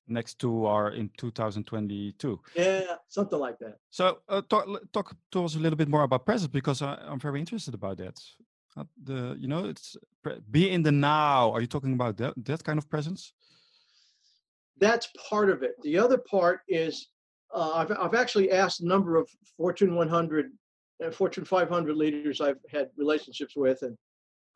Next 0.09 0.39
two 0.39 0.65
are 0.65 0.91
in 0.91 1.09
2022 1.17 2.39
yeah 2.55 2.95
something 3.09 3.39
like 3.39 3.57
that. 3.59 3.75
So 3.89 4.19
uh, 4.29 4.41
talk, 4.49 4.65
talk 4.93 5.15
to 5.33 5.43
us 5.43 5.55
a 5.55 5.59
little 5.59 5.75
bit 5.75 5.89
more 5.89 6.03
about 6.03 6.25
presence 6.25 6.51
because 6.51 6.81
I, 6.81 6.97
am 7.11 7.19
very 7.19 7.39
interested 7.39 7.73
about 7.73 7.97
that. 7.97 8.17
Uh, 8.77 8.85
the 9.03 9.35
you 9.37 9.49
know 9.49 9.65
it's 9.65 9.97
be 10.49 10.71
in 10.71 10.83
the 10.83 10.91
now. 10.91 11.51
Are 11.51 11.61
you 11.61 11.67
talking 11.67 11.93
about 11.93 12.15
that, 12.17 12.33
that 12.45 12.63
kind 12.63 12.77
of 12.77 12.89
presence? 12.89 13.33
That's 14.79 15.09
part 15.29 15.49
of 15.49 15.63
it. 15.63 15.73
The 15.83 15.97
other 15.97 16.19
part 16.19 16.61
is 16.69 17.09
uh, 17.53 17.71
I've, 17.75 17.91
I've 17.91 18.13
actually 18.13 18.51
asked 18.51 18.81
a 18.81 18.87
number 18.87 19.17
of 19.17 19.29
fortune 19.57 19.95
100 19.95 20.51
and 20.99 21.13
fortune 21.13 21.45
500 21.45 21.95
leaders 21.95 22.41
i've 22.41 22.59
had 22.71 22.89
relationships 22.97 23.55
with 23.55 23.81
and 23.83 23.95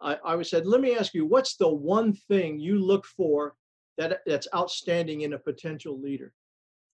I, 0.02 0.18
I 0.26 0.42
said 0.42 0.66
let 0.66 0.82
me 0.82 0.96
ask 0.96 1.14
you 1.14 1.26
what's 1.26 1.56
the 1.56 1.70
one 1.70 2.14
thing 2.14 2.60
you 2.60 2.80
look 2.80 3.06
for 3.06 3.56
that 3.98 4.22
that's 4.26 4.48
outstanding 4.56 5.22
in 5.22 5.34
a 5.34 5.40
potential 5.40 6.00
leader. 6.00 6.34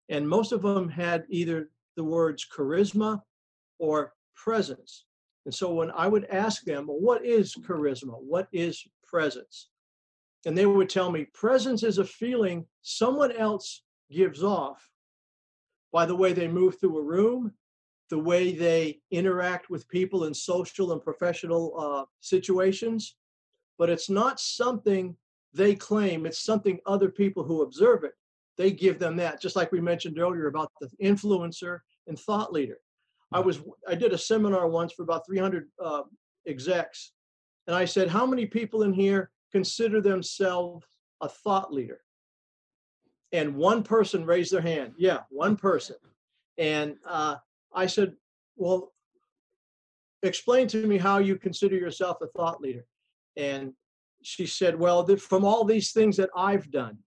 And 0.09 0.27
most 0.27 0.51
of 0.51 0.61
them 0.61 0.89
had 0.89 1.25
either 1.29 1.69
the 1.95 2.03
words 2.03 2.45
charisma 2.53 3.21
or 3.79 4.13
presence. 4.35 5.05
And 5.45 5.53
so 5.53 5.73
when 5.73 5.91
I 5.91 6.07
would 6.07 6.25
ask 6.25 6.63
them, 6.63 6.87
well, 6.87 6.99
what 6.99 7.25
is 7.25 7.55
charisma? 7.55 8.19
What 8.19 8.47
is 8.51 8.83
presence? 9.05 9.69
And 10.45 10.57
they 10.57 10.65
would 10.65 10.89
tell 10.89 11.11
me, 11.11 11.25
presence 11.33 11.83
is 11.83 11.97
a 11.97 12.05
feeling 12.05 12.65
someone 12.81 13.31
else 13.31 13.83
gives 14.11 14.43
off 14.43 14.89
by 15.91 16.05
the 16.05 16.15
way 16.15 16.33
they 16.33 16.47
move 16.47 16.79
through 16.79 16.97
a 16.97 17.03
room, 17.03 17.53
the 18.09 18.19
way 18.19 18.53
they 18.53 18.99
interact 19.11 19.69
with 19.69 19.87
people 19.89 20.25
in 20.25 20.33
social 20.33 20.93
and 20.93 21.01
professional 21.01 21.73
uh, 21.77 22.05
situations. 22.21 23.15
But 23.77 23.89
it's 23.89 24.09
not 24.09 24.39
something 24.39 25.15
they 25.53 25.75
claim 25.75 26.25
it's 26.25 26.43
something 26.43 26.79
other 26.85 27.09
people 27.09 27.43
who 27.43 27.63
observe 27.63 28.03
it, 28.03 28.13
they 28.57 28.71
give 28.71 28.99
them 28.99 29.15
that, 29.17 29.41
just 29.41 29.55
like 29.55 29.71
we 29.71 29.81
mentioned 29.81 30.19
earlier 30.19 30.47
about 30.47 30.71
the 30.79 30.89
influencer 31.03 31.79
and 32.07 32.17
thought 32.17 32.53
leader. 32.53 32.77
I 33.31 33.39
was 33.39 33.61
I 33.87 33.95
did 33.95 34.13
a 34.13 34.17
seminar 34.17 34.67
once 34.69 34.93
for 34.93 35.03
about 35.03 35.25
300 35.25 35.67
uh, 35.83 36.03
execs, 36.47 37.11
and 37.65 37.75
I 37.75 37.85
said, 37.85 38.07
how 38.07 38.25
many 38.25 38.45
people 38.45 38.83
in 38.83 38.93
here 38.93 39.31
consider 39.51 39.99
themselves 39.99 40.85
a 41.21 41.27
thought 41.27 41.73
leader? 41.73 41.99
And 43.33 43.55
one 43.55 43.83
person 43.83 44.25
raised 44.25 44.53
their 44.53 44.61
hand. 44.61 44.93
Yeah, 44.97 45.19
one 45.29 45.57
person. 45.57 45.97
And 46.57 46.95
uh, 47.05 47.35
I 47.77 47.85
said, 47.85 48.13
well, 48.55 48.91
explain 50.23 50.67
to 50.69 50.85
me 50.85 50.97
how 50.97 51.19
you 51.19 51.37
consider 51.37 51.75
yourself 51.75 52.17
a 52.21 52.27
thought 52.27 52.59
leader. 52.61 52.85
And 53.35 53.73
she 54.23 54.45
said, 54.45 54.77
Well, 54.77 55.05
from 55.17 55.45
all 55.45 55.63
these 55.63 55.91
things 55.91 56.17
that 56.17 56.29
I've 56.35 56.69
done. 56.71 56.97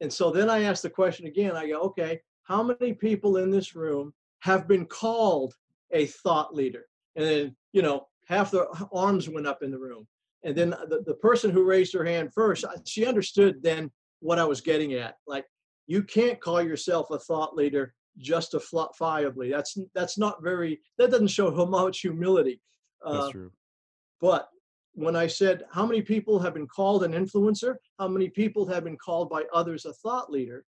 And 0.00 0.12
so 0.12 0.30
then 0.30 0.48
I 0.48 0.62
asked 0.64 0.82
the 0.82 0.90
question 0.90 1.26
again. 1.26 1.56
I 1.56 1.68
go, 1.68 1.80
Okay, 1.80 2.20
how 2.44 2.62
many 2.62 2.92
people 2.92 3.38
in 3.38 3.50
this 3.50 3.74
room 3.74 4.12
have 4.40 4.68
been 4.68 4.86
called 4.86 5.54
a 5.90 6.06
thought 6.06 6.54
leader? 6.54 6.84
And 7.16 7.26
then, 7.26 7.56
you 7.72 7.82
know, 7.82 8.06
half 8.26 8.50
their 8.50 8.66
arms 8.92 9.28
went 9.28 9.46
up 9.46 9.62
in 9.62 9.70
the 9.70 9.78
room. 9.78 10.06
And 10.44 10.56
then 10.56 10.70
the, 10.70 11.02
the 11.06 11.14
person 11.14 11.50
who 11.50 11.64
raised 11.64 11.92
her 11.94 12.04
hand 12.04 12.32
first, 12.32 12.64
uh, 12.64 12.76
she 12.86 13.04
understood 13.04 13.62
then 13.62 13.90
what 14.20 14.38
I 14.38 14.44
was 14.44 14.60
getting 14.60 14.94
at. 14.94 15.16
Like, 15.26 15.44
you 15.86 16.02
can't 16.02 16.40
call 16.40 16.62
yourself 16.62 17.10
a 17.10 17.18
thought 17.18 17.56
leader 17.56 17.94
justifiably. 18.18 19.50
That's 19.50 19.78
that's 19.94 20.18
not 20.18 20.42
very. 20.42 20.80
That 20.98 21.10
doesn't 21.10 21.28
show 21.28 21.54
how 21.54 21.64
much 21.64 22.00
humility. 22.00 22.60
That's 23.04 23.26
uh, 23.26 23.30
true. 23.30 23.52
But 24.20 24.48
when 24.94 25.16
I 25.16 25.26
said, 25.26 25.64
How 25.70 25.86
many 25.86 26.02
people 26.02 26.38
have 26.38 26.54
been 26.54 26.66
called 26.66 27.04
an 27.04 27.12
influencer? 27.12 27.76
How 27.98 28.08
many 28.08 28.28
people 28.28 28.66
have 28.66 28.84
been 28.84 28.96
called 28.96 29.30
by 29.30 29.44
others 29.52 29.84
a 29.84 29.92
thought 29.92 30.30
leader? 30.30 30.64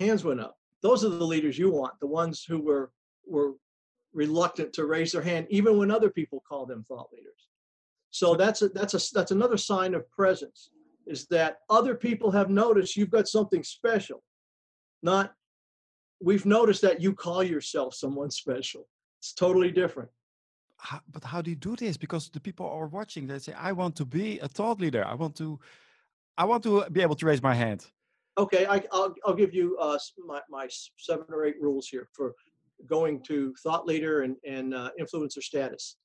Hands 0.00 0.22
went 0.22 0.40
up. 0.40 0.56
Those 0.82 1.04
are 1.04 1.08
the 1.08 1.24
leaders 1.24 1.58
you 1.58 1.70
want, 1.70 1.98
the 2.00 2.06
ones 2.06 2.44
who 2.46 2.60
were, 2.60 2.92
were 3.26 3.54
reluctant 4.12 4.72
to 4.74 4.84
raise 4.84 5.12
their 5.12 5.22
hand, 5.22 5.46
even 5.50 5.78
when 5.78 5.90
other 5.90 6.10
people 6.10 6.42
call 6.46 6.66
them 6.66 6.84
thought 6.84 7.08
leaders. 7.12 7.48
So 8.10 8.34
that's 8.34 8.62
a, 8.62 8.68
that's 8.68 8.94
a, 8.94 9.14
that's 9.14 9.30
another 9.30 9.56
sign 9.56 9.94
of 9.94 10.10
presence 10.10 10.70
is 11.06 11.26
that 11.28 11.58
other 11.70 11.94
people 11.94 12.30
have 12.30 12.50
noticed 12.50 12.96
you've 12.96 13.10
got 13.10 13.28
something 13.28 13.62
special. 13.62 14.22
Not 15.02 15.32
we've 16.20 16.46
noticed 16.46 16.82
that 16.82 17.00
you 17.00 17.14
call 17.14 17.42
yourself 17.42 17.94
someone 17.94 18.30
special. 18.30 18.88
It's 19.20 19.32
totally 19.32 19.70
different 19.70 20.10
how, 20.78 21.00
but 21.10 21.24
how 21.24 21.42
do 21.42 21.50
you 21.50 21.56
do 21.56 21.76
this? 21.76 21.96
Because 21.96 22.28
the 22.28 22.40
people 22.40 22.66
are 22.66 22.86
watching. 22.86 23.26
They 23.26 23.38
say, 23.38 23.52
"I 23.52 23.72
want 23.72 23.96
to 23.96 24.04
be 24.04 24.38
a 24.40 24.48
thought 24.48 24.80
leader. 24.80 25.04
I 25.04 25.14
want 25.14 25.36
to, 25.36 25.58
I 26.36 26.44
want 26.44 26.62
to 26.64 26.88
be 26.90 27.02
able 27.02 27.16
to 27.16 27.26
raise 27.26 27.42
my 27.42 27.54
hand." 27.54 27.86
Okay, 28.38 28.66
I, 28.66 28.82
will 28.92 29.14
I'll 29.24 29.34
give 29.34 29.54
you 29.54 29.76
uh, 29.78 29.98
my 30.26 30.40
my 30.50 30.68
seven 30.98 31.26
or 31.30 31.44
eight 31.44 31.60
rules 31.60 31.88
here 31.88 32.08
for 32.12 32.34
going 32.86 33.22
to 33.24 33.54
thought 33.62 33.86
leader 33.86 34.22
and 34.22 34.36
and 34.46 34.74
uh, 34.74 34.90
influencer 35.00 35.42
status. 35.42 35.96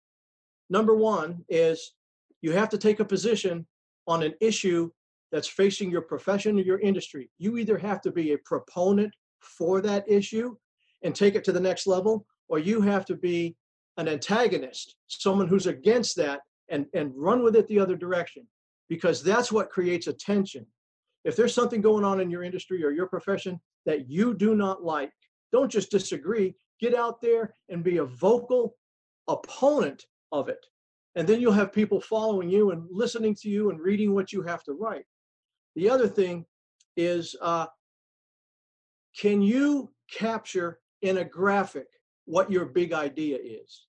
Number 0.70 0.96
one 0.96 1.44
is 1.50 1.94
you 2.42 2.52
have 2.52 2.70
to 2.70 2.78
take 2.78 3.00
a 3.00 3.06
position 3.06 3.68
on 4.08 4.24
an 4.24 4.34
issue 4.40 4.90
that's 5.32 5.48
facing 5.48 5.92
your 5.92 6.02
profession 6.02 6.58
or 6.58 6.64
your 6.64 6.80
industry. 6.80 7.30
You 7.38 7.58
either 7.58 7.78
have 7.78 8.02
to 8.02 8.12
be 8.12 8.34
a 8.34 8.38
proponent 8.40 9.14
for 9.42 9.82
that 9.82 10.10
issue 10.10 10.56
and 11.04 11.16
take 11.16 11.36
it 11.36 11.44
to 11.44 11.52
the 11.52 11.60
next 11.60 11.88
level, 11.88 12.26
or 12.48 12.60
you 12.60 12.82
have 12.82 13.06
to 13.06 13.16
be 13.16 13.56
an 13.98 14.08
antagonist, 14.08 14.96
someone 15.08 15.48
who's 15.48 15.68
against 15.68 16.16
that, 16.16 16.42
and, 16.70 16.86
and 16.94 17.12
run 17.16 17.44
with 17.44 17.56
it 17.56 17.68
the 17.68 17.80
other 17.80 17.98
direction, 17.98 18.48
because 18.88 19.24
that's 19.24 19.52
what 19.52 19.70
creates 19.70 20.08
a 20.08 20.14
tension. 20.14 20.66
If 21.26 21.36
there's 21.36 21.54
something 21.54 21.82
going 21.82 22.06
on 22.06 22.20
in 22.20 22.30
your 22.30 22.44
industry 22.44 22.84
or 22.84 22.92
your 22.92 23.08
profession 23.08 23.60
that 23.86 24.10
you 24.10 24.34
do 24.34 24.56
not 24.56 24.84
like, 24.84 25.12
don't 25.52 25.72
just 25.72 25.92
disagree, 25.92 26.56
get 26.80 26.96
out 26.96 27.22
there 27.22 27.56
and 27.70 27.84
be 27.84 27.98
a 27.98 28.06
vocal 28.06 28.76
opponent 29.28 30.06
of 30.32 30.50
it. 30.50 30.66
And 31.16 31.28
then 31.28 31.42
you'll 31.42 31.52
have 31.52 31.74
people 31.74 32.00
following 32.00 32.50
you 32.50 32.72
and 32.72 32.88
listening 32.90 33.36
to 33.42 33.50
you 33.50 33.70
and 33.70 33.80
reading 33.80 34.14
what 34.14 34.32
you 34.32 34.42
have 34.44 34.64
to 34.64 34.74
write. 34.74 35.06
The 35.76 35.90
other 35.90 36.08
thing 36.08 36.46
is 36.96 37.36
uh, 37.42 37.68
can 39.18 39.42
you 39.42 39.92
capture 40.12 40.80
in 41.02 41.18
a 41.18 41.24
graphic 41.26 41.88
what 42.26 42.52
your 42.52 42.66
big 42.66 42.94
idea 42.94 43.38
is? 43.38 43.88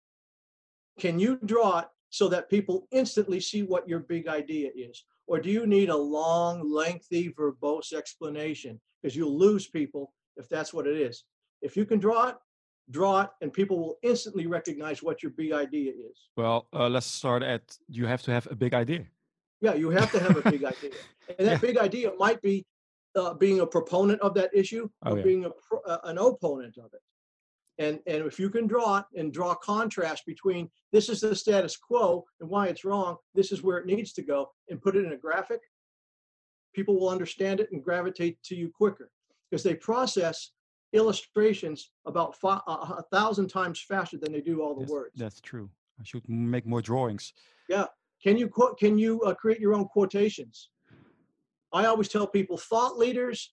Can 0.98 1.18
you 1.18 1.38
draw 1.44 1.80
it 1.80 1.88
so 2.10 2.28
that 2.28 2.50
people 2.50 2.86
instantly 2.90 3.40
see 3.40 3.62
what 3.62 3.88
your 3.88 4.00
big 4.00 4.28
idea 4.28 4.70
is? 4.74 5.04
Or 5.26 5.40
do 5.40 5.50
you 5.50 5.66
need 5.66 5.88
a 5.88 5.96
long, 5.96 6.70
lengthy, 6.70 7.32
verbose 7.32 7.92
explanation? 7.92 8.80
Because 9.00 9.16
you'll 9.16 9.38
lose 9.38 9.68
people 9.68 10.12
if 10.36 10.48
that's 10.48 10.74
what 10.74 10.86
it 10.86 10.96
is. 10.96 11.24
If 11.62 11.76
you 11.76 11.86
can 11.86 11.98
draw 11.98 12.28
it, 12.28 12.36
draw 12.90 13.22
it, 13.22 13.30
and 13.40 13.52
people 13.52 13.78
will 13.78 13.96
instantly 14.02 14.46
recognize 14.46 15.02
what 15.02 15.22
your 15.22 15.32
big 15.32 15.52
idea 15.52 15.92
is. 15.92 16.28
Well, 16.36 16.66
uh, 16.72 16.88
let's 16.88 17.06
start 17.06 17.42
at 17.42 17.62
you 17.88 18.06
have 18.06 18.22
to 18.22 18.32
have 18.32 18.48
a 18.50 18.56
big 18.56 18.74
idea. 18.74 19.06
Yeah, 19.60 19.74
you 19.74 19.90
have 19.90 20.10
to 20.12 20.18
have 20.18 20.36
a 20.36 20.50
big 20.50 20.64
idea. 20.64 20.90
And 21.38 21.46
that 21.46 21.52
yeah. 21.52 21.58
big 21.58 21.78
idea 21.78 22.10
might 22.18 22.42
be 22.42 22.66
uh, 23.16 23.34
being 23.34 23.60
a 23.60 23.66
proponent 23.66 24.20
of 24.20 24.34
that 24.34 24.50
issue 24.54 24.88
or 25.04 25.12
oh, 25.12 25.16
yeah. 25.16 25.22
being 25.22 25.44
a 25.44 25.50
pro, 25.50 25.80
uh, 25.80 25.98
an 26.04 26.18
opponent 26.18 26.76
of 26.78 26.92
it. 26.92 27.00
And, 27.78 28.00
and 28.06 28.24
if 28.26 28.38
you 28.38 28.50
can 28.50 28.66
draw 28.66 28.98
it 28.98 29.04
and 29.16 29.32
draw 29.32 29.54
contrast 29.54 30.24
between 30.26 30.70
this 30.92 31.08
is 31.08 31.20
the 31.20 31.34
status 31.34 31.76
quo 31.76 32.24
and 32.40 32.48
why 32.48 32.66
it's 32.66 32.84
wrong, 32.84 33.16
this 33.34 33.50
is 33.50 33.62
where 33.62 33.78
it 33.78 33.86
needs 33.86 34.12
to 34.14 34.22
go, 34.22 34.50
and 34.68 34.80
put 34.80 34.94
it 34.94 35.04
in 35.04 35.12
a 35.12 35.16
graphic, 35.16 35.60
people 36.74 36.98
will 36.98 37.08
understand 37.08 37.60
it 37.60 37.70
and 37.72 37.82
gravitate 37.82 38.42
to 38.44 38.54
you 38.54 38.70
quicker 38.74 39.10
because 39.50 39.62
they 39.62 39.74
process 39.74 40.52
illustrations 40.92 41.90
about 42.06 42.36
five, 42.36 42.60
uh, 42.66 42.96
a 42.98 43.02
thousand 43.10 43.48
times 43.48 43.80
faster 43.80 44.18
than 44.18 44.32
they 44.32 44.40
do 44.40 44.62
all 44.62 44.74
the 44.74 44.82
yes, 44.82 44.90
words. 44.90 45.14
That's 45.16 45.40
true. 45.40 45.70
I 46.00 46.04
should 46.04 46.28
make 46.28 46.66
more 46.66 46.82
drawings. 46.82 47.32
Yeah. 47.68 47.86
Can 48.22 48.36
you 48.36 48.48
quote? 48.48 48.78
Can 48.78 48.98
you 48.98 49.20
uh, 49.22 49.34
create 49.34 49.60
your 49.60 49.74
own 49.74 49.86
quotations? 49.86 50.68
I 51.72 51.86
always 51.86 52.08
tell 52.08 52.26
people 52.26 52.56
thought 52.56 52.98
leaders, 52.98 53.52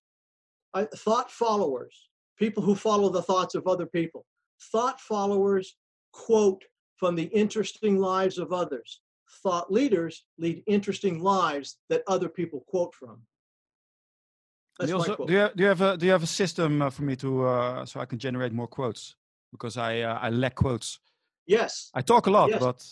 uh, 0.74 0.86
thought 0.96 1.32
followers, 1.32 2.10
people 2.38 2.64
who 2.64 2.76
follow 2.76 3.10
the 3.10 3.22
thoughts 3.22 3.56
of 3.56 3.68
other 3.68 3.86
people. 3.86 4.26
Thought 4.72 5.00
followers 5.00 5.78
quote 6.12 6.64
from 6.98 7.16
the 7.16 7.24
interesting 7.24 7.98
lives 7.98 8.38
of 8.38 8.52
others. 8.52 9.02
Thought 9.44 9.72
leaders 9.72 10.26
lead 10.38 10.64
interesting 10.68 11.22
lives 11.22 11.78
that 11.90 12.04
other 12.08 12.28
people 12.28 12.66
quote 12.68 12.94
from. 12.94 13.22
Do 14.80 14.88
you, 14.88 14.96
also, 14.96 15.16
do, 15.26 15.34
you, 15.34 15.50
do 15.56 15.64
you 15.64 15.70
have 15.70 15.82
a 15.82 15.98
do 15.98 16.06
you 16.06 16.12
have 16.14 16.24
a 16.24 16.28
system 16.28 16.82
uh, 16.82 16.90
for 16.90 17.04
me 17.04 17.16
to 17.18 17.46
uh, 17.46 17.86
so 17.86 18.00
I 18.00 18.06
can 18.06 18.18
generate 18.18 18.54
more 18.54 18.68
quotes 18.68 19.16
because 19.52 19.76
I 19.76 20.02
uh, 20.02 20.20
I 20.22 20.30
lack 20.30 20.56
quotes. 20.56 21.00
Yes. 21.46 21.90
I 21.94 22.02
talk 22.02 22.28
a 22.28 22.32
lot, 22.32 22.50
yes. 22.50 22.60
but 22.60 22.86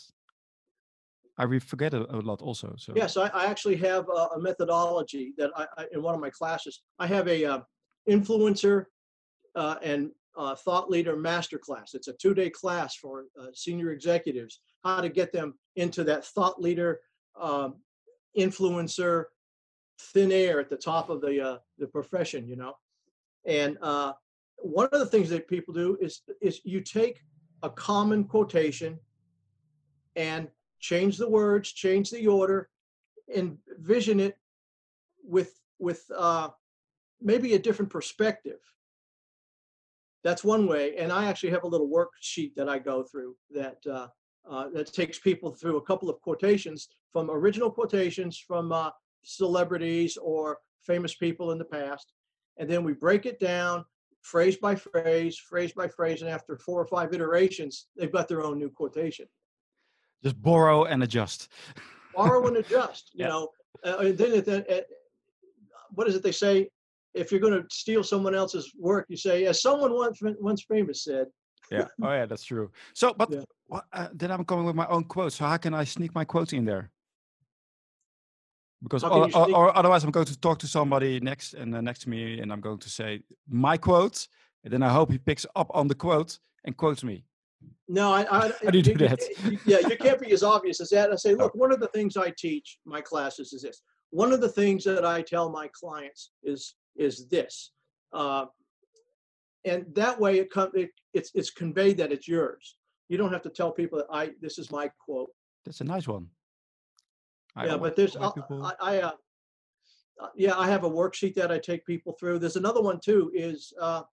I 1.37 1.59
forget 1.59 1.93
a, 1.93 2.15
a, 2.15 2.19
lot 2.19 2.41
also. 2.41 2.73
So 2.77 2.93
yes, 2.95 3.15
I, 3.15 3.27
I 3.27 3.45
actually 3.45 3.75
have 3.77 4.07
a, 4.09 4.29
a 4.35 4.39
methodology 4.39 5.33
that 5.37 5.51
I, 5.55 5.67
I, 5.77 5.85
in 5.91 6.01
one 6.01 6.15
of 6.15 6.21
my 6.21 6.31
classes. 6.31 6.81
I 6.97 7.07
have 7.07 7.27
a 7.27 7.45
uh, 7.45 7.59
influencer 8.09 8.85
uh, 9.55 9.75
and 9.83 10.09
uh, 10.35 10.55
thought 10.55 10.89
leader 10.89 11.15
master 11.15 11.57
class. 11.57 11.93
It's 11.93 12.07
a 12.07 12.13
two-day 12.13 12.49
class 12.49 12.95
for 12.95 13.25
uh, 13.39 13.47
senior 13.53 13.91
executives 13.91 14.61
how 14.83 15.01
to 15.01 15.09
get 15.09 15.31
them 15.31 15.55
into 15.75 16.03
that 16.05 16.25
thought 16.25 16.61
leader 16.61 16.99
um, 17.39 17.75
influencer 18.37 19.25
thin 19.99 20.31
air 20.31 20.59
at 20.59 20.69
the 20.69 20.77
top 20.77 21.09
of 21.09 21.21
the 21.21 21.41
uh, 21.41 21.57
the 21.77 21.87
profession. 21.87 22.47
You 22.47 22.55
know, 22.55 22.73
and 23.45 23.77
uh, 23.81 24.13
one 24.57 24.89
of 24.91 24.99
the 24.99 25.05
things 25.05 25.29
that 25.29 25.47
people 25.47 25.73
do 25.73 25.97
is 26.01 26.21
is 26.41 26.61
you 26.63 26.81
take 26.81 27.19
a 27.63 27.69
common 27.69 28.23
quotation 28.23 28.99
and 30.15 30.47
change 30.79 31.17
the 31.17 31.29
words, 31.29 31.71
change 31.71 32.09
the 32.09 32.27
order, 32.27 32.69
envision 33.33 34.19
it 34.19 34.37
with 35.23 35.53
with 35.79 36.03
uh, 36.15 36.49
maybe 37.21 37.53
a 37.53 37.59
different 37.59 37.91
perspective. 37.91 38.59
That's 40.23 40.43
one 40.43 40.67
way, 40.67 40.97
and 40.97 41.11
I 41.11 41.25
actually 41.25 41.51
have 41.51 41.63
a 41.63 41.67
little 41.67 41.89
worksheet 41.89 42.55
that 42.55 42.67
I 42.67 42.79
go 42.79 43.03
through 43.03 43.35
that 43.51 43.77
uh, 43.89 44.07
uh, 44.49 44.69
that 44.69 44.93
takes 44.93 45.19
people 45.19 45.51
through 45.51 45.77
a 45.77 45.85
couple 45.85 46.09
of 46.09 46.21
quotations 46.21 46.89
from 47.11 47.29
original 47.29 47.71
quotations 47.71 48.37
from 48.37 48.71
uh, 48.71 48.91
celebrities 49.23 50.17
or 50.17 50.59
famous 50.81 51.15
people 51.15 51.51
in 51.51 51.57
the 51.57 51.65
past, 51.65 52.13
and 52.57 52.69
then 52.69 52.83
we 52.83 52.93
break 52.93 53.25
it 53.25 53.39
down 53.39 53.85
phrase 54.21 54.57
by 54.57 54.75
phrase, 54.75 55.37
phrase 55.37 55.71
by 55.71 55.87
phrase, 55.87 56.21
and 56.21 56.29
after 56.29 56.57
four 56.57 56.81
or 56.81 56.87
five 56.87 57.13
iterations, 57.13 57.87
they've 57.95 58.11
got 58.11 58.27
their 58.27 58.43
own 58.43 58.57
new 58.57 58.69
quotation 58.69 59.25
just 60.23 60.41
borrow 60.41 60.85
and 60.85 61.03
adjust. 61.03 61.49
Borrow 62.15 62.47
and 62.47 62.57
adjust 62.63 63.11
you 63.13 63.23
yeah. 63.23 63.29
know 63.29 63.49
uh, 63.85 63.97
and 63.99 64.17
then 64.17 64.33
it, 64.67 64.87
what 65.91 66.07
is 66.07 66.15
it 66.15 66.23
they 66.23 66.31
say? 66.31 66.69
If 67.13 67.31
you're 67.31 67.41
going 67.41 67.53
to 67.53 67.65
steal 67.71 68.03
someone 68.03 68.35
else's 68.35 68.71
work 68.79 69.05
you 69.09 69.17
say 69.17 69.45
as 69.45 69.61
someone 69.61 69.93
once 69.93 70.19
once 70.39 70.63
famous 70.63 71.03
said. 71.03 71.27
Yeah. 71.71 71.87
Oh 72.01 72.11
yeah 72.11 72.25
that's 72.25 72.43
true. 72.43 72.71
So 72.93 73.13
but 73.13 73.31
yeah. 73.31 73.79
uh, 73.93 74.07
then 74.13 74.31
i'm 74.31 74.45
coming 74.45 74.65
with 74.65 74.75
my 74.75 74.87
own 74.87 75.03
quotes 75.03 75.35
so 75.35 75.45
how 75.45 75.57
can 75.57 75.73
i 75.73 75.83
sneak 75.83 76.13
my 76.15 76.25
quotes 76.25 76.53
in 76.53 76.65
there? 76.65 76.91
Because 78.83 79.03
or, 79.03 79.35
or, 79.35 79.55
or, 79.55 79.77
otherwise 79.77 80.03
i'm 80.03 80.11
going 80.11 80.27
to 80.27 80.39
talk 80.39 80.59
to 80.59 80.67
somebody 80.67 81.19
next 81.19 81.55
and 81.55 81.75
uh, 81.75 81.81
next 81.81 81.99
to 82.03 82.09
me 82.09 82.39
and 82.39 82.53
i'm 82.53 82.61
going 82.61 82.77
to 82.77 82.89
say 82.89 83.21
my 83.49 83.75
quote 83.75 84.27
and 84.63 84.71
then 84.71 84.83
i 84.83 84.89
hope 84.89 85.11
he 85.11 85.17
picks 85.17 85.45
up 85.55 85.69
on 85.73 85.87
the 85.87 85.95
quote 85.95 86.37
and 86.63 86.77
quotes 86.77 87.03
me 87.03 87.25
no, 87.87 88.11
I. 88.11 88.25
I 88.29 88.51
How 88.63 88.69
do 88.69 88.81
do 88.81 88.93
that? 88.95 89.19
yeah, 89.65 89.79
you 89.87 89.97
can't 89.97 90.19
be 90.19 90.31
as 90.31 90.43
obvious 90.43 90.81
as 90.81 90.89
that. 90.89 91.11
I 91.11 91.15
say, 91.15 91.35
look, 91.35 91.55
one 91.55 91.71
of 91.71 91.79
the 91.79 91.87
things 91.87 92.17
I 92.17 92.33
teach 92.37 92.79
my 92.85 93.01
classes 93.01 93.53
is 93.53 93.61
this. 93.61 93.81
One 94.09 94.33
of 94.33 94.41
the 94.41 94.49
things 94.49 94.83
that 94.83 95.05
I 95.05 95.21
tell 95.21 95.49
my 95.49 95.69
clients 95.73 96.31
is 96.43 96.75
is 96.95 97.27
this, 97.27 97.71
uh, 98.13 98.45
and 99.65 99.85
that 99.93 100.19
way 100.19 100.39
it, 100.39 100.51
com- 100.51 100.71
it 100.73 100.89
it's 101.13 101.31
it's 101.33 101.49
conveyed 101.49 101.97
that 101.97 102.11
it's 102.11 102.27
yours. 102.27 102.75
You 103.09 103.17
don't 103.17 103.31
have 103.31 103.43
to 103.43 103.49
tell 103.49 103.71
people 103.71 103.99
that 103.99 104.07
I 104.11 104.31
this 104.41 104.57
is 104.57 104.71
my 104.71 104.89
quote. 105.03 105.29
That's 105.65 105.81
a 105.81 105.85
nice 105.85 106.07
one. 106.07 106.27
I 107.55 107.67
yeah, 107.67 107.77
but 107.77 107.95
there's 107.95 108.15
I, 108.17 108.31
I 108.81 108.97
uh, 108.99 109.11
uh, 110.21 110.27
yeah 110.35 110.57
I 110.57 110.67
have 110.67 110.83
a 110.83 110.89
worksheet 110.89 111.35
that 111.35 111.51
I 111.51 111.57
take 111.57 111.85
people 111.85 112.13
through. 112.19 112.39
There's 112.39 112.55
another 112.57 112.81
one 112.81 112.99
too. 112.99 113.31
Is 113.33 113.73
uh, 113.79 114.03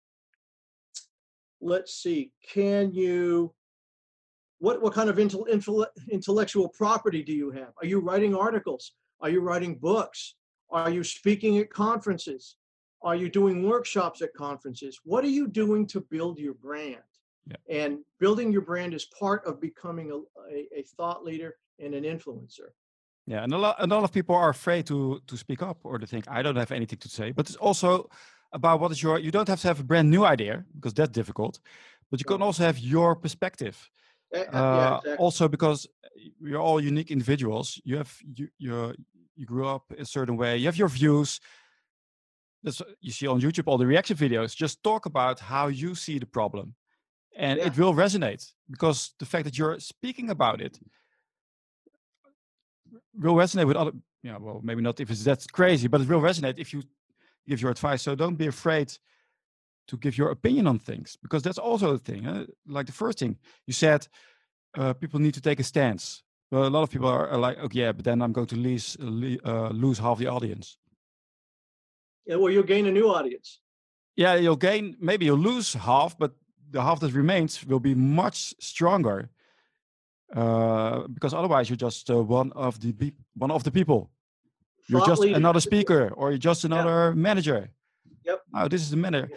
let's 1.65 1.95
see, 1.95 2.31
can 2.47 2.93
you, 2.93 3.53
what, 4.59 4.83
what 4.83 4.93
kind 4.93 5.09
of 5.09 5.19
intellectual 5.19 6.69
property 6.69 7.23
do 7.23 7.33
you 7.33 7.51
have? 7.51 7.73
Are 7.81 7.87
you 7.87 8.01
writing 8.01 8.35
articles? 8.35 8.93
Are 9.21 9.31
you 9.31 9.41
writing 9.41 9.77
books? 9.77 10.35
Are 10.71 10.91
you 10.91 11.03
speaking 11.03 11.59
at 11.59 11.71
conferences? 11.71 12.57
Are 13.03 13.17
you 13.17 13.29
doing 13.29 13.69
workshops 13.69 14.23
at 14.23 14.35
conferences? 14.35 14.99
What 15.05 15.25
are 15.25 15.29
you 15.29 15.49
doing 15.49 15.87
to 15.89 16.01
build 16.01 16.39
your 16.39 16.55
brand? 16.55 17.03
Yeah. 17.47 17.57
And 17.69 17.99
building 18.21 18.53
your 18.53 18.63
brand 18.63 18.95
is 18.95 19.07
part 19.19 19.45
of 19.47 19.61
becoming 19.61 20.11
a, 20.11 20.17
a, 20.51 20.67
a, 20.79 20.83
thought 20.97 21.25
leader 21.25 21.57
and 21.79 21.95
an 21.95 22.05
influencer. 22.05 22.69
Yeah, 23.27 23.43
and 23.43 23.53
a 23.53 23.59
lot, 23.59 23.77
a 23.79 23.87
lot 23.87 24.05
of 24.05 24.13
people 24.13 24.35
are 24.35 24.51
afraid 24.51 24.87
to 24.87 25.21
to 25.27 25.37
speak 25.37 25.63
up 25.63 25.79
or 25.83 25.99
to 25.99 26.07
think 26.07 26.25
I 26.29 26.43
don't 26.43 26.57
have 26.57 26.73
anything 26.73 26.99
to 27.01 27.09
say. 27.09 27.33
But 27.33 27.49
it's 27.49 27.57
also 27.57 28.09
about 28.55 28.81
what 28.81 28.91
is 28.93 29.03
your 29.03 29.19
you 29.19 29.31
don't 29.31 29.49
have 29.49 29.61
to 29.61 29.69
have 29.69 29.81
a 29.81 29.85
brand 29.85 30.09
new 30.11 30.25
idea 30.25 30.65
because 30.75 30.95
that's 30.95 31.11
difficult 31.11 31.59
but 32.11 32.21
you 32.21 32.25
can 32.25 32.41
also 32.41 32.63
have 32.63 32.79
your 32.79 33.15
perspective 33.15 33.91
uh, 34.35 34.39
yeah, 34.39 34.97
exactly. 34.97 35.17
also 35.17 35.49
because 35.49 35.87
we're 36.41 36.65
all 36.67 36.81
unique 36.81 37.11
individuals 37.11 37.81
you 37.85 37.97
have 37.97 38.17
you 38.37 38.49
you 38.59 38.95
you 39.37 39.45
grew 39.45 39.67
up 39.67 39.85
a 39.99 40.05
certain 40.05 40.37
way 40.37 40.57
you 40.57 40.67
have 40.67 40.77
your 40.77 40.89
views 40.89 41.41
that's 42.63 42.81
you 43.01 43.11
see 43.11 43.27
on 43.27 43.41
youtube 43.41 43.65
all 43.67 43.79
the 43.79 43.87
reaction 43.87 44.17
videos 44.17 44.57
just 44.57 44.83
talk 44.83 45.05
about 45.07 45.41
how 45.41 45.67
you 45.67 45.95
see 45.95 46.19
the 46.19 46.27
problem 46.27 46.75
and 47.37 47.59
yeah. 47.59 47.67
it 47.67 47.77
will 47.77 47.93
resonate 47.93 48.53
because 48.71 49.15
the 49.19 49.27
fact 49.27 49.45
that 49.45 49.59
you're 49.59 49.79
speaking 49.81 50.31
about 50.31 50.61
it 50.61 50.79
will 53.19 53.35
resonate 53.35 53.67
with 53.67 53.77
other 53.77 53.93
yeah 54.23 54.39
well 54.39 54.61
maybe 54.63 54.81
not 54.81 55.01
if 55.01 55.11
it's 55.11 55.25
that 55.25 55.45
crazy 55.53 55.89
but 55.89 56.01
it 56.01 56.09
will 56.09 56.21
resonate 56.21 56.59
if 56.59 56.73
you 56.73 56.83
give 57.47 57.61
your 57.61 57.71
advice. 57.71 58.03
So 58.03 58.15
don't 58.15 58.37
be 58.37 58.47
afraid 58.47 58.93
to 59.89 59.97
give 59.97 60.17
your 60.17 60.31
opinion 60.31 60.67
on 60.67 60.79
things 60.79 61.17
because 61.23 61.43
that's 61.43 61.59
also 61.59 61.95
a 61.95 61.99
thing. 61.99 62.27
Eh? 62.27 62.45
Like 62.67 62.87
the 62.87 62.93
first 62.93 63.19
thing 63.19 63.37
you 63.67 63.73
said, 63.73 64.09
uh, 64.77 64.93
people 64.95 65.21
need 65.21 65.35
to 65.35 65.41
take 65.41 65.61
a 65.61 65.65
stance. 65.65 66.23
Well, 66.51 66.67
a 66.67 66.69
lot 66.69 66.83
of 66.83 66.91
people 66.91 67.09
are, 67.09 67.29
are 67.29 67.39
like, 67.39 67.59
okay, 67.59 67.81
yeah, 67.81 67.93
but 67.93 68.05
then 68.05 68.23
I'm 68.23 68.33
going 68.33 68.47
to 68.49 68.57
lose 68.57 68.97
uh, 69.01 69.69
lose 69.71 69.99
half 69.99 70.19
the 70.19 70.29
audience. 70.29 70.79
Yeah, 72.27 72.37
well, 72.37 72.51
you'll 72.51 72.63
gain 72.63 72.87
a 72.87 72.93
new 72.93 73.09
audience. 73.09 73.61
Yeah, 74.17 74.35
you'll 74.37 74.57
gain. 74.57 74.97
Maybe 75.01 75.27
you'll 75.27 75.39
lose 75.39 75.75
half, 75.75 76.17
but 76.17 76.33
the 76.71 76.83
half 76.83 77.01
that 77.01 77.13
remains 77.13 77.65
will 77.67 77.81
be 77.81 77.95
much 77.95 78.55
stronger. 78.61 79.31
Uh, 80.35 81.07
because 81.09 81.35
otherwise, 81.35 81.69
you're 81.69 81.77
just 81.77 82.11
uh, 82.11 82.23
one 82.23 82.53
of 82.53 82.81
the 82.81 83.13
one 83.35 83.51
of 83.51 83.65
the 83.65 83.71
people 83.71 84.11
you're 84.89 85.07
just 85.07 85.21
leader. 85.21 85.37
another 85.37 85.61
speaker 85.61 86.13
or 86.17 86.31
you're 86.31 86.39
just 86.39 86.65
another 86.65 87.15
manager 87.15 87.69
yep 88.25 88.41
oh 88.55 88.69
this 88.69 88.83
is 88.83 88.91
the 88.91 88.97
manager 88.97 89.29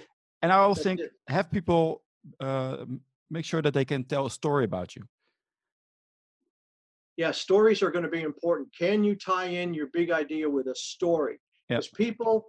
and 0.42 0.52
i 0.52 0.56
always 0.56 0.82
think 0.82 1.00
have 1.28 1.50
people 1.52 2.02
uh, 2.40 2.86
make 3.30 3.46
sure 3.46 3.62
that 3.62 3.74
they 3.74 3.86
can 3.86 4.04
tell 4.04 4.26
a 4.26 4.30
story 4.30 4.66
about 4.66 4.96
you? 4.96 5.04
Yeah, 7.18 7.32
stories 7.32 7.82
are 7.82 7.92
going 7.92 8.04
to 8.04 8.12
be 8.12 8.22
important. 8.22 8.70
Can 8.78 9.04
you 9.04 9.16
tie 9.16 9.48
in 9.48 9.74
your 9.74 9.88
big 9.88 10.12
idea 10.12 10.50
with 10.50 10.68
a 10.68 10.76
story? 10.76 11.40
Yep. 11.70 11.80
Because 11.80 11.88
people 11.90 12.46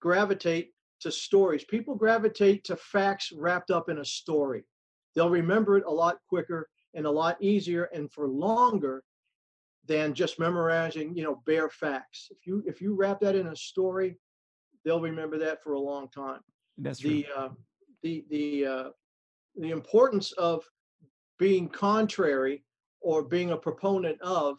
gravitate 0.00 0.70
to 1.00 1.10
stories. 1.10 1.64
People 1.64 1.96
gravitate 1.96 2.64
to 2.64 2.76
facts 2.76 3.32
wrapped 3.36 3.70
up 3.70 3.88
in 3.88 3.98
a 3.98 4.04
story. 4.04 4.64
They'll 5.14 5.30
remember 5.30 5.76
it 5.78 5.84
a 5.86 5.90
lot 5.90 6.18
quicker 6.28 6.68
and 6.94 7.06
a 7.06 7.10
lot 7.10 7.36
easier 7.42 7.84
and 7.92 8.10
for 8.12 8.28
longer 8.28 9.02
than 9.86 10.14
just 10.14 10.38
memorizing, 10.38 11.16
you 11.16 11.22
know, 11.22 11.42
bare 11.46 11.70
facts. 11.70 12.28
If 12.30 12.46
you 12.46 12.62
if 12.66 12.80
you 12.80 12.94
wrap 12.94 13.20
that 13.20 13.36
in 13.36 13.48
a 13.48 13.56
story, 13.56 14.18
they'll 14.84 15.00
remember 15.00 15.38
that 15.38 15.62
for 15.62 15.74
a 15.74 15.80
long 15.80 16.08
time. 16.08 16.40
That's. 16.78 17.00
The 17.00 17.26
uh, 17.36 17.48
the 18.02 18.24
the 18.30 18.66
uh, 18.66 18.88
the 19.56 19.70
importance 19.70 20.32
of 20.32 20.64
being 21.38 21.68
contrary 21.68 22.64
or 23.00 23.22
being 23.22 23.50
a 23.50 23.56
proponent 23.56 24.20
of 24.22 24.58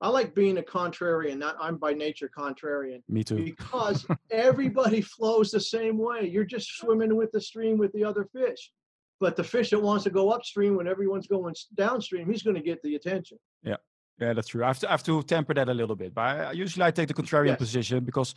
I 0.00 0.08
like 0.08 0.34
being 0.34 0.58
a 0.58 0.62
contrarian. 0.62 1.38
Not 1.38 1.56
I'm 1.60 1.76
by 1.76 1.92
nature 1.92 2.30
contrarian 2.36 3.02
Me 3.08 3.24
too. 3.24 3.36
because 3.36 4.06
everybody 4.30 5.00
flows 5.00 5.50
the 5.50 5.60
same 5.60 5.96
way. 5.96 6.28
You're 6.28 6.44
just 6.44 6.76
swimming 6.76 7.16
with 7.16 7.32
the 7.32 7.40
stream 7.40 7.78
with 7.78 7.92
the 7.92 8.04
other 8.04 8.26
fish. 8.26 8.72
But 9.18 9.36
the 9.36 9.44
fish 9.44 9.70
that 9.70 9.80
wants 9.80 10.04
to 10.04 10.10
go 10.10 10.30
upstream 10.30 10.76
when 10.76 10.86
everyone's 10.86 11.26
going 11.26 11.54
downstream, 11.74 12.30
he's 12.30 12.42
going 12.42 12.56
to 12.56 12.62
get 12.62 12.82
the 12.82 12.96
attention. 12.96 13.38
Yeah, 13.62 13.76
that's 14.18 14.48
true. 14.48 14.64
I 14.64 14.68
have 14.68 14.78
to, 14.80 14.88
I 14.88 14.90
have 14.92 15.02
to 15.04 15.22
temper 15.22 15.54
that 15.54 15.68
a 15.68 15.74
little 15.74 15.96
bit. 15.96 16.14
But 16.14 16.22
I, 16.22 16.52
usually 16.52 16.84
I 16.84 16.90
take 16.90 17.08
the 17.08 17.14
contrarian 17.14 17.48
Yes. 17.48 17.58
position 17.58 18.04
because 18.04 18.34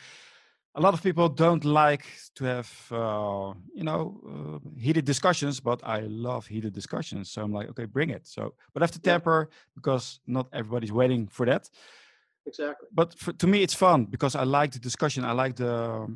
a 0.76 0.82
lot 0.82 0.94
of 0.94 1.02
people 1.02 1.30
don't 1.30 1.66
like 1.66 2.06
to 2.36 2.46
have, 2.46 2.72
uh, 2.92 3.54
you 3.74 3.84
know, 3.84 4.60
uh, 4.66 4.80
heated 4.80 5.06
discussions. 5.06 5.60
But 5.60 5.82
I 5.84 6.02
love 6.02 6.48
heated 6.48 6.74
discussions, 6.74 7.32
so 7.32 7.42
I'm 7.42 7.54
like, 7.54 7.70
okay, 7.70 7.86
bring 7.86 8.10
it. 8.10 8.28
So, 8.28 8.54
but 8.74 8.84
I 8.84 8.86
have 8.86 8.92
to 8.92 9.02
Yeah. 9.04 9.14
temper 9.14 9.50
because 9.76 10.20
not 10.28 10.48
everybody's 10.54 10.92
waiting 10.92 11.28
for 11.28 11.46
that. 11.46 11.70
Exactly. 12.46 12.88
But 12.92 13.18
for, 13.18 13.34
to 13.34 13.48
me, 13.48 13.62
it's 13.64 13.74
fun 13.76 14.06
because 14.06 14.36
I 14.36 14.44
like 14.44 14.72
the 14.72 14.80
discussion. 14.80 15.24
I 15.26 15.32
like 15.32 15.56
the 15.56 16.08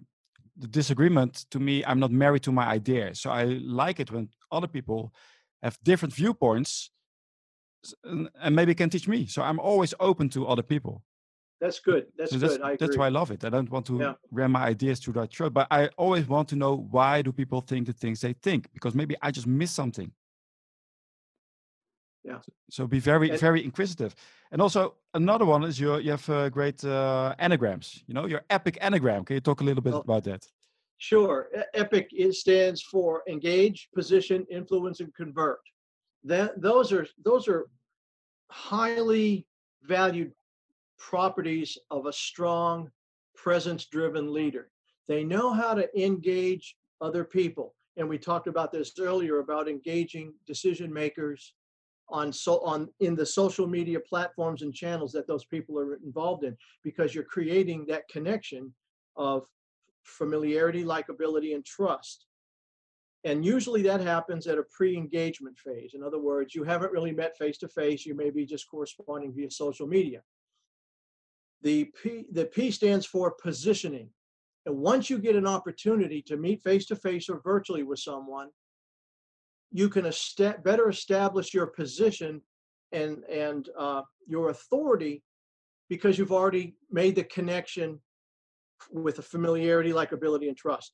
the 0.58 0.68
disagreement. 0.68 1.46
To 1.50 1.60
me, 1.60 1.84
I'm 1.86 2.00
not 2.00 2.12
married 2.12 2.44
to 2.44 2.52
my 2.52 2.66
idea, 2.66 3.16
so 3.16 3.32
I 3.32 3.44
like 3.84 4.00
it 4.00 4.12
when 4.12 4.30
other 4.52 4.68
people 4.68 5.14
have 5.64 5.78
different 5.84 6.14
viewpoints 6.14 6.92
and, 8.04 8.56
maybe 8.56 8.74
can 8.76 8.90
teach 8.90 9.08
me. 9.08 9.26
So 9.28 9.42
I'm 9.42 9.60
always 9.60 9.94
open 10.00 10.30
to 10.30 10.48
other 10.48 10.64
people. 10.64 11.04
That's 11.62 11.80
good. 11.80 12.04
That's 12.18 12.32
So 12.32 12.38
good. 12.40 12.50
that's, 12.50 12.56
agree. 12.56 12.78
that's 12.80 12.98
why 12.98 13.06
I 13.06 13.10
love 13.10 13.32
it. 13.32 13.44
I 13.46 13.50
don't 13.50 13.70
want 13.70 13.86
to 13.88 13.98
Yeah. 14.00 14.14
ram 14.32 14.52
my 14.52 14.64
ideas 14.74 15.00
through 15.00 15.14
that 15.14 15.32
throat, 15.34 15.54
but 15.54 15.68
I 15.72 15.88
always 15.98 16.28
want 16.28 16.50
to 16.50 16.56
know 16.56 16.74
why 16.96 17.22
do 17.22 17.32
people 17.32 17.62
think 17.62 17.88
the 17.88 17.94
things 17.94 18.20
they 18.22 18.34
think 18.34 18.62
because 18.74 18.94
maybe 18.96 19.16
I 19.22 19.32
just 19.32 19.48
miss 19.48 19.72
something. 19.72 20.12
Yeah. 22.24 22.40
So, 22.42 22.52
so 22.70 22.88
be 22.88 23.00
very 23.00 23.30
And- 23.30 23.40
very 23.40 23.64
inquisitive. 23.64 24.16
And 24.52 24.62
also 24.62 24.96
another 25.14 25.46
one 25.46 25.64
is 25.64 25.80
your 25.80 26.00
you 26.00 26.12
have 26.12 26.30
uh, 26.30 26.50
great 26.50 26.84
uh, 26.84 27.36
anagrams. 27.40 28.04
You 28.08 28.14
know 28.14 28.26
your 28.28 28.44
epic 28.50 28.78
anagram. 28.82 29.26
Can 29.26 29.36
you 29.36 29.42
talk 29.42 29.62
a 29.62 29.64
little 29.64 29.84
bit 29.84 29.94
Oh. 29.94 30.00
about 30.02 30.24
that? 30.26 30.48
Sure. 30.98 31.50
EPIC 31.74 32.08
it 32.14 32.34
stands 32.34 32.82
for 32.82 33.24
engage, 33.28 33.90
position, 33.94 34.46
influence, 34.50 35.02
and 35.02 35.14
convert. 35.16 35.60
That 36.24 36.62
those 36.62 36.92
are 36.92 37.06
those 37.24 37.48
are 37.48 37.68
highly 38.50 39.46
valued 39.84 40.32
properties 40.98 41.78
of 41.92 42.06
a 42.06 42.14
strong, 42.14 42.90
presence-driven 43.36 44.32
leader. 44.32 44.70
They 45.08 45.24
know 45.24 45.52
how 45.52 45.74
to 45.74 46.02
engage 46.02 46.78
other 47.02 47.26
people, 47.26 47.76
and 47.98 48.08
we 48.08 48.18
talked 48.18 48.48
about 48.48 48.72
this 48.72 48.94
earlier 49.00 49.40
about 49.40 49.68
engaging 49.68 50.34
decision 50.48 50.94
makers 50.94 51.54
on 52.10 52.32
so 52.32 52.60
on 52.60 52.90
in 53.00 53.16
the 53.16 53.26
social 53.26 53.68
media 53.68 54.00
platforms 54.00 54.62
and 54.62 54.74
channels 54.74 55.12
that 55.14 55.28
those 55.28 55.46
people 55.46 55.78
are 55.78 55.96
involved 55.96 56.44
in, 56.44 56.56
because 56.84 57.14
you're 57.14 57.24
creating 57.24 57.86
that 57.88 58.08
connection 58.08 58.74
of 59.18 59.46
familiarity, 60.04 60.84
likability, 60.84 61.56
and 61.56 61.66
trust. 61.66 62.28
And 63.26 63.46
usually 63.46 63.82
that 63.84 64.02
happens 64.02 64.48
at 64.48 64.58
a 64.58 64.64
pre 64.64 64.98
engagement 64.98 65.58
phase. 65.58 65.94
In 65.94 66.04
other 66.04 66.20
words, 66.20 66.54
you 66.54 66.64
haven't 66.64 66.92
really 66.92 67.14
met 67.14 67.38
face 67.38 67.58
to 67.60 67.68
face, 67.70 68.06
you 68.06 68.16
may 68.16 68.30
be 68.30 68.46
just 68.46 68.70
corresponding 68.70 69.34
via 69.34 69.50
social 69.50 69.88
media. 69.88 70.22
The 71.62 71.86
P, 72.02 72.26
the 72.32 72.46
P 72.46 72.72
stands 72.72 73.06
for 73.06 73.36
positioning. 73.42 74.10
And 74.66 74.78
once 74.78 75.10
you 75.10 75.20
get 75.20 75.36
an 75.36 75.48
opportunity 75.48 76.22
to 76.24 76.38
meet 76.38 76.62
face 76.62 76.86
to 76.88 76.96
face 76.96 77.30
or 77.30 77.42
virtually 77.42 77.84
with 77.84 78.00
someone, 78.00 78.50
you 79.72 79.90
can 79.90 80.06
esta- 80.06 80.58
better 80.64 80.90
establish 80.90 81.54
your 81.54 81.68
position 81.68 82.42
and, 82.92 83.24
and 83.24 83.70
uh, 83.78 84.02
your 84.28 84.50
authority 84.50 85.24
because 85.90 86.18
you've 86.18 86.32
already 86.32 86.76
made 86.92 87.16
the 87.16 87.24
connection 87.24 88.00
with 88.92 89.20
a 89.20 89.22
familiarity, 89.22 89.92
likability, 89.92 90.48
and 90.48 90.58
trust. 90.58 90.94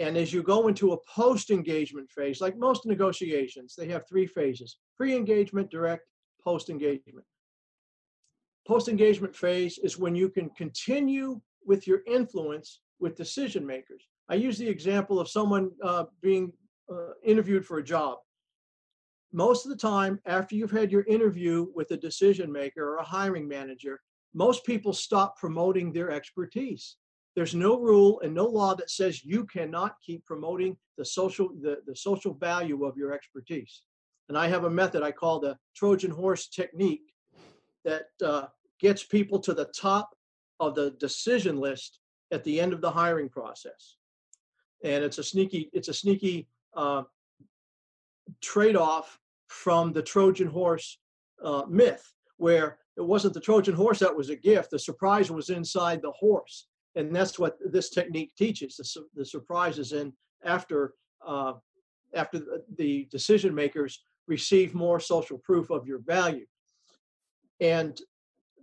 And 0.00 0.16
as 0.16 0.32
you 0.32 0.42
go 0.42 0.68
into 0.68 0.92
a 0.92 0.98
post 1.06 1.50
engagement 1.50 2.10
phase, 2.10 2.40
like 2.40 2.56
most 2.56 2.86
negotiations, 2.86 3.74
they 3.76 3.86
have 3.88 4.08
three 4.08 4.26
phases 4.26 4.78
pre 4.96 5.14
engagement, 5.14 5.70
direct, 5.70 6.04
post 6.42 6.70
engagement. 6.70 7.26
Post 8.66 8.88
engagement 8.88 9.36
phase 9.36 9.76
is 9.76 9.98
when 9.98 10.14
you 10.14 10.30
can 10.30 10.48
continue 10.56 11.38
with 11.66 11.86
your 11.86 12.00
influence 12.06 12.80
with 12.98 13.14
decision 13.14 13.66
makers. 13.66 14.02
I 14.30 14.36
use 14.36 14.56
the 14.56 14.68
example 14.68 15.20
of 15.20 15.28
someone 15.28 15.70
uh, 15.84 16.04
being 16.22 16.50
uh, 16.90 17.12
interviewed 17.22 17.66
for 17.66 17.78
a 17.78 17.84
job. 17.84 18.18
Most 19.34 19.66
of 19.66 19.70
the 19.70 19.76
time, 19.76 20.18
after 20.24 20.54
you've 20.54 20.70
had 20.70 20.90
your 20.90 21.04
interview 21.04 21.66
with 21.74 21.90
a 21.90 21.96
decision 21.96 22.50
maker 22.50 22.94
or 22.94 22.96
a 22.96 23.04
hiring 23.04 23.46
manager, 23.46 24.00
most 24.32 24.64
people 24.64 24.94
stop 24.94 25.36
promoting 25.36 25.92
their 25.92 26.10
expertise. 26.10 26.96
There's 27.40 27.54
no 27.54 27.80
rule 27.80 28.20
and 28.20 28.34
no 28.34 28.44
law 28.44 28.74
that 28.74 28.90
says 28.90 29.24
you 29.24 29.46
cannot 29.46 29.94
keep 30.04 30.26
promoting 30.26 30.76
the 30.98 31.06
social 31.06 31.48
the, 31.62 31.78
the 31.86 31.96
social 31.96 32.34
value 32.34 32.84
of 32.84 32.98
your 32.98 33.14
expertise. 33.14 33.80
And 34.28 34.36
I 34.36 34.46
have 34.48 34.64
a 34.64 34.68
method 34.68 35.02
I 35.02 35.10
call 35.10 35.40
the 35.40 35.56
Trojan 35.74 36.10
horse 36.10 36.48
technique 36.48 37.14
that 37.86 38.08
uh, 38.22 38.48
gets 38.78 39.04
people 39.04 39.38
to 39.38 39.54
the 39.54 39.64
top 39.74 40.10
of 40.64 40.74
the 40.74 40.90
decision 41.00 41.56
list 41.56 42.00
at 42.30 42.44
the 42.44 42.60
end 42.60 42.74
of 42.74 42.82
the 42.82 42.90
hiring 42.90 43.30
process. 43.30 43.96
And 44.84 45.02
it's 45.02 45.16
a 45.16 45.24
sneaky 45.24 45.70
it's 45.72 45.88
a 45.88 45.94
sneaky 45.94 46.46
uh, 46.76 47.04
trade-off 48.42 49.18
from 49.48 49.94
the 49.94 50.02
Trojan 50.02 50.48
horse 50.48 50.98
uh, 51.42 51.62
myth, 51.66 52.12
where 52.36 52.76
it 52.98 53.06
wasn't 53.06 53.32
the 53.32 53.40
Trojan 53.40 53.74
horse 53.74 53.98
that 54.00 54.14
was 54.14 54.28
a 54.28 54.36
gift. 54.36 54.72
The 54.72 54.78
surprise 54.78 55.30
was 55.30 55.48
inside 55.48 56.02
the 56.02 56.12
horse, 56.12 56.66
and 56.96 57.14
that's 57.14 57.38
what 57.38 57.56
this 57.64 57.90
technique 57.90 58.32
teaches. 58.36 58.76
The, 58.76 58.84
su- 58.84 59.08
the 59.14 59.24
surprise 59.24 59.78
is 59.78 59.92
in 59.92 60.12
after 60.44 60.94
uh, 61.26 61.54
after 62.14 62.40
the 62.76 63.06
decision 63.10 63.54
makers 63.54 64.02
receive 64.26 64.74
more 64.74 64.98
social 64.98 65.38
proof 65.38 65.70
of 65.70 65.86
your 65.86 66.00
value, 66.00 66.46
and 67.60 68.00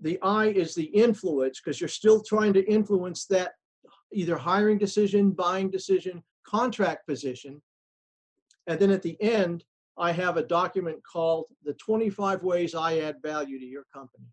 the 0.01 0.19
I 0.21 0.47
is 0.47 0.75
the 0.75 0.86
influence 0.86 1.61
because 1.61 1.80
you're 1.80 1.88
still 1.88 2.21
trying 2.21 2.53
to 2.53 2.69
influence 2.69 3.25
that 3.28 3.53
either 4.11 4.38
hiring 4.38 4.78
decision, 4.78 5.32
buying 5.32 5.69
decision, 5.69 6.23
contract 6.45 7.07
position, 7.07 7.61
and 8.67 8.80
then 8.80 8.91
at 8.91 9.01
the 9.01 9.19
end, 9.21 9.63
I 9.97 10.11
have 10.11 10.38
a 10.38 10.43
document 10.43 11.01
called 11.03 11.45
the 11.63 11.73
25 11.73 12.43
ways 12.43 12.75
I 12.75 12.99
add 12.99 13.15
value 13.23 13.59
to 13.59 13.65
your 13.65 13.86
company. 13.91 14.28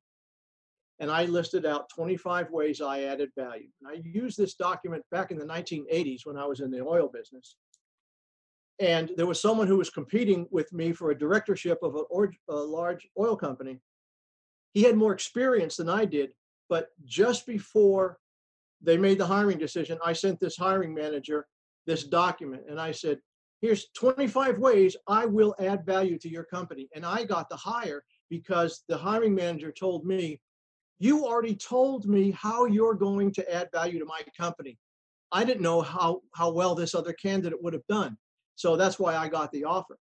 And 1.00 1.10
I 1.10 1.24
listed 1.24 1.66
out 1.66 1.88
25 1.94 2.50
ways 2.50 2.80
I 2.80 3.02
added 3.02 3.30
value. 3.36 3.68
And 3.82 3.90
I 3.90 4.00
used 4.04 4.38
this 4.38 4.54
document 4.54 5.02
back 5.10 5.30
in 5.30 5.38
the 5.38 5.44
1980s 5.44 6.20
when 6.24 6.36
I 6.36 6.46
was 6.46 6.60
in 6.60 6.70
the 6.70 6.84
oil 6.84 7.08
business. 7.12 7.56
And 8.80 9.10
there 9.16 9.26
was 9.26 9.40
someone 9.40 9.66
who 9.66 9.76
was 9.76 9.90
competing 9.90 10.46
with 10.50 10.72
me 10.72 10.92
for 10.92 11.10
a 11.10 11.18
directorship 11.18 11.78
of 11.82 11.96
a, 11.96 12.28
a 12.52 12.54
large 12.54 13.08
oil 13.18 13.36
company. 13.36 13.80
He 14.72 14.82
had 14.82 14.96
more 14.96 15.12
experience 15.12 15.76
than 15.76 15.88
I 15.88 16.04
did, 16.04 16.30
but 16.68 16.88
just 17.04 17.46
before 17.46 18.18
they 18.82 18.96
made 18.96 19.18
the 19.18 19.26
hiring 19.26 19.58
decision, 19.58 19.98
I 20.04 20.12
sent 20.12 20.40
this 20.40 20.56
hiring 20.56 20.94
manager 20.94 21.46
this 21.86 22.04
document 22.04 22.62
and 22.68 22.80
I 22.80 22.92
said, 22.92 23.18
here's 23.60 23.88
25 23.96 24.58
ways 24.58 24.96
I 25.06 25.26
will 25.26 25.54
add 25.58 25.86
value 25.86 26.18
to 26.18 26.28
your 26.28 26.44
company. 26.44 26.88
And 26.94 27.04
I 27.04 27.24
got 27.24 27.48
the 27.48 27.56
hire 27.56 28.04
because 28.28 28.82
the 28.88 28.96
hiring 28.96 29.34
manager 29.34 29.70
told 29.70 30.04
me, 30.04 30.40
you 30.98 31.24
already 31.26 31.54
told 31.54 32.06
me 32.06 32.30
how 32.30 32.66
you're 32.66 32.94
going 32.94 33.32
to 33.32 33.54
add 33.54 33.68
value 33.72 33.98
to 33.98 34.04
my 34.04 34.20
company. 34.36 34.78
I 35.32 35.44
didn't 35.44 35.62
know 35.62 35.80
how, 35.80 36.22
how 36.34 36.50
well 36.50 36.74
this 36.74 36.94
other 36.94 37.12
candidate 37.12 37.62
would 37.62 37.72
have 37.72 37.86
done. 37.88 38.16
So 38.54 38.76
that's 38.76 38.98
why 38.98 39.16
I 39.16 39.28
got 39.28 39.50
the 39.52 39.64
offer. 39.64 39.98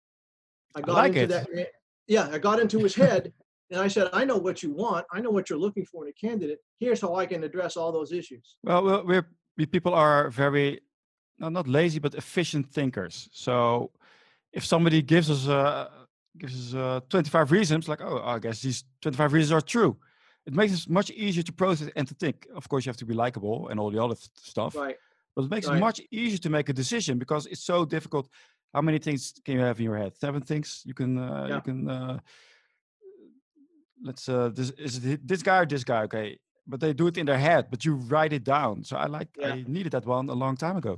I 0.74 0.80
got 0.80 0.94
like 0.94 1.14
into 1.14 1.24
it. 1.24 1.28
that. 1.28 1.68
Yeah, 2.06 2.28
I 2.32 2.38
got 2.38 2.60
into 2.60 2.78
his 2.78 2.94
head 2.94 3.32
and 3.70 3.80
I 3.80 3.88
said, 3.88 4.08
I 4.12 4.24
know 4.24 4.36
what 4.36 4.62
you 4.62 4.72
want. 4.72 5.06
I 5.12 5.20
know 5.20 5.30
what 5.30 5.50
you're 5.50 5.58
looking 5.58 5.84
for 5.84 6.06
in 6.06 6.10
a 6.10 6.26
candidate. 6.26 6.58
Here's 6.80 7.00
how 7.00 7.14
I 7.16 7.26
can 7.26 7.44
address 7.44 7.76
all 7.76 7.92
those 7.92 8.12
issues. 8.12 8.56
Well, 8.62 9.04
we're, 9.04 9.26
we 9.58 9.66
people 9.66 9.92
are 9.92 10.30
very, 10.30 10.80
no, 11.38 11.50
not 11.50 11.68
lazy, 11.68 11.98
but 11.98 12.14
efficient 12.14 12.72
thinkers. 12.72 13.28
So 13.32 13.90
if 14.52 14.64
somebody 14.64 15.02
gives 15.02 15.30
us 15.30 15.46
uh, 15.48 15.88
gives 16.38 16.74
us 16.74 16.74
uh, 16.74 17.00
25 17.10 17.52
reasons, 17.52 17.88
like 17.88 18.00
oh, 18.00 18.22
I 18.24 18.38
guess 18.38 18.62
these 18.62 18.84
25 19.02 19.32
reasons 19.32 19.52
are 19.52 19.60
true. 19.60 19.98
It 20.48 20.54
makes 20.54 20.72
it 20.72 20.88
much 20.88 21.10
easier 21.10 21.42
to 21.42 21.52
process 21.52 21.88
and 21.94 22.08
to 22.08 22.14
think. 22.14 22.46
Of 22.54 22.68
course, 22.70 22.86
you 22.86 22.90
have 22.90 22.96
to 23.04 23.04
be 23.04 23.12
likable 23.14 23.68
and 23.68 23.78
all 23.78 23.90
the 23.90 24.02
other 24.02 24.16
stuff. 24.34 24.74
Right. 24.74 24.96
But 25.36 25.44
it 25.44 25.50
makes 25.50 25.66
Right. 25.66 25.76
it 25.76 25.80
much 25.88 26.00
easier 26.10 26.38
to 26.46 26.50
make 26.50 26.70
a 26.70 26.72
decision 26.72 27.18
because 27.18 27.44
it's 27.52 27.64
so 27.72 27.84
difficult. 27.84 28.26
How 28.74 28.80
many 28.80 28.98
things 28.98 29.34
can 29.44 29.54
you 29.56 29.60
have 29.60 29.78
in 29.78 29.84
your 29.84 29.98
head? 29.98 30.12
Seven 30.16 30.40
things 30.40 30.82
you 30.86 30.94
can 30.94 31.18
uh, 31.18 31.46
Yeah. 31.48 31.54
you 31.56 31.60
can. 31.68 31.78
Uh, 31.90 32.18
let's 34.06 34.28
uh, 34.28 34.48
this 34.58 34.70
is 34.70 35.04
it 35.04 35.20
this 35.28 35.42
guy 35.42 35.58
or 35.62 35.66
this 35.66 35.84
guy? 35.84 36.02
Okay, 36.04 36.38
but 36.66 36.80
they 36.80 36.92
do 36.94 37.06
it 37.08 37.16
in 37.18 37.26
their 37.26 37.38
head, 37.48 37.66
but 37.70 37.84
you 37.84 37.94
write 38.12 38.32
it 38.32 38.44
down. 38.44 38.84
So 38.84 38.96
I 38.96 39.06
like 39.06 39.28
Yeah. 39.36 39.54
I 39.54 39.64
needed 39.76 39.92
that 39.92 40.06
one 40.06 40.30
a 40.30 40.38
long 40.44 40.56
time 40.56 40.76
ago. 40.82 40.94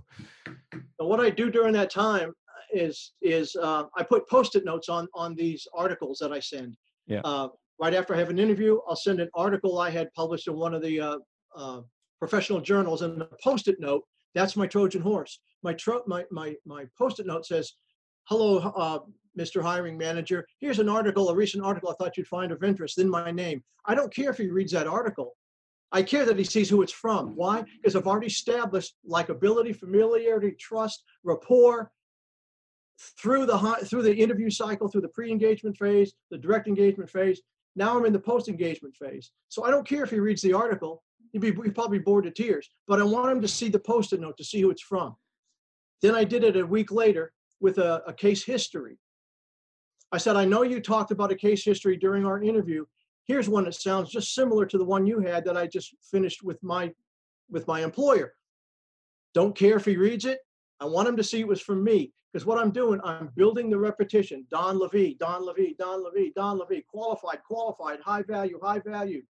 And 0.99 1.09
what 1.11 1.21
I 1.27 1.31
do 1.31 1.51
during 1.51 1.75
that 1.75 1.91
time 1.91 2.31
is 2.85 3.15
is 3.21 3.57
uh, 3.57 3.83
I 3.99 4.03
put 4.05 4.29
post-it 4.29 4.65
notes 4.65 4.89
on 4.89 5.09
on 5.23 5.35
these 5.35 5.67
articles 5.75 6.19
that 6.19 6.33
I 6.39 6.41
send. 6.41 6.77
Yeah. 7.07 7.23
Uh, 7.25 7.49
right 7.81 7.95
after 7.95 8.15
I 8.15 8.19
have 8.19 8.31
an 8.31 8.39
interview, 8.39 8.79
I'll 8.89 8.97
send 8.97 9.21
an 9.21 9.31
article 9.35 9.79
I 9.79 9.91
had 9.91 10.13
published 10.15 10.47
in 10.47 10.57
one 10.57 10.75
of 10.75 10.83
the 10.83 11.01
uh, 11.01 11.19
uh, 11.57 11.81
professional 12.19 12.61
journals, 12.61 13.03
and 13.03 13.23
a 13.23 13.29
post-it 13.43 13.81
note 13.81 14.05
that's 14.35 14.57
my 14.57 14.67
Trojan 14.67 15.03
horse. 15.03 15.41
My 15.63 15.75
tro- 15.75 16.03
my 16.07 16.25
my 16.31 16.55
my 16.65 16.85
post-it 16.97 17.27
note 17.27 17.47
says, 17.47 17.73
"Hello, 18.25 18.59
uh, 18.59 19.01
Mr. 19.39 19.63
Hiring 19.63 19.97
Manager. 19.97 20.47
Here's 20.59 20.79
an 20.79 20.89
article, 20.89 21.29
a 21.29 21.35
recent 21.35 21.65
article 21.65 21.91
I 21.91 21.95
thought 21.95 22.17
you'd 22.17 22.27
find 22.27 22.53
of 22.53 22.63
interest. 22.63 22.99
In 22.99 23.09
my 23.09 23.31
name. 23.31 23.63
I 23.87 23.95
don't 23.95 24.15
care 24.15 24.31
if 24.31 24.37
he 24.37 24.49
reads 24.49 24.73
that 24.73 24.87
article. 24.87 25.37
I 25.93 26.03
care 26.03 26.25
that 26.25 26.39
he 26.39 26.45
sees 26.45 26.69
who 26.69 26.83
it's 26.83 26.93
from. 26.93 27.35
Why? 27.35 27.65
Because 27.77 27.97
I've 27.97 28.07
already 28.07 28.29
established 28.29 28.95
likability, 29.09 29.75
familiarity, 29.75 30.53
trust, 30.53 31.03
rapport 31.25 31.91
through 33.19 33.47
the 33.47 33.59
through 33.85 34.03
the 34.03 34.15
interview 34.15 34.51
cycle, 34.51 34.89
through 34.89 35.01
the 35.01 35.09
pre-engagement 35.09 35.77
phase, 35.77 36.13
the 36.31 36.39
direct 36.39 36.69
engagement 36.69 37.11
phase. 37.11 37.41
Now 37.81 37.97
I'm 37.97 38.05
in 38.05 38.13
the 38.13 38.21
post-engagement 38.21 38.95
phase. 38.95 39.31
So 39.49 39.65
I 39.65 39.71
don't 39.71 39.89
care 39.89 40.05
if 40.05 40.11
he 40.11 40.19
reads 40.19 40.43
the 40.43 40.53
article. 40.53 41.03
He'd 41.33 41.41
be 41.41 41.51
he'd 41.51 41.75
probably 41.75 41.99
bored 41.99 42.25
to 42.25 42.31
tears. 42.31 42.69
But 42.87 43.01
I 43.01 43.05
want 43.05 43.33
him 43.33 43.41
to 43.41 43.49
see 43.49 43.71
the 43.71 43.79
post-it 43.79 44.21
note 44.21 44.37
to 44.37 44.45
see 44.45 44.61
who 44.61 44.71
it's 44.71 44.83
from. 44.83 45.17
Then 46.03 46.15
I 46.15 46.25
did 46.25 46.45
it 46.45 46.59
a 46.59 46.67
week 46.67 46.93
later 46.93 47.33
with 47.59 47.79
a, 47.79 48.03
a 48.07 48.13
case 48.13 48.45
history. 48.45 48.99
I 50.13 50.19
said, 50.19 50.37
I 50.37 50.45
know 50.45 50.63
you 50.63 50.79
talked 50.79 51.11
about 51.11 51.33
a 51.33 51.35
case 51.35 51.65
history 51.65 51.97
during 51.97 52.27
our 52.27 52.43
interview. 52.43 52.85
Here's 53.25 53.49
one 53.49 53.65
that 53.65 53.75
sounds 53.75 54.11
just 54.11 54.35
similar 54.35 54.67
to 54.67 54.77
the 54.77 54.85
one 54.85 55.07
you 55.07 55.21
had 55.21 55.47
that 55.47 55.57
I 55.57 55.67
just 55.67 55.95
finished 56.03 56.43
with 56.43 56.63
my 56.63 56.93
with 57.49 57.67
my 57.67 57.81
employer. 57.83 58.35
Don't 59.33 59.57
care 59.57 59.79
if 59.79 59.87
he 59.87 59.97
reads 59.97 60.27
it. 60.27 60.41
I 60.81 60.87
want 60.87 61.09
him 61.09 61.17
to 61.17 61.25
see 61.25 61.41
it 61.41 61.47
was 61.49 61.61
from 61.61 61.85
me. 61.85 62.13
Because 62.33 62.47
what 62.47 62.59
I'm 62.59 62.71
doing, 62.71 63.01
I'm 63.03 63.31
building 63.37 63.71
the 63.71 63.79
repetition. 63.79 64.47
Donn 64.51 64.79
LeVie, 64.79 65.19
Donn 65.19 65.43
LeVie, 65.43 65.77
Donn 65.77 66.05
LeVie, 66.05 66.33
Donn 66.35 66.61
LeVie, 66.61 66.87
qualified, 66.87 67.43
qualified, 67.43 67.99
high 68.01 68.23
value, 68.23 68.59
high 68.63 68.79
value. 68.79 69.23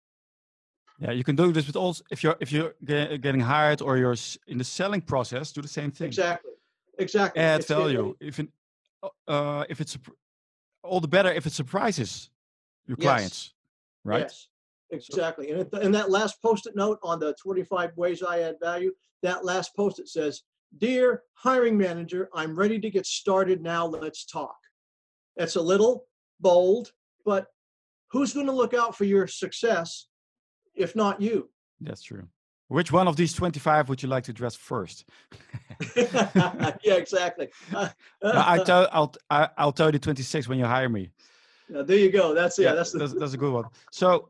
Yeah, 0.99 1.13
you 1.13 1.25
can 1.25 1.35
do 1.35 1.51
this 1.51 1.67
with 1.67 1.77
all. 1.77 1.97
if 2.11 2.23
you're 2.23 2.37
if 2.41 2.53
you're 2.53 2.75
getting 2.85 3.41
hired 3.41 3.81
or 3.81 3.97
you're 3.97 4.17
in 4.47 4.59
the 4.59 4.65
selling 4.65 5.01
process. 5.01 5.51
Do 5.51 5.63
the 5.63 5.69
same 5.69 5.91
thing. 5.91 6.09
Exactly. 6.09 6.53
Exactly. 6.99 7.41
Add 7.41 7.61
It's- 7.61 7.69
value. 7.79 8.15
If 8.21 8.39
in, 8.39 8.53
uh, 9.27 9.65
if 9.71 9.81
it's 9.81 9.97
all 10.85 11.01
the 11.01 11.09
better 11.09 11.33
if 11.33 11.47
it 11.47 11.53
surprises 11.55 12.29
your 12.87 12.99
Yes. 13.01 13.07
clients, 13.07 13.55
right? 14.05 14.21
Yes, 14.21 14.49
exactly. 14.91 15.51
And, 15.53 15.61
it, 15.63 15.73
and 15.73 15.95
that 15.95 16.11
last 16.11 16.43
post-it 16.43 16.77
note 16.77 16.99
on 17.03 17.19
the 17.19 17.35
25 17.43 17.97
ways 17.97 18.23
I 18.23 18.41
add 18.41 18.57
value, 18.61 18.93
that 19.23 19.43
last 19.43 19.75
post-it 19.75 20.09
says, 20.09 20.43
Dear 20.79 21.23
hiring 21.35 21.77
manager, 21.77 22.29
I'm 22.35 22.55
ready 22.55 22.79
to 22.79 22.91
get 22.91 23.07
started 23.07 23.61
now. 23.63 23.87
Let's 23.87 24.25
talk. 24.25 24.57
That's 25.37 25.57
a 25.57 25.61
little 25.61 26.07
bold, 26.41 26.93
but 27.25 27.49
who's 28.13 28.33
going 28.33 28.47
to 28.47 28.53
look 28.53 28.75
out 28.75 28.97
for 28.97 29.05
your 29.05 29.27
success 29.27 30.07
if 30.75 30.95
not 30.95 31.21
you? 31.21 31.51
That's 31.81 32.03
true. 32.03 32.29
Which 32.69 32.93
one 32.93 33.09
of 33.09 33.17
these 33.17 33.33
25 33.33 33.89
would 33.89 34.01
you 34.01 34.09
like 34.09 34.25
to 34.25 34.31
address 34.31 34.55
first? 34.55 35.05
yeah, 35.97 36.75
exactly. 36.85 37.49
Uh, 37.75 37.89
No, 38.23 38.45
I 38.47 38.63
tell, 38.63 38.89
I'll, 38.93 39.13
I'll 39.59 39.73
tell 39.73 39.89
you 39.89 39.93
the 39.93 39.99
26 39.99 40.47
when 40.47 40.59
you 40.59 40.67
hire 40.67 40.89
me. 40.89 41.11
now, 41.69 41.83
there 41.83 41.97
you 41.97 42.13
go. 42.13 42.33
That's 42.33 42.59
yeah. 42.59 42.75
That's 42.75 42.93
the, 42.93 42.99
that's, 43.01 43.13
that's 43.19 43.33
a 43.33 43.39
good 43.39 43.53
one. 43.53 43.65
So, 43.91 44.29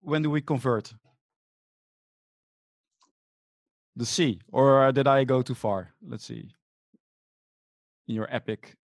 when 0.00 0.22
do 0.22 0.30
we 0.30 0.40
convert? 0.40 0.94
The 3.98 4.06
C, 4.06 4.40
or 4.52 4.84
uh, 4.84 4.92
did 4.92 5.08
I 5.08 5.24
go 5.24 5.42
too 5.42 5.56
far? 5.56 5.92
Let's 6.06 6.24
see. 6.24 6.48
In 8.06 8.14
your 8.14 8.28
epic, 8.34 8.76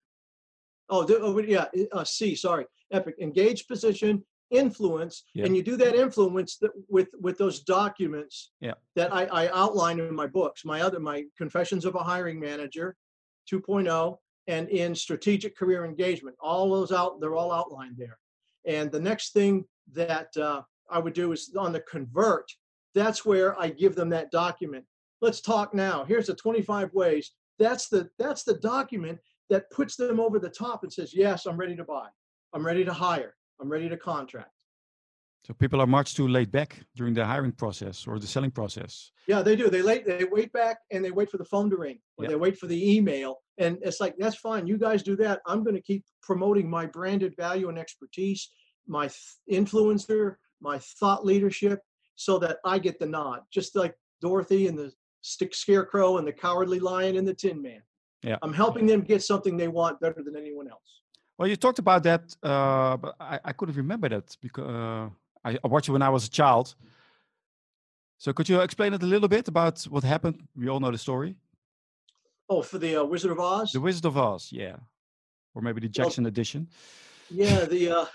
Oh, 0.90 1.02
the- 1.04 1.18
oh, 1.20 1.38
yeah. 1.38 1.66
Uh, 1.92 2.04
C, 2.04 2.34
sorry. 2.34 2.66
Epic. 2.90 3.14
Engage 3.18 3.66
position, 3.68 4.22
influence, 4.50 5.24
Yeah. 5.32 5.46
and 5.46 5.56
you 5.56 5.62
do 5.62 5.76
that 5.76 5.94
influence 5.94 6.58
that 6.58 6.72
with 6.88 7.08
with 7.20 7.38
those 7.38 7.60
documents 7.60 8.50
Yeah. 8.60 8.74
that 8.96 9.14
I, 9.14 9.24
I 9.26 9.48
outline 9.52 9.98
in 10.00 10.14
my 10.14 10.26
books. 10.26 10.64
My 10.64 10.82
other, 10.82 10.98
my 10.98 11.24
Confessions 11.38 11.84
of 11.84 11.94
a 11.94 12.02
Hiring 12.02 12.38
Manager, 12.40 12.96
2.0, 13.50 14.18
and 14.48 14.68
in 14.68 14.94
Strategic 14.96 15.56
Career 15.56 15.84
Engagement. 15.86 16.36
All 16.40 16.68
those 16.70 16.90
out, 16.92 17.20
they're 17.20 17.36
all 17.36 17.52
outlined 17.52 17.96
there. 17.96 18.18
And 18.66 18.90
the 18.90 19.00
next 19.00 19.32
thing 19.32 19.64
that 19.92 20.36
uh, 20.36 20.62
I 20.90 20.98
would 20.98 21.14
do 21.14 21.30
is 21.32 21.54
on 21.56 21.72
the 21.72 21.80
convert. 21.80 22.50
That's 22.94 23.24
where 23.24 23.58
I 23.60 23.70
give 23.70 23.94
them 23.94 24.10
that 24.10 24.30
document. 24.32 24.84
Let's 25.20 25.40
talk 25.40 25.74
now. 25.74 26.04
Here's 26.04 26.26
the 26.26 26.34
25 26.34 26.92
ways. 26.92 27.32
That's 27.58 27.88
the 27.88 28.10
that's 28.18 28.42
the 28.42 28.54
document 28.54 29.18
that 29.50 29.70
puts 29.70 29.96
them 29.96 30.18
over 30.20 30.38
the 30.38 30.48
top 30.50 30.82
and 30.82 30.92
says, 30.92 31.14
yes, 31.14 31.46
I'm 31.46 31.56
ready 31.56 31.76
to 31.76 31.84
buy. 31.84 32.08
I'm 32.52 32.64
ready 32.66 32.84
to 32.84 32.92
hire. 32.92 33.34
I'm 33.60 33.68
ready 33.70 33.88
to 33.88 33.96
contract. 33.96 34.50
so 35.46 35.52
people 35.54 35.80
are 35.80 35.86
much 35.86 36.14
too 36.14 36.26
laid 36.26 36.50
back 36.50 36.80
during 36.96 37.14
the 37.14 37.24
hiring 37.24 37.52
process 37.52 38.06
or 38.06 38.18
the 38.18 38.26
selling 38.26 38.50
process. 38.50 39.12
Yeah, 39.28 39.42
they 39.42 39.54
do. 39.56 39.68
They 39.70 39.82
late, 39.82 40.04
they 40.06 40.24
wait 40.24 40.50
back 40.52 40.78
and 40.90 41.04
they 41.04 41.10
wait 41.10 41.30
for 41.30 41.36
the 41.38 41.44
phone 41.44 41.68
to 41.70 41.76
ring 41.76 41.98
or 42.16 42.24
Yeah. 42.24 42.30
they 42.30 42.36
wait 42.36 42.58
for 42.58 42.66
the 42.66 42.96
email. 42.96 43.36
And 43.58 43.78
it's 43.82 44.00
like, 44.00 44.14
that's 44.18 44.36
fine. 44.36 44.66
You 44.66 44.78
guys 44.78 45.02
do 45.02 45.14
that. 45.16 45.40
I'm 45.46 45.62
going 45.62 45.76
to 45.76 45.82
keep 45.82 46.04
promoting 46.22 46.68
my 46.68 46.86
branded 46.86 47.34
value 47.36 47.68
and 47.68 47.78
expertise, 47.78 48.50
my 48.88 49.06
influencer, 49.52 50.36
my 50.60 50.78
thought 50.78 51.24
leadership, 51.24 51.80
so 52.16 52.38
that 52.38 52.58
I 52.64 52.78
get 52.78 52.98
the 52.98 53.06
nod, 53.06 53.40
just 53.52 53.76
like 53.76 53.94
Dorothy 54.20 54.66
and 54.68 54.78
the 54.78 54.92
stick 55.24 55.54
scarecrow 55.54 56.18
and 56.18 56.26
the 56.28 56.32
cowardly 56.32 56.78
lion 56.78 57.16
and 57.16 57.26
the 57.26 57.32
tin 57.34 57.60
man. 57.62 57.82
Yeah. 58.22 58.36
I'm 58.42 58.52
helping 58.52 58.86
them 58.86 59.00
get 59.00 59.22
something 59.22 59.56
they 59.56 59.68
want 59.68 59.98
better 60.00 60.22
than 60.22 60.36
anyone 60.36 60.68
else. 60.68 60.90
Well, 61.38 61.48
you 61.48 61.56
talked 61.56 61.78
about 61.78 62.02
that, 62.04 62.24
uh, 62.42 62.96
but 62.98 63.14
I, 63.18 63.40
I 63.44 63.52
couldn't 63.52 63.76
remember 63.76 64.08
that 64.10 64.36
because 64.40 64.64
uh, 64.68 65.08
I, 65.48 65.58
I 65.64 65.66
watched 65.66 65.88
it 65.88 65.92
when 65.92 66.02
I 66.02 66.10
was 66.10 66.26
a 66.26 66.30
child. 66.30 66.74
So 68.18 68.32
could 68.32 68.48
you 68.48 68.60
explain 68.60 68.92
it 68.94 69.02
a 69.02 69.06
little 69.06 69.28
bit 69.28 69.48
about 69.48 69.82
what 69.84 70.04
happened? 70.04 70.42
We 70.54 70.68
all 70.68 70.78
know 70.78 70.90
the 70.90 70.98
story. 70.98 71.36
Oh, 72.48 72.62
for 72.62 72.78
the 72.78 72.96
uh, 72.96 73.04
Wizard 73.04 73.32
of 73.32 73.40
Oz? 73.40 73.72
The 73.72 73.80
Wizard 73.80 74.04
of 74.04 74.16
Oz, 74.16 74.50
yeah. 74.52 74.76
Or 75.54 75.62
maybe 75.62 75.80
the 75.80 75.86
Well- 75.86 76.06
Jackson 76.06 76.26
edition 76.26 76.68
Yeah, 77.30 77.64
the 77.64 77.82
uh, 77.90 78.06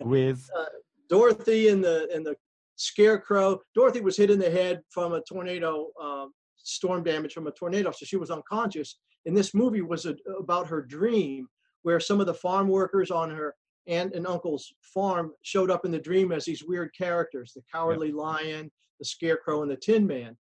with 0.00 0.50
Dorothy 1.08 1.68
and 1.68 1.82
the 1.82 2.08
and 2.14 2.26
the 2.26 2.34
scarecrow. 2.76 3.60
Dorothy 3.74 4.00
was 4.00 4.16
hit 4.16 4.30
in 4.30 4.38
the 4.38 4.50
head 4.50 4.82
from 4.90 5.12
a 5.12 5.20
tornado, 5.22 5.90
um, 6.00 6.32
storm 6.62 7.02
damage 7.02 7.32
from 7.32 7.46
a 7.46 7.52
tornado, 7.52 7.90
so 7.90 8.04
she 8.04 8.16
was 8.16 8.30
unconscious. 8.30 8.98
And 9.26 9.36
this 9.36 9.54
movie 9.54 9.82
was 9.82 10.06
a, 10.06 10.16
about 10.38 10.66
her 10.68 10.82
dream, 10.82 11.48
where 11.82 12.00
some 12.00 12.20
of 12.20 12.26
the 12.26 12.34
farm 12.34 12.68
workers 12.68 13.10
on 13.10 13.30
her 13.30 13.54
aunt 13.86 14.14
and 14.14 14.26
uncle's 14.26 14.72
farm 14.80 15.32
showed 15.42 15.70
up 15.70 15.84
in 15.84 15.90
the 15.90 15.98
dream 15.98 16.32
as 16.32 16.44
these 16.44 16.64
weird 16.64 16.90
characters: 16.96 17.52
the 17.54 17.62
cowardly 17.72 18.12
lion, 18.12 18.70
the 18.98 19.04
scarecrow, 19.04 19.62
and 19.62 19.70
the 19.70 19.76
Tin 19.76 20.06
Man. 20.06 20.36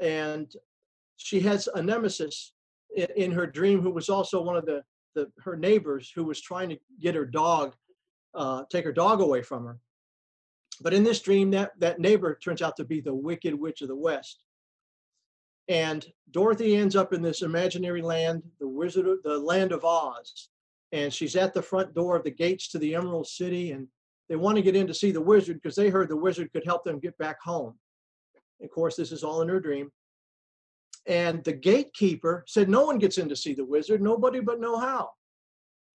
And 0.00 0.50
she 1.16 1.40
has 1.40 1.68
a 1.74 1.82
nemesis 1.82 2.52
in, 2.94 3.08
in 3.16 3.32
her 3.32 3.46
dream, 3.46 3.80
who 3.80 3.90
was 3.90 4.08
also 4.08 4.42
one 4.42 4.56
of 4.56 4.66
the, 4.66 4.82
the 5.14 5.30
her 5.40 5.56
neighbors, 5.56 6.12
who 6.14 6.24
was 6.24 6.40
trying 6.40 6.68
to 6.68 6.78
get 7.00 7.14
her 7.14 7.26
dog 7.26 7.74
uh, 8.36 8.64
take 8.70 8.84
her 8.84 8.92
dog 8.92 9.20
away 9.20 9.42
from 9.42 9.64
her. 9.64 9.78
But 10.82 10.92
in 10.92 11.02
this 11.02 11.20
dream, 11.20 11.50
that, 11.52 11.72
that 11.78 11.98
neighbor 11.98 12.38
turns 12.42 12.60
out 12.60 12.76
to 12.76 12.84
be 12.84 13.00
the 13.00 13.14
Wicked 13.14 13.54
Witch 13.54 13.80
of 13.80 13.88
the 13.88 13.96
West. 13.96 14.44
And 15.68 16.06
Dorothy 16.30 16.76
ends 16.76 16.94
up 16.94 17.12
in 17.12 17.22
this 17.22 17.42
imaginary 17.42 18.02
land, 18.02 18.42
the 18.60 18.68
wizard, 18.68 19.06
of, 19.06 19.22
the 19.22 19.38
land 19.38 19.72
of 19.72 19.84
Oz. 19.84 20.48
And 20.92 21.12
she's 21.12 21.36
at 21.36 21.54
the 21.54 21.62
front 21.62 21.94
door 21.94 22.16
of 22.16 22.24
the 22.24 22.30
gates 22.30 22.68
to 22.68 22.78
the 22.78 22.94
Emerald 22.94 23.26
City, 23.26 23.72
and 23.72 23.88
they 24.28 24.36
want 24.36 24.56
to 24.56 24.62
get 24.62 24.76
in 24.76 24.86
to 24.86 24.94
see 24.94 25.10
the 25.10 25.20
wizard 25.20 25.60
because 25.60 25.76
they 25.76 25.88
heard 25.88 26.08
the 26.08 26.16
wizard 26.16 26.52
could 26.52 26.64
help 26.64 26.84
them 26.84 27.00
get 27.00 27.18
back 27.18 27.40
home. 27.42 27.74
Of 28.62 28.70
course, 28.70 28.96
this 28.96 29.12
is 29.12 29.24
all 29.24 29.42
in 29.42 29.48
her 29.48 29.60
dream. 29.60 29.90
And 31.06 31.44
the 31.44 31.52
gatekeeper 31.52 32.44
said, 32.46 32.68
No 32.68 32.84
one 32.84 32.98
gets 32.98 33.18
in 33.18 33.28
to 33.28 33.36
see 33.36 33.54
the 33.54 33.64
wizard, 33.64 34.02
nobody 34.02 34.40
but 34.40 34.60
know 34.60 34.78
how. 34.78 35.10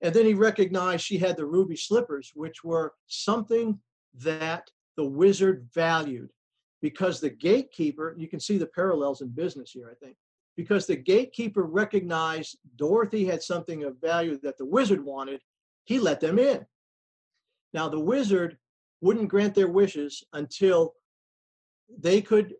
And 0.02 0.14
then 0.14 0.26
he 0.26 0.34
recognized 0.34 1.04
she 1.04 1.18
had 1.18 1.38
the 1.38 1.46
ruby 1.46 1.76
slippers, 1.76 2.32
which 2.34 2.64
were 2.64 2.94
something 3.08 3.80
that 4.16 4.70
the 4.98 5.06
wizard 5.06 5.68
valued 5.74 6.30
because 6.82 7.20
the 7.20 7.30
gatekeeper, 7.30 8.16
you 8.18 8.28
can 8.28 8.40
see 8.40 8.58
the 8.58 8.66
parallels 8.66 9.22
in 9.22 9.30
business 9.30 9.72
here, 9.72 9.90
I 9.92 10.06
think. 10.06 10.16
because 10.58 10.86
the 10.86 10.96
gatekeeper 10.96 11.64
recognized 11.64 12.58
Dorothy 12.76 13.26
had 13.26 13.42
something 13.42 13.84
of 13.84 14.02
value 14.02 14.38
that 14.44 14.58
the 14.58 14.66
wizard 14.66 15.04
wanted, 15.04 15.42
he 15.86 16.00
let 16.00 16.20
them 16.20 16.38
in. 16.40 16.66
Now, 17.74 17.88
the 17.90 18.00
wizard 18.00 18.58
wouldn't 19.02 19.30
grant 19.30 19.56
their 19.56 19.70
wishes 19.70 20.24
until 20.34 20.94
they 22.00 22.22
could 22.22 22.56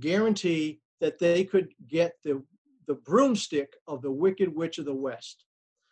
guarantee 0.00 0.80
that 1.00 1.18
they 1.18 1.44
could 1.44 1.68
get 1.88 2.14
the, 2.24 2.42
the 2.86 2.94
broomstick 2.94 3.72
of 3.86 4.02
the 4.02 4.10
Wicked 4.10 4.54
Witch 4.54 4.78
of 4.78 4.84
the 4.84 4.94
West. 4.94 5.44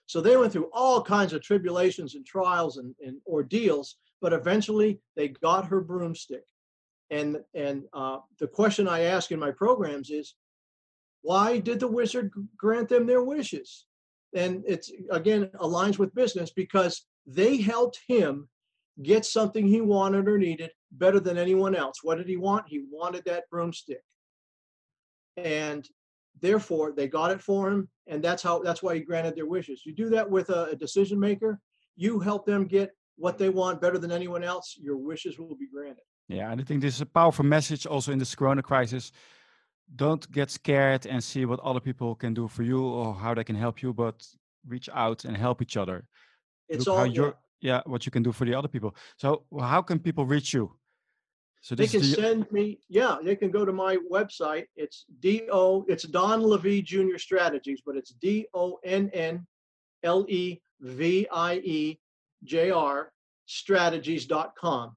So 0.07 0.20
they 0.20 0.37
went 0.37 0.53
through 0.53 0.70
all 0.72 1.03
kinds 1.03 1.33
of 1.33 1.43
tribulations 1.43 2.14
and 2.14 2.24
trials 2.24 2.78
and, 2.78 2.95
and 3.05 3.18
ordeals, 3.26 3.97
but 4.20 4.33
eventually 4.33 5.01
they 5.16 5.28
got 5.28 5.66
her 5.66 5.81
broomstick. 5.81 6.45
And, 7.11 7.39
and 7.55 7.85
uh, 7.93 8.19
the 8.39 8.47
question 8.47 8.87
I 8.87 9.01
ask 9.03 9.33
in 9.33 9.41
my 9.41 9.51
programs 9.51 10.11
is, 10.11 10.35
why 11.23 11.59
did 11.59 11.81
the 11.81 11.89
wizard 11.89 12.33
grant 12.57 12.89
them 12.89 13.07
their 13.07 13.23
wishes? 13.23 13.87
And 14.35 14.63
it's 14.67 14.91
again 15.11 15.51
aligns 15.57 15.99
with 15.99 16.15
business 16.15 16.51
because 16.51 17.07
they 17.27 17.59
helped 17.59 18.01
him 18.07 18.49
get 19.03 19.25
something 19.25 19.67
he 19.67 19.81
wanted 19.81 20.29
or 20.29 20.39
needed 20.39 20.71
better 20.93 21.21
than 21.21 21.37
anyone 21.37 21.75
else. 21.75 21.99
What 22.03 22.19
did 22.19 22.29
he 22.29 22.37
want? 22.37 22.67
He 22.69 22.85
wanted 22.91 23.25
that 23.27 23.45
broomstick. 23.51 24.03
And 25.37 25.87
therefore 26.41 26.93
they 26.93 27.09
got 27.09 27.33
it 27.33 27.43
for 27.43 27.71
him 27.71 27.89
and 28.07 28.23
that's 28.23 28.43
how 28.43 28.61
that's 28.61 28.83
why 28.83 28.95
he 28.95 29.01
granted 29.01 29.37
their 29.37 29.47
wishes. 29.47 29.83
You 29.85 29.95
do 29.95 30.09
that 30.11 30.29
with 30.29 30.51
a, 30.51 30.67
a 30.67 30.77
decision 30.77 31.19
maker, 31.19 31.61
you 31.97 32.19
help 32.19 32.47
them 32.47 32.67
get 32.67 32.91
what 33.17 33.37
they 33.37 33.51
want 33.51 33.81
better 33.81 33.99
than 33.99 34.13
anyone 34.13 34.43
else, 34.43 34.77
your 34.81 34.97
wishes 34.97 35.39
will 35.39 35.55
be 35.55 35.69
granted. 35.69 36.05
Yeah, 36.31 36.53
and 36.53 36.61
I 36.61 36.64
think 36.64 36.81
this 36.81 36.95
is 36.95 37.01
a 37.01 37.07
powerful 37.07 37.45
message 37.45 37.87
also 37.87 38.12
in 38.12 38.18
this 38.18 38.35
corona 38.35 38.62
crisis. 38.62 39.11
Don't 39.97 40.31
get 40.31 40.51
scared 40.51 41.07
and 41.07 41.22
see 41.22 41.45
what 41.45 41.59
other 41.61 41.81
people 41.81 42.14
can 42.14 42.35
do 42.35 42.47
for 42.47 42.62
you 42.62 42.81
or 42.85 43.12
how 43.14 43.35
they 43.35 43.43
can 43.43 43.57
help 43.57 43.83
you, 43.83 43.93
but 43.93 44.24
reach 44.66 44.89
out 44.95 45.24
and 45.24 45.37
help 45.37 45.61
each 45.61 45.76
other. 45.76 46.07
It's 46.68 46.87
Look 46.87 46.97
how 46.97 47.03
all 47.03 47.07
you're 47.07 47.35
yeah. 47.61 47.81
what 47.85 48.07
you 48.07 48.12
can 48.12 48.22
do 48.22 48.31
for 48.31 48.45
the 48.45 48.55
other 48.55 48.68
people. 48.68 48.95
So 49.16 49.43
how 49.59 49.83
can 49.83 49.99
people 49.99 50.24
reach 50.24 50.55
you? 50.55 50.72
So 51.62 51.74
they 51.74 51.89
can 51.89 52.01
the, 52.01 52.07
send 52.07 52.51
me 52.53 52.78
yeah 52.89 53.16
they 53.22 53.35
can 53.35 53.51
go 53.51 53.64
to 53.64 53.72
my 53.72 53.97
website. 54.11 54.66
It's 54.76 55.05
do 55.18 55.85
it's 55.89 56.05
don 56.05 56.43
levie 56.43 56.85
junior 56.85 57.18
strategies 57.18 57.83
but 57.85 57.97
it's 57.97 58.12
d-o-n-n 58.22 59.47
l-e-v-i-e 60.03 61.99
j-r 62.45 63.12
strategies.com 63.47 64.97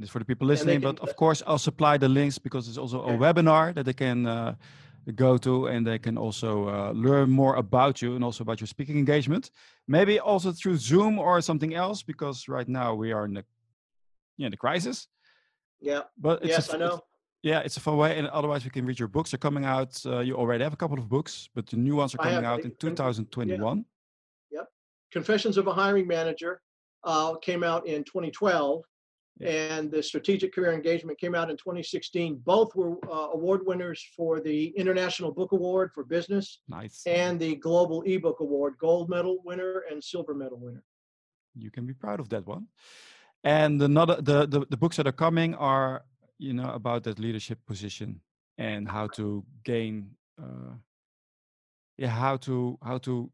it's 0.00 0.10
for 0.10 0.18
the 0.18 0.24
people 0.24 0.46
listening 0.46 0.80
can, 0.80 0.92
but 0.92 1.00
of 1.00 1.14
course 1.16 1.42
i'll 1.46 1.58
supply 1.58 1.96
the 1.96 2.08
links 2.08 2.38
because 2.38 2.68
it's 2.68 2.78
also 2.78 3.02
okay. 3.02 3.14
a 3.14 3.18
webinar 3.18 3.74
that 3.74 3.84
they 3.84 3.92
can 3.92 4.26
uh, 4.26 4.54
go 5.14 5.38
to 5.38 5.66
and 5.66 5.86
they 5.86 5.98
can 5.98 6.16
also 6.18 6.68
uh, 6.68 6.92
learn 6.92 7.30
more 7.30 7.56
about 7.56 8.02
you 8.02 8.14
and 8.14 8.24
also 8.24 8.42
about 8.42 8.60
your 8.60 8.66
speaking 8.66 8.98
engagement. 8.98 9.50
Maybe 9.88 10.20
also 10.20 10.52
through 10.52 10.76
zoom 10.76 11.18
or 11.18 11.40
something 11.40 11.74
else 11.74 12.02
because 12.02 12.48
right 12.48 12.68
now 12.68 12.94
we 12.94 13.12
are 13.12 13.24
in 13.24 13.34
the 13.34 13.44
yeah 14.36 14.48
the 14.48 14.56
crisis. 14.56 15.08
Yeah. 15.80 16.02
But 16.18 16.44
yes 16.44 16.70
a, 16.70 16.74
i 16.74 16.78
know. 16.78 17.00
yeah 17.42 17.60
it's 17.60 17.76
a 17.76 17.80
fun 17.80 17.96
way 17.96 18.18
and 18.18 18.26
otherwise 18.28 18.64
we 18.64 18.70
can 18.70 18.84
read 18.84 18.98
your 18.98 19.08
books. 19.08 19.30
They're 19.30 19.38
coming 19.38 19.64
out 19.64 20.00
uh, 20.06 20.20
you 20.20 20.36
already 20.36 20.64
have 20.64 20.72
a 20.72 20.76
couple 20.76 20.98
of 20.98 21.08
books 21.08 21.48
but 21.54 21.66
the 21.66 21.76
new 21.76 21.96
ones 21.96 22.14
are 22.14 22.18
coming 22.18 22.44
out 22.44 22.60
in 22.64 22.72
2021 22.78 23.84
yeah. 24.50 24.58
yep. 24.58 24.68
Confessions 25.10 25.56
of 25.56 25.66
a 25.66 25.72
hiring 25.72 26.06
manager 26.06 26.60
uh, 27.04 27.34
came 27.36 27.64
out 27.64 27.86
in 27.86 28.04
2012 28.04 28.84
and 29.40 29.90
the 29.90 30.02
Strategic 30.02 30.54
Career 30.54 30.72
Engagement 30.72 31.18
came 31.18 31.34
out 31.34 31.50
in 31.50 31.56
2016. 31.56 32.40
Both 32.44 32.74
were 32.74 32.96
uh, 33.10 33.28
award 33.32 33.62
winners 33.64 34.04
for 34.16 34.40
the 34.40 34.68
International 34.76 35.32
Book 35.32 35.52
Award 35.52 35.92
for 35.94 36.04
Business. 36.04 36.60
Nice. 36.68 37.02
And 37.06 37.40
the 37.40 37.56
Global 37.56 38.02
eBook 38.02 38.40
Award, 38.40 38.74
gold 38.78 39.08
medal 39.08 39.38
winner 39.44 39.84
and 39.90 40.02
silver 40.02 40.34
medal 40.34 40.58
winner. 40.58 40.82
You 41.56 41.70
can 41.70 41.86
be 41.86 41.94
proud 41.94 42.20
of 42.20 42.28
that 42.30 42.46
one. 42.46 42.66
And 43.42 43.80
another 43.80 44.16
the, 44.16 44.46
the, 44.46 44.66
the 44.68 44.76
books 44.76 44.96
that 44.98 45.06
are 45.06 45.12
coming 45.12 45.54
are, 45.54 46.04
you 46.38 46.52
know, 46.52 46.70
about 46.70 47.04
that 47.04 47.18
leadership 47.18 47.58
position 47.66 48.20
and 48.58 48.88
how 48.88 49.06
to 49.08 49.44
gain 49.64 50.10
uh, 50.40 50.74
yeah, 52.00 52.08
how 52.08 52.36
to 52.38 52.78
how 52.82 52.98
to 52.98 53.30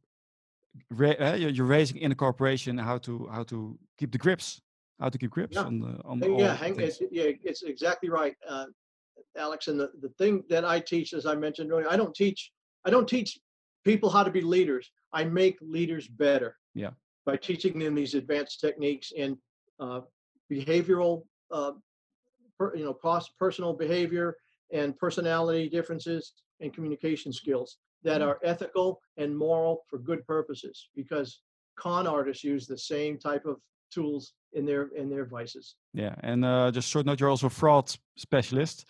ra- 0.91 1.21
uh, 1.21 1.35
you're 1.35 1.67
raising 1.67 1.99
in 1.99 2.11
a 2.11 2.15
corporation 2.15 2.77
how 2.79 2.99
to 2.99 3.29
how 3.31 3.45
to 3.45 3.79
keep 3.97 4.11
the 4.11 4.19
grips 4.19 4.61
how 5.01 5.09
to 5.09 5.19
keep 5.19 5.31
grips 5.31 5.57
yeah. 5.57 5.63
on 5.63 5.79
the 5.79 6.01
on 6.05 6.19
the 6.19 6.31
yeah 6.31 6.55
hang, 6.55 6.79
it's, 6.81 7.01
yeah 7.11 7.31
it's 7.45 7.63
exactly 7.63 8.09
right 8.09 8.35
uh, 8.49 8.67
alex 9.37 9.69
and 9.69 9.79
the, 9.79 9.91
the 10.01 10.09
thing 10.19 10.43
that 10.49 10.65
i 10.65 10.79
teach 10.81 11.13
as 11.13 11.27
i 11.27 11.35
mentioned 11.35 11.71
earlier 11.71 11.89
i 11.91 11.97
don't 11.97 12.15
teach 12.15 12.53
i 12.85 12.91
don't 12.91 13.09
teach 13.09 13.39
people 13.85 14.09
how 14.09 14.23
to 14.23 14.31
be 14.31 14.41
leaders 14.41 14.91
i 15.13 15.25
make 15.25 15.57
leaders 15.61 16.09
better 16.09 16.57
yeah 16.75 16.91
by 17.25 17.37
teaching 17.37 17.79
them 17.79 17.95
these 17.95 18.15
advanced 18.15 18.61
techniques 18.61 19.13
in 19.15 19.37
uh, 19.81 20.01
behavioral 20.51 21.25
uh, 21.51 21.73
per, 22.59 22.75
you 22.77 22.85
know 22.85 22.97
personal 23.39 23.73
behavior 23.73 24.37
and 24.73 24.97
personality 24.97 25.69
differences 25.69 26.33
and 26.61 26.73
communication 26.73 27.33
skills 27.33 27.79
that 28.03 28.21
mm. 28.21 28.27
are 28.27 28.39
ethical 28.43 29.01
and 29.17 29.37
moral 29.37 29.83
for 29.89 29.99
good 29.99 30.25
purposes 30.27 30.89
because 30.95 31.41
con 31.77 32.07
artists 32.07 32.45
use 32.45 32.67
the 32.67 32.79
same 32.79 33.19
type 33.19 33.45
of 33.45 33.57
tools 33.93 34.33
in 34.57 34.65
their 34.67 34.89
in 34.97 35.09
their 35.09 35.25
vices. 35.25 35.77
Yeah, 35.93 36.15
and 36.21 36.45
uh, 36.45 36.71
just 36.73 36.89
short 36.89 37.07
note, 37.07 37.21
you're 37.21 37.31
also 37.31 37.47
a 37.47 37.51
fraud 37.51 37.95
specialist. 38.17 38.87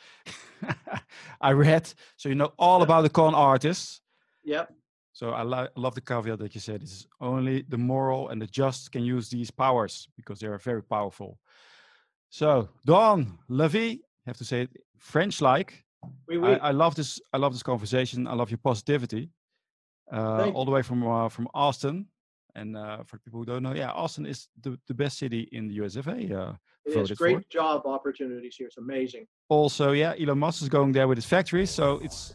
I 1.40 1.50
read, 1.52 1.92
so 2.16 2.28
you 2.28 2.34
know 2.34 2.52
all 2.58 2.78
yep. 2.78 2.88
about 2.88 3.02
the 3.02 3.10
con 3.10 3.34
artists. 3.34 4.00
Yep. 4.44 4.72
So 5.12 5.30
I, 5.30 5.42
lo- 5.42 5.68
love 5.76 5.94
the 5.94 6.02
caveat 6.02 6.38
that 6.38 6.54
you 6.54 6.60
said. 6.60 6.82
It's 6.82 7.06
only 7.20 7.64
the 7.68 7.78
moral 7.78 8.28
and 8.28 8.40
the 8.40 8.46
just 8.46 8.92
can 8.92 9.02
use 9.02 9.30
these 9.30 9.50
powers 9.50 10.08
because 10.14 10.40
they 10.40 10.46
are 10.46 10.58
very 10.58 10.82
powerful. 10.82 11.38
So 12.28 12.68
Donn 12.84 13.38
LeVie, 13.48 14.00
have 14.26 14.36
to 14.36 14.44
say 14.44 14.62
it 14.62 14.70
French-like. 14.98 15.84
Oui, 16.28 16.36
oui. 16.36 16.50
I, 16.50 16.68
I, 16.68 16.70
love 16.72 16.94
this. 16.94 17.18
I 17.32 17.38
love 17.38 17.52
this 17.54 17.62
conversation. 17.62 18.26
I 18.26 18.34
love 18.34 18.50
your 18.50 18.58
positivity. 18.58 19.30
Uh, 20.12 20.50
all 20.50 20.64
the 20.64 20.70
way 20.70 20.82
from 20.82 21.04
uh, 21.06 21.28
from 21.28 21.48
Austin. 21.54 22.06
And 22.56 22.76
uh, 22.76 23.04
for 23.04 23.18
people 23.18 23.38
who 23.40 23.44
don't 23.44 23.62
know, 23.62 23.74
yeah, 23.74 23.90
Austin 23.90 24.24
is 24.26 24.48
the, 24.62 24.78
the 24.88 24.94
best 24.94 25.18
city 25.18 25.48
in 25.52 25.68
the 25.68 25.78
USFA. 25.78 26.32
Uh, 26.32 26.52
it 26.86 27.10
is 27.10 27.18
great 27.18 27.36
for. 27.36 27.50
job 27.50 27.82
opportunities 27.84 28.56
here. 28.56 28.66
It's 28.66 28.78
amazing. 28.78 29.26
Also, 29.48 29.92
yeah, 29.92 30.14
Elon 30.18 30.38
Musk 30.38 30.62
is 30.62 30.68
going 30.68 30.92
there 30.92 31.06
with 31.06 31.18
his 31.18 31.26
factory, 31.26 31.66
so 31.66 32.00
it's 32.02 32.34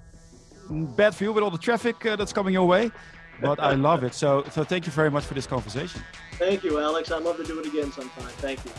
bad 0.70 1.16
for 1.16 1.24
you 1.24 1.34
with 1.34 1.44
all 1.44 1.50
the 1.50 1.58
traffic 1.58 2.06
uh, 2.06 2.16
that's 2.16 2.34
coming 2.34 2.54
your 2.54 2.68
way. 2.68 2.92
But 3.42 3.60
I 3.60 3.74
love 3.90 4.04
it. 4.04 4.14
So, 4.14 4.44
so 4.52 4.64
thank 4.64 4.86
you 4.86 4.92
very 4.92 5.10
much 5.10 5.24
for 5.24 5.34
this 5.34 5.48
conversation. 5.48 6.02
Thank 6.34 6.64
you, 6.64 6.80
Alex. 6.80 7.12
I'd 7.12 7.24
love 7.24 7.38
to 7.38 7.44
do 7.44 7.60
it 7.60 7.66
again 7.66 7.92
sometime. 7.92 8.28
Thank 8.38 8.64
you. 8.64 8.72